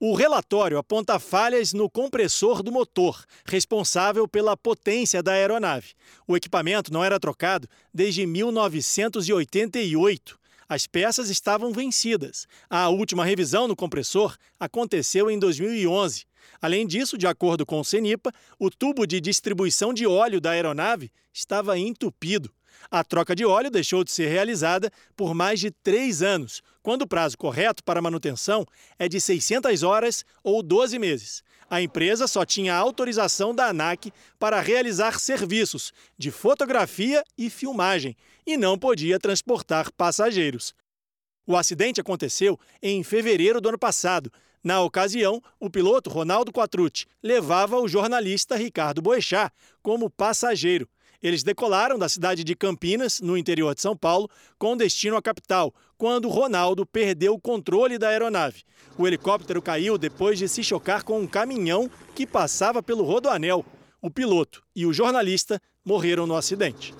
O 0.00 0.14
relatório 0.14 0.78
aponta 0.78 1.18
falhas 1.18 1.74
no 1.74 1.90
compressor 1.90 2.62
do 2.62 2.72
motor, 2.72 3.22
responsável 3.44 4.26
pela 4.26 4.56
potência 4.56 5.22
da 5.22 5.32
aeronave. 5.32 5.92
O 6.26 6.34
equipamento 6.34 6.90
não 6.90 7.04
era 7.04 7.20
trocado 7.20 7.68
desde 7.92 8.24
1988. 8.24 10.45
As 10.68 10.86
peças 10.86 11.30
estavam 11.30 11.72
vencidas. 11.72 12.46
A 12.68 12.88
última 12.88 13.24
revisão 13.24 13.68
no 13.68 13.76
compressor 13.76 14.36
aconteceu 14.58 15.30
em 15.30 15.38
2011. 15.38 16.24
Além 16.60 16.86
disso, 16.86 17.16
de 17.16 17.26
acordo 17.26 17.64
com 17.64 17.80
o 17.80 17.84
CENIPA, 17.84 18.32
o 18.58 18.70
tubo 18.70 19.06
de 19.06 19.20
distribuição 19.20 19.94
de 19.94 20.06
óleo 20.06 20.40
da 20.40 20.50
aeronave 20.50 21.12
estava 21.32 21.78
entupido. 21.78 22.52
A 22.90 23.02
troca 23.02 23.34
de 23.34 23.44
óleo 23.44 23.70
deixou 23.70 24.04
de 24.04 24.10
ser 24.10 24.28
realizada 24.28 24.90
por 25.16 25.34
mais 25.34 25.60
de 25.60 25.70
três 25.70 26.22
anos, 26.22 26.62
quando 26.82 27.02
o 27.02 27.06
prazo 27.06 27.36
correto 27.38 27.82
para 27.82 28.02
manutenção 28.02 28.66
é 28.98 29.08
de 29.08 29.20
600 29.20 29.82
horas 29.82 30.24
ou 30.42 30.62
12 30.62 30.98
meses. 30.98 31.42
A 31.68 31.82
empresa 31.82 32.28
só 32.28 32.44
tinha 32.44 32.74
autorização 32.74 33.54
da 33.54 33.66
ANAC 33.66 34.12
para 34.38 34.60
realizar 34.60 35.18
serviços 35.18 35.92
de 36.16 36.30
fotografia 36.30 37.24
e 37.36 37.50
filmagem 37.50 38.16
e 38.46 38.56
não 38.56 38.78
podia 38.78 39.18
transportar 39.18 39.90
passageiros. 39.92 40.74
O 41.44 41.56
acidente 41.56 42.00
aconteceu 42.00 42.58
em 42.80 43.02
fevereiro 43.02 43.60
do 43.60 43.68
ano 43.68 43.78
passado. 43.78 44.32
Na 44.62 44.80
ocasião, 44.80 45.42
o 45.60 45.68
piloto 45.68 46.10
Ronaldo 46.10 46.52
Quattrucci 46.52 47.06
levava 47.22 47.78
o 47.78 47.88
jornalista 47.88 48.56
Ricardo 48.56 49.02
Boechat 49.02 49.52
como 49.82 50.10
passageiro. 50.10 50.88
Eles 51.22 51.42
decolaram 51.42 51.98
da 51.98 52.08
cidade 52.08 52.44
de 52.44 52.54
Campinas, 52.54 53.20
no 53.20 53.36
interior 53.36 53.74
de 53.74 53.80
São 53.80 53.96
Paulo, 53.96 54.28
com 54.58 54.76
destino 54.76 55.16
à 55.16 55.22
capital, 55.22 55.74
quando 55.96 56.28
Ronaldo 56.28 56.84
perdeu 56.84 57.34
o 57.34 57.40
controle 57.40 57.98
da 57.98 58.08
aeronave. 58.08 58.62
O 58.98 59.06
helicóptero 59.06 59.60
caiu 59.60 59.98
depois 59.98 60.38
de 60.38 60.48
se 60.48 60.62
chocar 60.62 61.02
com 61.02 61.20
um 61.20 61.26
caminhão 61.26 61.90
que 62.14 62.26
passava 62.26 62.82
pelo 62.82 63.04
rodoanel. 63.04 63.64
O 64.00 64.10
piloto 64.10 64.62
e 64.74 64.86
o 64.86 64.92
jornalista 64.92 65.60
morreram 65.84 66.26
no 66.26 66.36
acidente. 66.36 66.94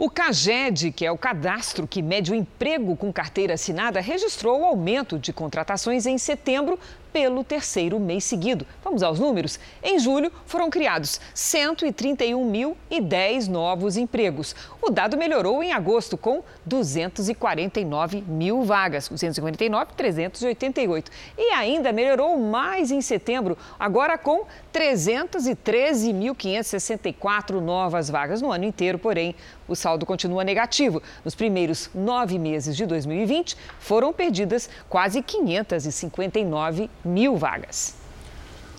O 0.00 0.08
CAGED, 0.08 0.92
que 0.92 1.04
é 1.04 1.10
o 1.10 1.18
cadastro 1.18 1.84
que 1.84 2.00
mede 2.00 2.30
o 2.30 2.34
emprego 2.34 2.96
com 2.96 3.12
carteira 3.12 3.54
assinada, 3.54 4.00
registrou 4.00 4.60
o 4.60 4.64
aumento 4.64 5.18
de 5.18 5.32
contratações 5.32 6.06
em 6.06 6.16
setembro 6.16 6.78
pelo 7.12 7.44
terceiro 7.44 7.98
mês 7.98 8.24
seguido. 8.24 8.66
Vamos 8.82 9.02
aos 9.02 9.18
números? 9.18 9.58
Em 9.82 9.98
julho, 9.98 10.32
foram 10.46 10.70
criados 10.70 11.20
131.010 11.34 13.48
novos 13.48 13.96
empregos. 13.96 14.54
O 14.80 14.90
dado 14.90 15.16
melhorou 15.16 15.60
em 15.62 15.72
agosto, 15.72 16.16
com 16.16 16.42
249 16.64 18.22
mil 18.26 18.62
vagas, 18.62 19.08
249.388. 19.08 21.06
E 21.36 21.52
ainda 21.52 21.92
melhorou 21.92 22.38
mais 22.38 22.90
em 22.90 23.00
setembro, 23.00 23.56
agora 23.78 24.18
com 24.18 24.44
313.564 24.72 27.60
novas 27.60 28.10
vagas 28.10 28.40
no 28.40 28.52
ano 28.52 28.64
inteiro, 28.64 28.98
porém, 28.98 29.34
o 29.66 29.74
saldo 29.74 30.06
continua 30.06 30.44
negativo. 30.44 31.02
Nos 31.24 31.34
primeiros 31.34 31.90
nove 31.94 32.38
meses 32.38 32.76
de 32.76 32.86
2020, 32.86 33.56
foram 33.78 34.12
perdidas 34.12 34.70
quase 34.88 35.22
559 35.22 36.90
mil 37.04 37.36
vagas. 37.36 37.94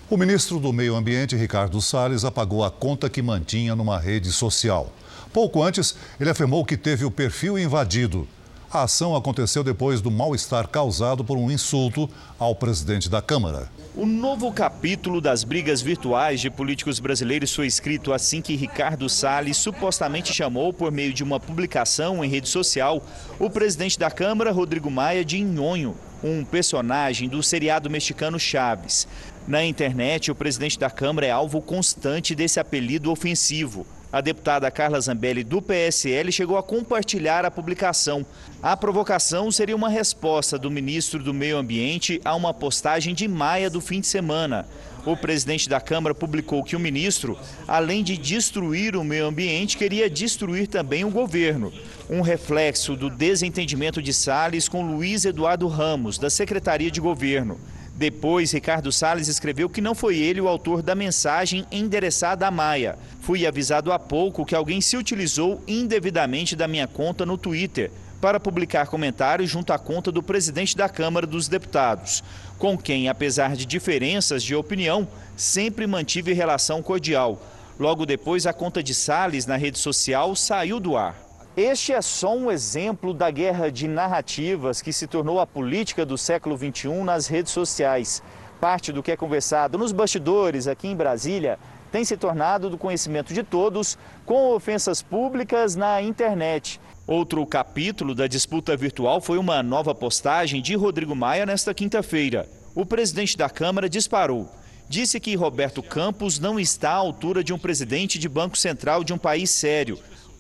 O 0.10 0.18
ministro 0.18 0.60
do 0.60 0.74
Meio 0.74 0.96
Ambiente, 0.96 1.36
Ricardo 1.36 1.80
Salles, 1.82 2.26
apagou 2.26 2.64
a 2.64 2.72
conta 2.72 3.10
que 3.10 3.22
mantinha 3.22 3.76
numa 3.76 4.00
rede 4.00 4.32
social. 4.32 4.92
Pouco 5.32 5.62
antes, 5.62 5.96
ele 6.20 6.32
afirmou 6.32 6.66
que 6.66 6.76
teve 6.76 7.06
o 7.06 7.12
perfil 7.12 7.60
invadido. 7.60 8.28
A 8.72 8.84
ação 8.84 9.16
aconteceu 9.16 9.64
depois 9.64 10.02
do 10.02 10.10
mal-estar 10.10 10.68
causado 10.68 11.24
por 11.24 11.38
um 11.38 11.52
insulto 11.52 12.10
ao 12.38 12.56
presidente 12.56 13.10
da 13.10 13.22
Câmara. 13.22 13.70
O 13.96 14.06
novo 14.06 14.52
capítulo 14.52 15.20
das 15.20 15.44
brigas 15.44 15.82
virtuais 15.82 16.40
de 16.40 16.50
políticos 16.50 17.00
brasileiros 17.00 17.54
foi 17.54 17.68
escrito 17.68 18.14
assim 18.14 18.42
que 18.42 18.56
Ricardo 18.56 19.10
Salles 19.10 19.58
supostamente 19.58 20.34
chamou, 20.34 20.72
por 20.72 20.92
meio 20.92 21.14
de 21.14 21.24
uma 21.24 21.40
publicação 21.40 22.24
em 22.24 22.30
rede 22.30 22.48
social, 22.48 23.04
o 23.40 23.50
presidente 23.50 23.98
da 23.98 24.10
Câmara, 24.10 24.52
Rodrigo 24.52 24.90
Maia, 24.90 25.26
de 25.26 25.40
Nhonho, 25.40 25.96
um 26.24 26.44
personagem 26.44 27.30
do 27.30 27.42
seriado 27.42 27.90
mexicano 27.90 28.40
Chaves. 28.40 29.08
Na 29.48 29.64
internet, 29.64 30.32
o 30.32 30.36
presidente 30.36 30.78
da 30.78 30.90
Câmara 30.90 31.28
é 31.28 31.32
alvo 31.32 31.62
constante 31.62 32.36
desse 32.36 32.60
apelido 32.60 33.12
ofensivo. 33.12 33.86
A 34.12 34.22
deputada 34.22 34.72
Carla 34.72 35.00
Zambelli, 35.00 35.44
do 35.44 35.62
PSL, 35.62 36.32
chegou 36.32 36.58
a 36.58 36.64
compartilhar 36.64 37.46
a 37.46 37.52
publicação. 37.52 38.26
A 38.62 38.76
provocação 38.76 39.52
seria 39.52 39.76
uma 39.76 39.88
resposta 39.88 40.58
do 40.58 40.72
ministro 40.72 41.22
do 41.22 41.32
Meio 41.32 41.58
Ambiente 41.58 42.20
a 42.26 42.36
uma 42.36 42.52
postagem 42.52 43.14
de 43.14 43.28
Maia 43.28 43.70
do 43.70 43.80
fim 43.80 44.00
de 44.00 44.08
semana. 44.08 44.66
O 45.06 45.16
presidente 45.16 45.70
da 45.70 45.80
Câmara 45.80 46.16
publicou 46.16 46.64
que 46.64 46.76
o 46.76 46.80
ministro, 46.80 47.38
além 47.68 48.04
de 48.04 48.18
destruir 48.18 48.96
o 48.96 49.04
meio 49.04 49.28
ambiente, 49.28 49.78
queria 49.78 50.10
destruir 50.10 50.68
também 50.68 51.06
o 51.06 51.10
governo. 51.10 51.72
Um 52.10 52.22
reflexo 52.22 52.96
do 52.96 53.10
desentendimento 53.10 54.02
de 54.02 54.14
Salles 54.14 54.68
com 54.68 54.86
Luiz 54.86 55.24
Eduardo 55.24 55.68
Ramos, 55.68 56.18
da 56.18 56.30
Secretaria 56.30 56.92
de 56.92 57.00
Governo. 57.00 57.60
Depois, 58.00 58.54
Ricardo 58.54 58.94
Salles 58.94 59.28
escreveu 59.28 59.68
que 59.70 59.82
não 59.82 59.94
foi 59.94 60.18
ele 60.18 60.40
o 60.40 60.48
autor 60.48 60.82
da 60.82 60.96
mensagem 60.96 61.66
endereçada 61.70 62.48
a 62.48 62.50
Maia. 62.50 62.98
Fui 63.20 63.46
avisado 63.46 63.92
há 63.92 64.00
pouco 64.00 64.46
que 64.46 64.56
alguém 64.56 64.80
se 64.80 64.96
utilizou 64.96 65.62
indevidamente 65.68 66.56
da 66.56 66.66
minha 66.66 66.88
conta 66.88 67.26
no 67.26 67.38
Twitter 67.38 67.92
para 68.22 68.40
publicar 68.40 68.88
comentários 68.88 69.50
junto 69.50 69.74
à 69.74 69.78
conta 69.78 70.14
do 70.14 70.24
presidente 70.24 70.78
da 70.78 70.88
Câmara 70.88 71.28
dos 71.28 71.50
Deputados, 71.50 72.24
com 72.58 72.78
quem, 72.78 73.10
apesar 73.10 73.54
de 73.54 73.66
diferenças 73.66 74.44
de 74.44 74.56
opinião, 74.56 75.06
sempre 75.36 75.86
mantive 75.86 76.32
relação 76.32 76.82
cordial. 76.82 77.38
Logo 77.78 78.06
depois, 78.06 78.46
a 78.46 78.54
conta 78.54 78.82
de 78.82 78.96
Salles 78.96 79.46
na 79.46 79.58
rede 79.58 79.78
social 79.78 80.38
saiu 80.38 80.80
do 80.80 80.96
ar. 80.96 81.29
Este 81.60 81.92
é 81.92 82.02
só 82.02 82.38
um 82.38 82.50
exemplo 82.50 83.14
da 83.14 83.30
guerra 83.30 83.70
de 83.70 83.86
narrativas 83.86 84.82
que 84.82 84.94
se 84.94 85.06
tornou 85.06 85.42
a 85.42 85.46
política 85.46 86.06
do 86.06 86.18
século 86.18 86.58
XXI 86.58 87.04
nas 87.04 87.28
redes 87.28 87.52
sociais. 87.52 88.24
Parte 88.62 88.94
do 88.94 89.04
que 89.04 89.12
é 89.12 89.18
conversado 89.18 89.78
nos 89.78 89.92
bastidores 89.92 90.68
aqui 90.68 90.88
em 90.88 90.96
Brasília 90.96 91.60
tem 91.92 92.06
se 92.06 92.16
tornado 92.16 92.70
do 92.70 92.78
conhecimento 92.78 93.34
de 93.34 93.44
todos 93.44 93.98
com 94.26 94.54
ofensas 94.54 95.02
públicas 95.02 95.76
na 95.76 96.02
internet. 96.02 96.80
Outro 97.06 97.46
capítulo 97.46 98.16
da 98.16 98.26
disputa 98.26 98.78
virtual 98.78 99.20
foi 99.20 99.38
uma 99.38 99.62
nova 99.62 99.94
postagem 99.94 100.62
de 100.62 100.76
Rodrigo 100.76 101.14
Maia 101.14 101.46
nesta 101.46 101.74
quinta-feira. 101.74 102.48
O 102.74 102.86
presidente 102.86 103.36
da 103.36 103.50
Câmara 103.50 103.90
disparou. 103.90 104.50
Disse 104.88 105.20
que 105.20 105.36
Roberto 105.36 105.84
Campos 105.84 106.40
não 106.40 106.58
está 106.58 106.92
à 106.92 106.96
altura 106.96 107.44
de 107.44 107.52
um 107.52 107.60
presidente 107.60 108.18
de 108.18 108.30
Banco 108.30 108.58
Central 108.58 109.04
de 109.04 109.12
um 109.12 109.18
país 109.18 109.50
sério 109.50 110.00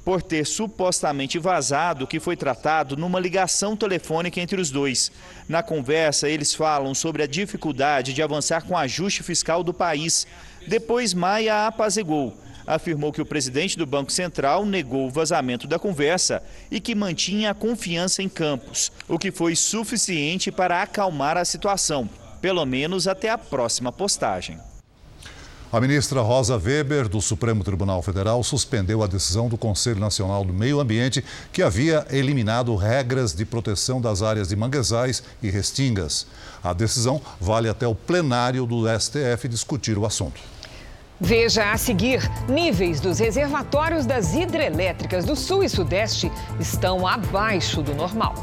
por 0.09 0.23
ter 0.23 0.43
supostamente 0.43 1.37
vazado 1.37 2.03
o 2.03 2.07
que 2.07 2.19
foi 2.19 2.35
tratado 2.35 2.97
numa 2.97 3.19
ligação 3.19 3.77
telefônica 3.77 4.41
entre 4.41 4.59
os 4.59 4.71
dois. 4.71 5.11
Na 5.47 5.61
conversa, 5.61 6.27
eles 6.27 6.51
falam 6.51 6.95
sobre 6.95 7.21
a 7.21 7.27
dificuldade 7.27 8.11
de 8.11 8.23
avançar 8.23 8.63
com 8.63 8.73
o 8.73 8.77
ajuste 8.77 9.21
fiscal 9.21 9.63
do 9.63 9.71
país. 9.71 10.25
Depois, 10.67 11.13
Maia 11.13 11.67
apazegou. 11.67 12.35
afirmou 12.65 13.13
que 13.13 13.21
o 13.21 13.25
presidente 13.25 13.77
do 13.77 13.85
Banco 13.85 14.11
Central 14.11 14.65
negou 14.65 15.05
o 15.05 15.11
vazamento 15.11 15.67
da 15.67 15.77
conversa 15.77 16.41
e 16.71 16.79
que 16.79 16.95
mantinha 16.95 17.51
a 17.51 17.53
confiança 17.53 18.23
em 18.23 18.29
Campos, 18.29 18.91
o 19.07 19.19
que 19.19 19.31
foi 19.31 19.55
suficiente 19.55 20.51
para 20.51 20.81
acalmar 20.81 21.37
a 21.37 21.45
situação, 21.45 22.09
pelo 22.41 22.65
menos 22.65 23.07
até 23.07 23.29
a 23.29 23.37
próxima 23.37 23.91
postagem. 23.91 24.59
A 25.71 25.79
ministra 25.79 26.21
Rosa 26.21 26.57
Weber, 26.57 27.07
do 27.07 27.21
Supremo 27.21 27.63
Tribunal 27.63 28.01
Federal, 28.01 28.43
suspendeu 28.43 29.03
a 29.03 29.07
decisão 29.07 29.47
do 29.47 29.55
Conselho 29.55 29.99
Nacional 29.99 30.43
do 30.43 30.51
Meio 30.51 30.79
Ambiente, 30.79 31.23
que 31.53 31.61
havia 31.61 32.07
eliminado 32.09 32.75
regras 32.75 33.35
de 33.35 33.45
proteção 33.45 34.01
das 34.01 34.23
áreas 34.23 34.47
de 34.47 34.55
manguezais 34.55 35.21
e 35.43 35.49
restingas. 35.51 36.25
A 36.63 36.73
decisão 36.73 37.21
vale 37.39 37.69
até 37.69 37.87
o 37.87 37.93
plenário 37.93 38.65
do 38.65 38.85
STF 38.99 39.47
discutir 39.47 39.95
o 39.95 40.07
assunto. 40.07 40.41
Veja 41.21 41.71
a 41.71 41.77
seguir: 41.77 42.19
níveis 42.49 42.99
dos 42.99 43.19
reservatórios 43.19 44.07
das 44.07 44.33
hidrelétricas 44.33 45.23
do 45.23 45.35
Sul 45.35 45.63
e 45.63 45.69
Sudeste 45.69 46.31
estão 46.59 47.05
abaixo 47.05 47.83
do 47.83 47.93
normal. 47.93 48.33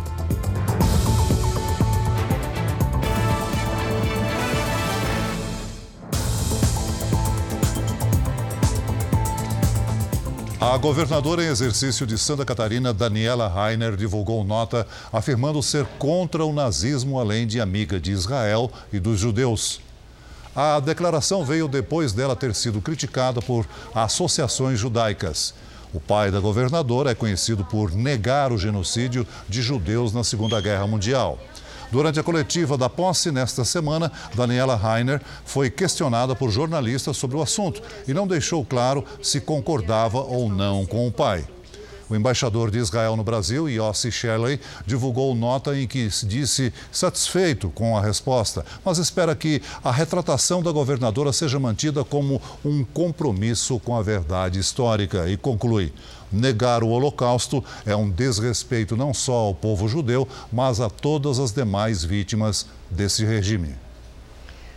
A 10.59 10.75
governadora 10.79 11.45
em 11.45 11.49
exercício 11.49 12.07
de 12.07 12.17
Santa 12.17 12.43
Catarina, 12.43 12.91
Daniela 12.91 13.47
Rainer, 13.47 13.95
divulgou 13.95 14.43
nota 14.43 14.87
afirmando 15.13 15.63
ser 15.63 15.85
contra 15.99 16.47
o 16.47 16.53
nazismo, 16.53 17.21
além 17.21 17.47
de 17.47 17.61
amiga 17.61 18.01
de 18.01 18.11
Israel 18.11 18.73
e 18.91 18.99
dos 18.99 19.21
judeus. 19.21 19.83
A 20.55 20.81
declaração 20.81 21.45
veio 21.45 21.69
depois 21.69 22.15
dela 22.15 22.35
ter 22.35 22.55
sido 22.55 22.81
criticada 22.81 23.43
por 23.43 23.67
associações 23.95 24.79
judaicas. 24.79 25.53
O 25.93 26.01
pai 26.01 26.31
da 26.31 26.41
governadora 26.41 27.11
é 27.11 27.15
conhecido 27.15 27.63
por 27.63 27.93
negar 27.93 28.51
o 28.51 28.57
genocídio 28.57 29.27
de 29.47 29.61
judeus 29.61 30.15
na 30.15 30.25
Segunda 30.25 30.59
Guerra 30.59 30.87
Mundial. 30.87 31.39
Durante 31.91 32.19
a 32.19 32.23
coletiva 32.23 32.77
da 32.77 32.89
posse 32.89 33.31
nesta 33.31 33.65
semana, 33.65 34.11
Daniela 34.35 34.75
Rainer 34.75 35.21
foi 35.45 35.71
questionada 35.71 36.35
por 36.35 36.51
jornalistas 36.51 37.17
sobre 37.17 37.37
o 37.37 37.43
assunto 37.43 37.81
e 38.09 38.15
não 38.15 38.27
deixou 38.27 38.65
claro 38.65 39.05
se 39.23 39.41
concordava 39.41 40.19
ou 40.19 40.49
não 40.49 40.85
com 40.85 41.07
o 41.07 41.13
pai. 41.13 41.47
O 42.09 42.15
embaixador 42.15 42.71
de 42.71 42.79
Israel 42.79 43.17
no 43.17 43.25
Brasil, 43.25 43.69
Yossi 43.69 44.13
Shelley, 44.13 44.61
divulgou 44.87 45.35
nota 45.35 45.77
em 45.77 45.89
que 45.89 46.09
se 46.09 46.25
disse 46.25 46.73
satisfeito 46.93 47.69
com 47.71 47.97
a 47.97 48.01
resposta, 48.01 48.65
mas 48.85 48.99
espera 48.99 49.35
que 49.35 49.61
a 49.83 49.91
retratação 49.91 50.63
da 50.63 50.71
governadora 50.71 51.33
seja 51.33 51.59
mantida 51.59 52.05
como 52.05 52.41
um 52.65 52.85
compromisso 52.85 53.81
com 53.81 53.97
a 53.97 54.03
verdade 54.03 54.61
histórica 54.61 55.29
e 55.29 55.37
conclui. 55.37 55.93
Negar 56.33 56.83
o 56.83 56.89
Holocausto 56.89 57.65
é 57.85 57.95
um 57.95 58.11
desrespeito 58.11 58.97
não 58.97 59.15
só 59.15 59.35
ao 59.35 59.55
povo 59.55 59.89
judeu, 59.89 60.29
mas 60.53 60.81
a 60.81 60.91
todas 60.91 61.39
as 61.39 61.53
demais 61.53 62.05
vítimas 62.05 62.67
desse 62.91 63.25
regime. 63.25 63.75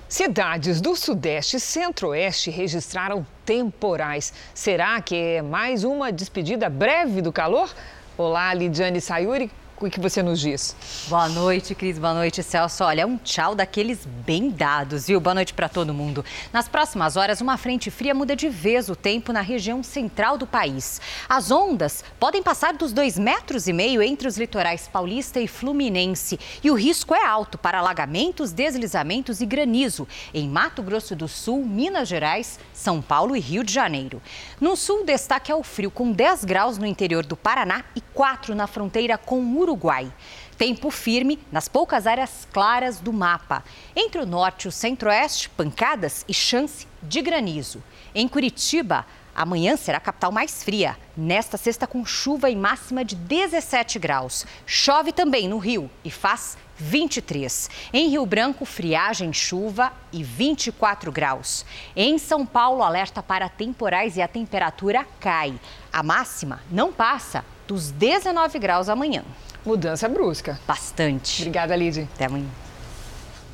Cidades 0.08 0.82
do 0.82 0.96
Sudeste 0.96 1.58
e 1.58 1.60
Centro-Oeste 1.60 2.50
registraram 2.50 3.26
temporais. 3.46 4.34
Será 4.56 5.00
que 5.02 5.16
é 5.16 5.42
mais 5.42 5.84
uma 5.84 6.12
despedida 6.12 6.68
breve 6.68 7.22
do 7.22 7.32
calor? 7.32 7.70
Olá, 8.18 8.52
Lidiane 8.54 9.00
Sayuri. 9.00 9.52
O 9.82 9.90
que 9.90 9.98
você 9.98 10.22
nos 10.22 10.42
diz? 10.42 10.76
Boa 11.08 11.30
noite, 11.30 11.74
Cris. 11.74 11.98
Boa 11.98 12.14
noite, 12.14 12.44
Celso. 12.44 12.84
Olha, 12.84 13.08
um 13.08 13.16
tchau 13.16 13.56
daqueles 13.56 14.06
bem 14.06 14.50
dados, 14.50 15.08
viu? 15.08 15.22
Boa 15.22 15.34
noite 15.34 15.54
para 15.54 15.70
todo 15.70 15.94
mundo. 15.94 16.26
Nas 16.52 16.68
próximas 16.68 17.16
horas, 17.16 17.40
uma 17.40 17.56
frente 17.56 17.90
fria 17.90 18.14
muda 18.14 18.36
de 18.36 18.50
vez 18.50 18.90
o 18.90 18.96
tempo 18.96 19.32
na 19.32 19.40
região 19.40 19.82
central 19.82 20.38
do 20.38 20.46
país. 20.46 21.00
As 21.30 21.50
ondas 21.50 22.04
podem 22.20 22.44
passar 22.44 22.74
dos 22.74 22.92
dois 22.92 23.18
metros 23.18 23.70
e 23.70 23.74
meio 23.74 24.02
entre 24.02 24.28
os 24.28 24.38
litorais 24.38 24.86
paulista 24.86 25.40
e 25.40 25.48
fluminense. 25.48 26.38
E 26.62 26.70
o 26.70 26.76
risco 26.76 27.16
é 27.16 27.26
alto 27.26 27.58
para 27.58 27.80
alagamentos, 27.80 28.52
deslizamentos 28.52 29.40
e 29.40 29.46
granizo 29.46 30.06
em 30.34 30.50
Mato 30.50 30.84
Grosso 30.84 31.16
do 31.16 31.30
Sul, 31.30 31.66
Minas 31.66 32.10
Gerais, 32.10 32.60
São 32.74 33.02
Paulo 33.02 33.34
e 33.34 33.40
Rio 33.40 33.64
de 33.64 33.72
Janeiro. 33.72 34.22
No 34.60 34.76
sul, 34.76 35.06
destaque 35.06 35.54
é 35.54 35.56
o 35.56 35.64
frio, 35.64 35.90
com 35.90 36.12
10 36.12 36.44
graus 36.44 36.78
no 36.78 36.86
interior 36.86 37.26
do 37.26 37.38
Paraná 37.38 37.86
e 37.96 38.02
4 38.02 38.54
na 38.54 38.68
fronteira 38.68 39.18
com 39.18 39.40
o 39.40 39.69
Uruguai. 39.70 40.12
Tempo 40.58 40.90
firme 40.90 41.40
nas 41.52 41.68
poucas 41.68 42.08
áreas 42.08 42.48
claras 42.52 43.00
do 43.00 43.14
mapa. 43.14 43.64
Entre 43.96 44.20
o 44.20 44.26
norte 44.26 44.66
e 44.66 44.68
o 44.68 44.72
centro-oeste, 44.72 45.50
pancadas 45.50 46.26
e 46.28 46.34
chance 46.34 46.88
de 47.02 47.22
granizo. 47.22 47.82
Em 48.14 48.28
Curitiba, 48.28 49.06
amanhã 49.36 49.78
será 49.78 50.00
a 50.00 50.02
capital 50.02 50.32
mais 50.32 50.64
fria. 50.64 50.98
Nesta 51.16 51.56
sexta, 51.56 51.86
com 51.86 52.04
chuva 52.04 52.50
e 52.50 52.56
máxima 52.56 53.06
de 53.06 53.16
17 53.16 54.00
graus. 54.00 54.46
Chove 54.66 55.14
também 55.14 55.48
no 55.48 55.60
Rio 55.60 55.90
e 56.04 56.10
faz 56.10 56.58
23. 56.76 57.70
Em 57.94 58.10
Rio 58.10 58.26
Branco, 58.26 58.66
friagem, 58.66 59.32
chuva 59.32 59.94
e 60.12 60.24
24 60.24 61.12
graus. 61.12 61.64
Em 61.96 62.18
São 62.18 62.46
Paulo, 62.46 62.82
alerta 62.82 63.22
para 63.22 63.48
temporais 63.48 64.18
e 64.18 64.22
a 64.22 64.28
temperatura 64.28 65.06
cai. 65.20 65.54
A 65.94 66.02
máxima 66.02 66.62
não 66.72 66.92
passa 66.92 67.46
dos 67.68 67.92
19 67.92 68.58
graus 68.58 68.90
amanhã. 68.90 69.24
Mudança 69.66 70.08
brusca. 70.08 70.60
Bastante. 70.68 71.42
Obrigada, 71.42 71.76
Lid. 71.76 72.08
Até 72.16 72.26
amanhã. 72.26 72.48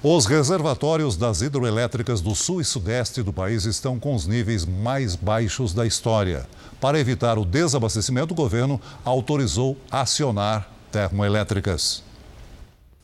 Os 0.08 0.28
reservatórios 0.28 1.18
das 1.18 1.42
hidroelétricas 1.42 2.22
do 2.22 2.36
sul 2.36 2.62
e 2.62 2.64
sudeste 2.64 3.24
do 3.24 3.34
país 3.34 3.66
estão 3.66 4.00
com 4.00 4.14
os 4.14 4.28
níveis 4.28 4.64
mais 4.64 5.16
baixos 5.16 5.74
da 5.74 5.84
história. 5.84 6.48
Para 6.80 7.00
evitar 7.00 7.40
o 7.40 7.44
desabastecimento, 7.44 8.32
o 8.32 8.38
governo 8.38 8.80
autorizou 9.04 9.76
acionar 9.90 10.70
termoelétricas. 10.92 12.05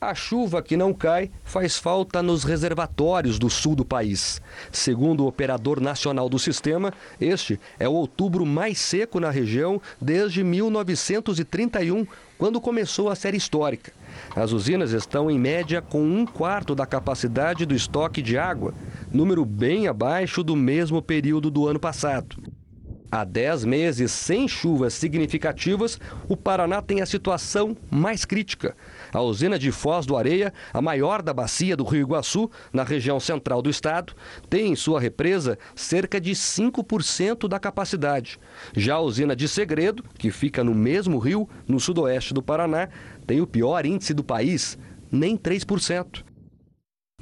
A 0.02 0.16
chuva 0.16 0.60
que 0.60 0.76
não 0.76 0.92
cai 0.92 1.30
faz 1.44 1.78
falta 1.78 2.20
nos 2.20 2.42
reservatórios 2.42 3.38
do 3.38 3.48
sul 3.48 3.76
do 3.76 3.84
país. 3.84 4.42
Segundo 4.72 5.22
o 5.22 5.28
operador 5.28 5.80
nacional 5.80 6.28
do 6.28 6.40
sistema, 6.40 6.92
este 7.20 7.60
é 7.78 7.88
o 7.88 7.92
outubro 7.92 8.44
mais 8.44 8.80
seco 8.80 9.20
na 9.20 9.30
região 9.30 9.80
desde 10.00 10.42
1931, 10.42 12.04
quando 12.36 12.60
começou 12.60 13.10
a 13.10 13.14
série 13.14 13.36
histórica. 13.36 13.92
As 14.34 14.50
usinas 14.50 14.90
estão 14.90 15.30
em 15.30 15.38
média 15.38 15.80
com 15.80 16.02
um 16.02 16.26
quarto 16.26 16.74
da 16.74 16.84
capacidade 16.84 17.64
do 17.64 17.72
estoque 17.72 18.20
de 18.20 18.36
água, 18.36 18.74
número 19.08 19.44
bem 19.44 19.86
abaixo 19.86 20.42
do 20.42 20.56
mesmo 20.56 21.00
período 21.00 21.48
do 21.48 21.68
ano 21.68 21.78
passado. 21.78 22.51
Há 23.14 23.24
10 23.24 23.66
meses 23.66 24.10
sem 24.10 24.48
chuvas 24.48 24.94
significativas, 24.94 26.00
o 26.30 26.34
Paraná 26.34 26.80
tem 26.80 27.02
a 27.02 27.06
situação 27.06 27.76
mais 27.90 28.24
crítica. 28.24 28.74
A 29.12 29.20
usina 29.20 29.58
de 29.58 29.70
Foz 29.70 30.06
do 30.06 30.16
Areia, 30.16 30.50
a 30.72 30.80
maior 30.80 31.20
da 31.20 31.34
bacia 31.34 31.76
do 31.76 31.84
Rio 31.84 32.00
Iguaçu, 32.00 32.50
na 32.72 32.82
região 32.82 33.20
central 33.20 33.60
do 33.60 33.68
estado, 33.68 34.14
tem 34.48 34.72
em 34.72 34.74
sua 34.74 34.98
represa 34.98 35.58
cerca 35.76 36.18
de 36.18 36.30
5% 36.30 37.46
da 37.46 37.60
capacidade. 37.60 38.40
Já 38.74 38.94
a 38.94 39.00
usina 39.02 39.36
de 39.36 39.46
Segredo, 39.46 40.02
que 40.16 40.30
fica 40.30 40.64
no 40.64 40.74
mesmo 40.74 41.18
rio, 41.18 41.46
no 41.68 41.78
sudoeste 41.78 42.32
do 42.32 42.42
Paraná, 42.42 42.88
tem 43.26 43.42
o 43.42 43.46
pior 43.46 43.84
índice 43.84 44.14
do 44.14 44.24
país, 44.24 44.78
nem 45.10 45.36
3%. 45.36 46.24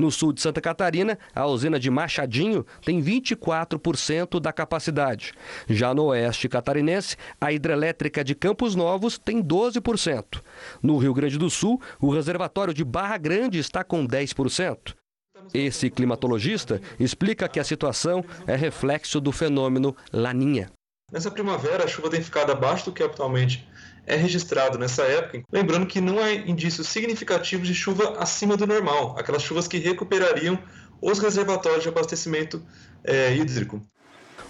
No 0.00 0.10
sul 0.10 0.32
de 0.32 0.40
Santa 0.40 0.62
Catarina, 0.62 1.18
a 1.34 1.46
usina 1.46 1.78
de 1.78 1.90
Machadinho 1.90 2.64
tem 2.82 3.02
24% 3.02 4.40
da 4.40 4.50
capacidade. 4.50 5.34
Já 5.68 5.92
no 5.92 6.04
oeste 6.04 6.48
catarinense, 6.48 7.18
a 7.38 7.52
hidrelétrica 7.52 8.24
de 8.24 8.34
Campos 8.34 8.74
Novos 8.74 9.18
tem 9.18 9.42
12%. 9.42 10.40
No 10.82 10.96
Rio 10.96 11.12
Grande 11.12 11.36
do 11.36 11.50
Sul, 11.50 11.78
o 12.00 12.10
reservatório 12.10 12.72
de 12.72 12.82
Barra 12.82 13.18
Grande 13.18 13.58
está 13.58 13.84
com 13.84 14.06
10%. 14.06 14.94
Esse 15.52 15.90
climatologista 15.90 16.80
explica 16.98 17.46
que 17.46 17.60
a 17.60 17.64
situação 17.64 18.24
é 18.46 18.56
reflexo 18.56 19.20
do 19.20 19.30
fenômeno 19.30 19.94
Laninha. 20.10 20.70
Nessa 21.12 21.30
primavera, 21.30 21.84
a 21.84 21.88
chuva 21.88 22.08
tem 22.08 22.22
ficado 22.22 22.52
abaixo 22.52 22.86
do 22.86 22.92
que 22.92 23.02
atualmente 23.02 23.68
é 24.06 24.16
registrado 24.16 24.78
nessa 24.78 25.02
época. 25.02 25.42
Lembrando 25.52 25.86
que 25.86 26.00
não 26.00 26.18
há 26.18 26.32
indícios 26.32 26.88
significativos 26.88 27.66
de 27.66 27.74
chuva 27.74 28.16
acima 28.18 28.56
do 28.56 28.66
normal, 28.66 29.16
aquelas 29.18 29.42
chuvas 29.42 29.68
que 29.68 29.78
recuperariam 29.78 30.58
os 31.00 31.18
reservatórios 31.18 31.82
de 31.82 31.88
abastecimento 31.88 32.62
é, 33.04 33.34
hídrico. 33.34 33.80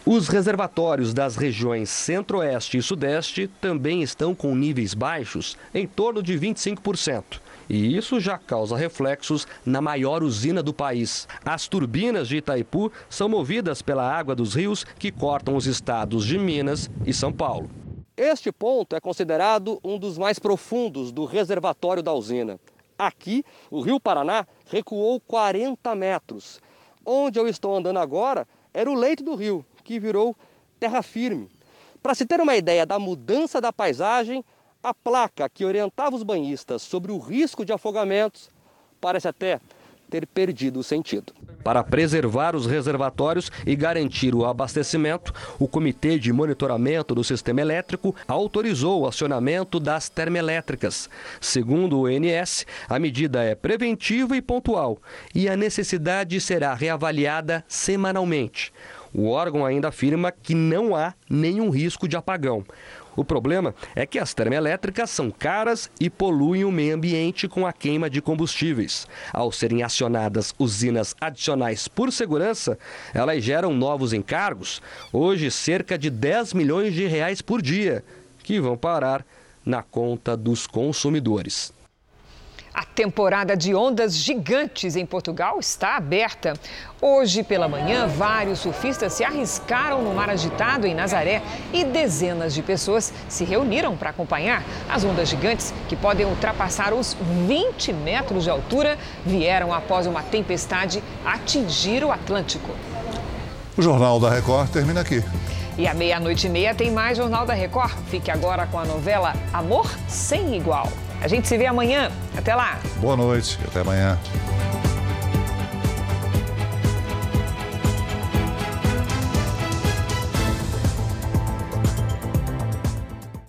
Os 0.04 0.28
reservatórios 0.28 1.12
das 1.12 1.36
regiões 1.36 1.90
Centro-Oeste 1.90 2.78
e 2.78 2.82
Sudeste 2.82 3.50
também 3.60 4.02
estão 4.02 4.34
com 4.34 4.54
níveis 4.54 4.94
baixos, 4.94 5.58
em 5.74 5.86
torno 5.86 6.22
de 6.22 6.38
25%. 6.38 7.22
E 7.68 7.96
isso 7.96 8.18
já 8.18 8.36
causa 8.38 8.76
reflexos 8.76 9.46
na 9.64 9.80
maior 9.80 10.22
usina 10.22 10.62
do 10.62 10.72
país. 10.72 11.28
As 11.44 11.68
turbinas 11.68 12.26
de 12.26 12.38
Itaipu 12.38 12.90
são 13.08 13.28
movidas 13.28 13.82
pela 13.82 14.10
água 14.10 14.34
dos 14.34 14.54
rios 14.54 14.84
que 14.98 15.12
cortam 15.12 15.54
os 15.54 15.66
estados 15.66 16.26
de 16.26 16.38
Minas 16.38 16.90
e 17.06 17.12
São 17.12 17.30
Paulo. 17.30 17.70
Este 18.22 18.52
ponto 18.52 18.94
é 18.94 19.00
considerado 19.00 19.80
um 19.82 19.98
dos 19.98 20.18
mais 20.18 20.38
profundos 20.38 21.10
do 21.10 21.24
reservatório 21.24 22.02
da 22.02 22.12
usina. 22.12 22.60
Aqui, 22.98 23.42
o 23.70 23.80
rio 23.80 23.98
Paraná 23.98 24.46
recuou 24.66 25.18
40 25.20 25.94
metros. 25.94 26.60
Onde 27.02 27.40
eu 27.40 27.48
estou 27.48 27.74
andando 27.74 27.98
agora 27.98 28.46
era 28.74 28.90
o 28.90 28.94
leito 28.94 29.24
do 29.24 29.34
rio, 29.34 29.64
que 29.82 29.98
virou 29.98 30.36
terra 30.78 31.00
firme. 31.00 31.48
Para 32.02 32.14
se 32.14 32.26
ter 32.26 32.42
uma 32.42 32.54
ideia 32.54 32.84
da 32.84 32.98
mudança 32.98 33.58
da 33.58 33.72
paisagem, 33.72 34.44
a 34.82 34.92
placa 34.92 35.48
que 35.48 35.64
orientava 35.64 36.14
os 36.14 36.22
banhistas 36.22 36.82
sobre 36.82 37.10
o 37.10 37.18
risco 37.18 37.64
de 37.64 37.72
afogamentos 37.72 38.50
parece 39.00 39.28
até 39.28 39.58
ter 40.10 40.26
perdido 40.26 40.80
o 40.80 40.82
sentido. 40.82 41.32
Para 41.62 41.84
preservar 41.84 42.56
os 42.56 42.66
reservatórios 42.66 43.50
e 43.66 43.76
garantir 43.76 44.34
o 44.34 44.44
abastecimento, 44.44 45.32
o 45.58 45.68
Comitê 45.68 46.18
de 46.18 46.32
Monitoramento 46.32 47.14
do 47.14 47.22
Sistema 47.22 47.60
Elétrico 47.60 48.14
autorizou 48.26 49.02
o 49.02 49.06
acionamento 49.06 49.78
das 49.78 50.08
termoelétricas. 50.08 51.08
Segundo 51.40 51.98
o 51.98 52.04
ONS, 52.04 52.66
a 52.88 52.98
medida 52.98 53.44
é 53.44 53.54
preventiva 53.54 54.36
e 54.36 54.42
pontual 54.42 54.98
e 55.34 55.48
a 55.48 55.56
necessidade 55.56 56.40
será 56.40 56.74
reavaliada 56.74 57.64
semanalmente. 57.68 58.72
O 59.12 59.28
órgão 59.28 59.66
ainda 59.66 59.88
afirma 59.88 60.30
que 60.30 60.54
não 60.54 60.94
há 60.94 61.14
nenhum 61.28 61.68
risco 61.68 62.06
de 62.06 62.16
apagão. 62.16 62.64
O 63.16 63.24
problema 63.24 63.74
é 63.94 64.06
que 64.06 64.18
as 64.18 64.32
termoelétricas 64.32 65.10
são 65.10 65.30
caras 65.30 65.90
e 65.98 66.08
poluem 66.08 66.64
o 66.64 66.70
meio 66.70 66.94
ambiente 66.94 67.48
com 67.48 67.66
a 67.66 67.72
queima 67.72 68.08
de 68.08 68.22
combustíveis. 68.22 69.06
Ao 69.32 69.50
serem 69.50 69.82
acionadas 69.82 70.54
usinas 70.58 71.14
adicionais 71.20 71.88
por 71.88 72.12
segurança, 72.12 72.78
elas 73.12 73.42
geram 73.42 73.74
novos 73.74 74.12
encargos, 74.12 74.80
hoje 75.12 75.50
cerca 75.50 75.98
de 75.98 76.10
10 76.10 76.54
milhões 76.54 76.94
de 76.94 77.06
reais 77.06 77.42
por 77.42 77.60
dia, 77.60 78.04
que 78.42 78.60
vão 78.60 78.76
parar 78.76 79.24
na 79.64 79.82
conta 79.82 80.36
dos 80.36 80.66
consumidores. 80.66 81.72
A 82.80 82.84
temporada 82.94 83.54
de 83.54 83.74
ondas 83.74 84.16
gigantes 84.16 84.96
em 84.96 85.04
Portugal 85.04 85.60
está 85.60 85.96
aberta. 85.96 86.54
Hoje 86.98 87.42
pela 87.42 87.68
manhã, 87.68 88.06
vários 88.06 88.60
surfistas 88.60 89.12
se 89.12 89.22
arriscaram 89.22 90.00
no 90.00 90.14
mar 90.14 90.30
agitado 90.30 90.86
em 90.86 90.94
Nazaré 90.94 91.42
e 91.74 91.84
dezenas 91.84 92.54
de 92.54 92.62
pessoas 92.62 93.12
se 93.28 93.44
reuniram 93.44 93.98
para 93.98 94.08
acompanhar. 94.08 94.64
As 94.88 95.04
ondas 95.04 95.28
gigantes, 95.28 95.74
que 95.90 95.94
podem 95.94 96.24
ultrapassar 96.24 96.94
os 96.94 97.14
20 97.46 97.92
metros 97.92 98.44
de 98.44 98.50
altura, 98.50 98.96
vieram 99.26 99.74
após 99.74 100.06
uma 100.06 100.22
tempestade 100.22 101.04
atingir 101.22 102.02
o 102.02 102.10
Atlântico. 102.10 102.70
O 103.76 103.82
Jornal 103.82 104.18
da 104.18 104.30
Record 104.30 104.70
termina 104.70 105.02
aqui. 105.02 105.22
E 105.76 105.86
à 105.86 105.92
meia-noite 105.92 106.46
e 106.46 106.50
meia 106.50 106.74
tem 106.74 106.90
mais 106.90 107.18
Jornal 107.18 107.44
da 107.44 107.52
Record. 107.52 107.92
Fique 108.08 108.30
agora 108.30 108.66
com 108.66 108.78
a 108.78 108.86
novela 108.86 109.34
Amor 109.52 109.86
Sem 110.08 110.56
Igual. 110.56 110.88
A 111.20 111.28
gente 111.28 111.46
se 111.46 111.56
vê 111.58 111.66
amanhã. 111.66 112.10
Até 112.36 112.54
lá. 112.54 112.78
Boa 113.00 113.16
noite. 113.16 113.58
Até 113.66 113.80
amanhã. 113.80 114.18